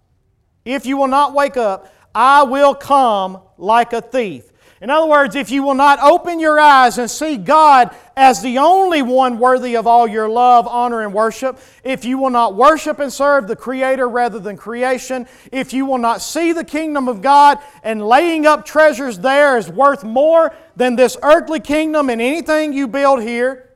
if 0.65 0.85
you 0.85 0.97
will 0.97 1.07
not 1.07 1.33
wake 1.33 1.57
up, 1.57 1.93
I 2.13 2.43
will 2.43 2.75
come 2.75 3.41
like 3.57 3.93
a 3.93 4.01
thief. 4.01 4.50
In 4.81 4.89
other 4.89 5.05
words, 5.05 5.35
if 5.35 5.51
you 5.51 5.61
will 5.61 5.75
not 5.75 5.99
open 5.99 6.39
your 6.39 6.59
eyes 6.59 6.97
and 6.97 7.09
see 7.09 7.37
God 7.37 7.95
as 8.17 8.41
the 8.41 8.57
only 8.57 9.03
one 9.03 9.37
worthy 9.37 9.75
of 9.75 9.85
all 9.85 10.07
your 10.07 10.27
love, 10.27 10.67
honor, 10.67 11.03
and 11.03 11.13
worship, 11.13 11.59
if 11.83 12.03
you 12.03 12.17
will 12.17 12.31
not 12.31 12.55
worship 12.55 12.97
and 12.97 13.13
serve 13.13 13.47
the 13.47 13.55
Creator 13.55 14.09
rather 14.09 14.39
than 14.39 14.57
creation, 14.57 15.27
if 15.51 15.71
you 15.71 15.85
will 15.85 15.99
not 15.99 16.19
see 16.19 16.51
the 16.51 16.63
kingdom 16.63 17.07
of 17.07 17.21
God 17.21 17.59
and 17.83 18.01
laying 18.01 18.47
up 18.47 18.65
treasures 18.65 19.19
there 19.19 19.55
is 19.55 19.69
worth 19.69 20.03
more 20.03 20.51
than 20.75 20.95
this 20.95 21.15
earthly 21.21 21.59
kingdom 21.59 22.09
and 22.09 22.19
anything 22.19 22.73
you 22.73 22.87
build 22.87 23.21
here, 23.21 23.69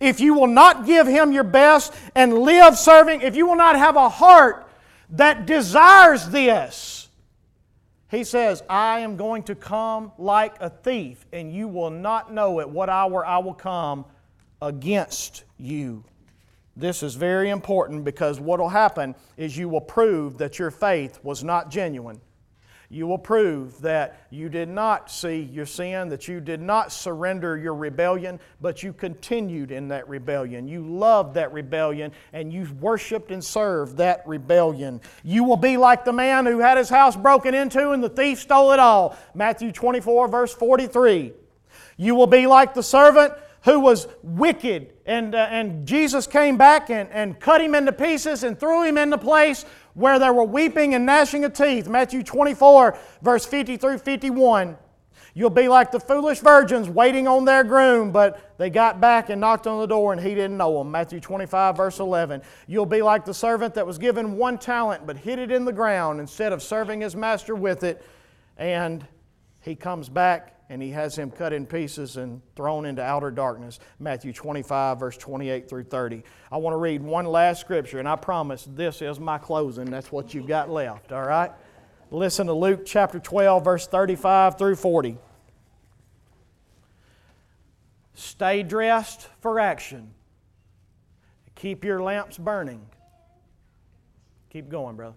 if 0.00 0.18
you 0.18 0.34
will 0.34 0.48
not 0.48 0.84
give 0.84 1.06
Him 1.06 1.30
your 1.30 1.44
best 1.44 1.94
and 2.16 2.36
live 2.36 2.76
serving, 2.76 3.20
if 3.20 3.36
you 3.36 3.46
will 3.46 3.54
not 3.54 3.76
have 3.76 3.94
a 3.94 4.08
heart 4.08 4.68
that 5.10 5.46
desires 5.46 6.28
this, 6.30 6.99
he 8.10 8.24
says, 8.24 8.62
I 8.68 9.00
am 9.00 9.16
going 9.16 9.44
to 9.44 9.54
come 9.54 10.12
like 10.18 10.56
a 10.60 10.68
thief, 10.68 11.26
and 11.32 11.52
you 11.52 11.68
will 11.68 11.90
not 11.90 12.32
know 12.32 12.60
at 12.60 12.68
what 12.68 12.88
hour 12.88 13.24
I 13.24 13.38
will 13.38 13.54
come 13.54 14.04
against 14.60 15.44
you. 15.58 16.04
This 16.76 17.02
is 17.02 17.14
very 17.14 17.50
important 17.50 18.04
because 18.04 18.40
what 18.40 18.58
will 18.58 18.68
happen 18.68 19.14
is 19.36 19.56
you 19.56 19.68
will 19.68 19.80
prove 19.80 20.38
that 20.38 20.58
your 20.58 20.70
faith 20.70 21.18
was 21.22 21.44
not 21.44 21.70
genuine 21.70 22.20
you 22.92 23.06
will 23.06 23.18
prove 23.18 23.80
that 23.82 24.26
you 24.30 24.48
did 24.48 24.68
not 24.68 25.12
see 25.12 25.42
your 25.42 25.64
sin, 25.64 26.08
that 26.08 26.26
you 26.26 26.40
did 26.40 26.60
not 26.60 26.90
surrender 26.90 27.56
your 27.56 27.74
rebellion, 27.74 28.40
but 28.60 28.82
you 28.82 28.92
continued 28.92 29.70
in 29.70 29.86
that 29.88 30.08
rebellion. 30.08 30.66
You 30.66 30.84
loved 30.84 31.34
that 31.34 31.52
rebellion 31.52 32.10
and 32.32 32.52
you 32.52 32.66
worshiped 32.80 33.30
and 33.30 33.44
served 33.44 33.98
that 33.98 34.26
rebellion. 34.26 35.00
You 35.22 35.44
will 35.44 35.56
be 35.56 35.76
like 35.76 36.04
the 36.04 36.12
man 36.12 36.46
who 36.46 36.58
had 36.58 36.76
his 36.76 36.88
house 36.88 37.14
broken 37.14 37.54
into 37.54 37.90
and 37.90 38.02
the 38.02 38.08
thief 38.08 38.40
stole 38.40 38.72
it 38.72 38.80
all. 38.80 39.16
Matthew 39.34 39.70
24, 39.70 40.26
verse 40.26 40.52
43. 40.52 41.32
You 41.96 42.16
will 42.16 42.26
be 42.26 42.48
like 42.48 42.74
the 42.74 42.82
servant 42.82 43.34
who 43.62 43.78
was 43.78 44.08
wicked, 44.22 44.90
and, 45.04 45.34
uh, 45.34 45.48
and 45.50 45.86
Jesus 45.86 46.26
came 46.26 46.56
back 46.56 46.88
and, 46.88 47.10
and 47.10 47.38
cut 47.38 47.60
him 47.60 47.74
into 47.74 47.92
pieces 47.92 48.42
and 48.42 48.58
threw 48.58 48.84
him 48.84 48.96
into 48.96 49.18
place 49.18 49.66
where 50.00 50.18
there 50.18 50.32
were 50.32 50.44
weeping 50.44 50.94
and 50.94 51.04
gnashing 51.04 51.44
of 51.44 51.52
teeth. 51.52 51.86
Matthew 51.86 52.22
24, 52.22 52.96
verse 53.22 53.46
50 53.46 53.76
through 53.76 53.98
51. 53.98 54.76
You'll 55.34 55.50
be 55.50 55.68
like 55.68 55.92
the 55.92 56.00
foolish 56.00 56.40
virgins 56.40 56.88
waiting 56.88 57.28
on 57.28 57.44
their 57.44 57.62
groom, 57.62 58.10
but 58.10 58.58
they 58.58 58.68
got 58.68 59.00
back 59.00 59.30
and 59.30 59.40
knocked 59.40 59.66
on 59.66 59.78
the 59.80 59.86
door 59.86 60.12
and 60.12 60.20
he 60.20 60.34
didn't 60.34 60.56
know 60.56 60.78
them. 60.78 60.90
Matthew 60.90 61.20
25, 61.20 61.76
verse 61.76 62.00
11. 62.00 62.42
You'll 62.66 62.86
be 62.86 63.02
like 63.02 63.24
the 63.24 63.34
servant 63.34 63.74
that 63.74 63.86
was 63.86 63.98
given 63.98 64.36
one 64.36 64.58
talent 64.58 65.06
but 65.06 65.16
hid 65.16 65.38
it 65.38 65.52
in 65.52 65.64
the 65.64 65.72
ground 65.72 66.18
instead 66.18 66.52
of 66.52 66.62
serving 66.62 67.02
his 67.02 67.14
master 67.14 67.54
with 67.54 67.84
it. 67.84 68.04
And 68.56 69.06
he 69.60 69.76
comes 69.76 70.08
back 70.08 70.56
and 70.70 70.80
he 70.80 70.90
has 70.90 71.16
him 71.16 71.32
cut 71.32 71.52
in 71.52 71.66
pieces 71.66 72.16
and 72.16 72.40
thrown 72.54 72.86
into 72.86 73.02
outer 73.02 73.32
darkness. 73.32 73.80
Matthew 73.98 74.32
25, 74.32 75.00
verse 75.00 75.16
28 75.16 75.68
through 75.68 75.82
30. 75.82 76.22
I 76.50 76.58
want 76.58 76.74
to 76.74 76.78
read 76.78 77.02
one 77.02 77.26
last 77.26 77.60
scripture, 77.60 77.98
and 77.98 78.08
I 78.08 78.14
promise 78.14 78.68
this 78.76 79.02
is 79.02 79.18
my 79.18 79.36
closing. 79.36 79.86
That's 79.86 80.12
what 80.12 80.32
you've 80.32 80.46
got 80.46 80.70
left, 80.70 81.10
all 81.10 81.26
right? 81.26 81.50
Listen 82.12 82.46
to 82.46 82.52
Luke 82.52 82.86
chapter 82.86 83.18
12, 83.18 83.64
verse 83.64 83.88
35 83.88 84.58
through 84.58 84.76
40. 84.76 85.18
Stay 88.14 88.62
dressed 88.62 89.28
for 89.40 89.58
action. 89.58 90.12
Keep 91.56 91.84
your 91.84 92.00
lamps 92.00 92.38
burning. 92.38 92.86
Keep 94.50 94.68
going, 94.68 94.94
brother. 94.94 95.16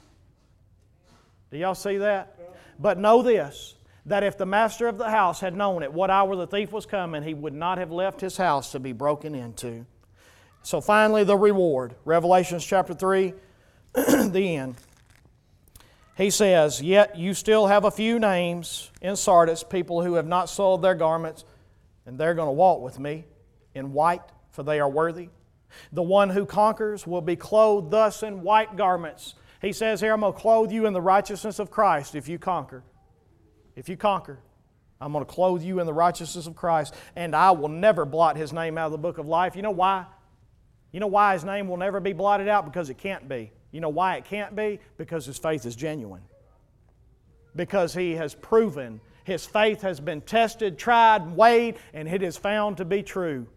Do 1.51 1.57
y'all 1.57 1.75
see 1.75 1.97
that? 1.97 2.37
But 2.79 2.97
know 2.97 3.21
this 3.21 3.75
that 4.07 4.23
if 4.23 4.37
the 4.37 4.45
master 4.45 4.87
of 4.87 4.97
the 4.97 5.09
house 5.09 5.39
had 5.39 5.55
known 5.55 5.83
at 5.83 5.93
what 5.93 6.09
hour 6.09 6.35
the 6.35 6.47
thief 6.47 6.71
was 6.71 6.85
coming, 6.85 7.21
he 7.21 7.35
would 7.35 7.53
not 7.53 7.77
have 7.77 7.91
left 7.91 8.19
his 8.19 8.35
house 8.35 8.71
to 8.71 8.79
be 8.79 8.93
broken 8.93 9.35
into. 9.35 9.85
So 10.63 10.81
finally, 10.81 11.23
the 11.23 11.37
reward. 11.37 11.95
Revelations 12.03 12.65
chapter 12.65 12.93
3, 12.93 13.33
the 13.93 14.55
end. 14.55 14.75
He 16.15 16.29
says, 16.29 16.81
Yet 16.81 17.17
you 17.17 17.33
still 17.33 17.67
have 17.67 17.85
a 17.85 17.91
few 17.91 18.19
names 18.19 18.89
in 19.01 19.15
Sardis, 19.15 19.63
people 19.63 20.03
who 20.03 20.15
have 20.15 20.27
not 20.27 20.49
sold 20.49 20.81
their 20.81 20.95
garments, 20.95 21.45
and 22.05 22.17
they're 22.17 22.33
going 22.33 22.47
to 22.47 22.53
walk 22.53 22.81
with 22.81 22.99
me 22.99 23.25
in 23.75 23.93
white, 23.93 24.23
for 24.51 24.63
they 24.63 24.79
are 24.79 24.89
worthy. 24.89 25.29
The 25.91 26.03
one 26.03 26.29
who 26.29 26.45
conquers 26.45 27.07
will 27.07 27.21
be 27.21 27.35
clothed 27.35 27.91
thus 27.91 28.23
in 28.23 28.41
white 28.41 28.75
garments 28.75 29.35
he 29.61 29.73
says 29.73 30.01
here, 30.01 30.13
I'm 30.13 30.21
going 30.21 30.33
to 30.33 30.39
clothe 30.39 30.71
you 30.71 30.85
in 30.85 30.93
the 30.93 31.01
righteousness 31.01 31.59
of 31.59 31.69
Christ 31.69 32.15
if 32.15 32.27
you 32.27 32.39
conquer. 32.39 32.83
If 33.75 33.89
you 33.89 33.97
conquer, 33.97 34.39
I'm 34.99 35.11
going 35.11 35.25
to 35.25 35.31
clothe 35.31 35.63
you 35.63 35.79
in 35.79 35.85
the 35.85 35.93
righteousness 35.93 36.47
of 36.47 36.55
Christ, 36.55 36.93
and 37.15 37.35
I 37.35 37.51
will 37.51 37.69
never 37.69 38.05
blot 38.05 38.37
his 38.37 38.51
name 38.53 38.77
out 38.77 38.87
of 38.87 38.91
the 38.91 38.97
book 38.97 39.17
of 39.17 39.27
life. 39.27 39.55
You 39.55 39.61
know 39.61 39.71
why? 39.71 40.05
You 40.91 40.99
know 40.99 41.07
why 41.07 41.33
his 41.33 41.43
name 41.43 41.67
will 41.67 41.77
never 41.77 41.99
be 41.99 42.13
blotted 42.13 42.47
out? 42.47 42.65
Because 42.65 42.89
it 42.89 42.97
can't 42.97 43.29
be. 43.29 43.51
You 43.71 43.79
know 43.79 43.89
why 43.89 44.17
it 44.17 44.25
can't 44.25 44.55
be? 44.55 44.79
Because 44.97 45.25
his 45.25 45.37
faith 45.37 45.65
is 45.65 45.75
genuine. 45.75 46.23
Because 47.55 47.93
he 47.93 48.13
has 48.15 48.35
proven 48.35 48.99
his 49.23 49.45
faith 49.45 49.81
has 49.81 49.99
been 49.99 50.21
tested, 50.21 50.77
tried, 50.77 51.35
weighed, 51.35 51.77
and 51.93 52.07
it 52.07 52.23
is 52.23 52.37
found 52.37 52.77
to 52.77 52.85
be 52.85 53.03
true 53.03 53.47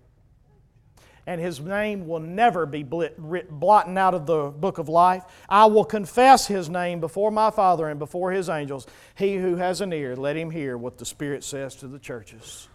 and 1.27 1.41
his 1.41 1.61
name 1.61 2.07
will 2.07 2.20
never 2.20 2.66
be 2.66 2.83
blotted 2.83 3.99
out 3.99 4.14
of 4.14 4.27
the 4.27 4.51
book 4.51 4.79
of 4.79 4.89
life. 4.89 5.25
I 5.49 5.66
will 5.66 5.85
confess 5.85 6.47
his 6.47 6.68
name 6.68 7.01
before 7.01 7.31
my 7.31 7.51
Father 7.51 7.89
and 7.89 7.99
before 7.99 8.33
his 8.33 8.49
angels. 8.49 8.87
He 9.14 9.37
who 9.37 9.57
has 9.57 9.81
an 9.81 9.93
ear, 9.93 10.16
let 10.16 10.37
him 10.37 10.51
hear 10.51 10.77
what 10.77 10.99
the 10.99 11.05
Spirit 11.05 11.45
says 11.45 11.75
to 11.77 11.89
the 11.89 11.99
churches. 11.99 12.68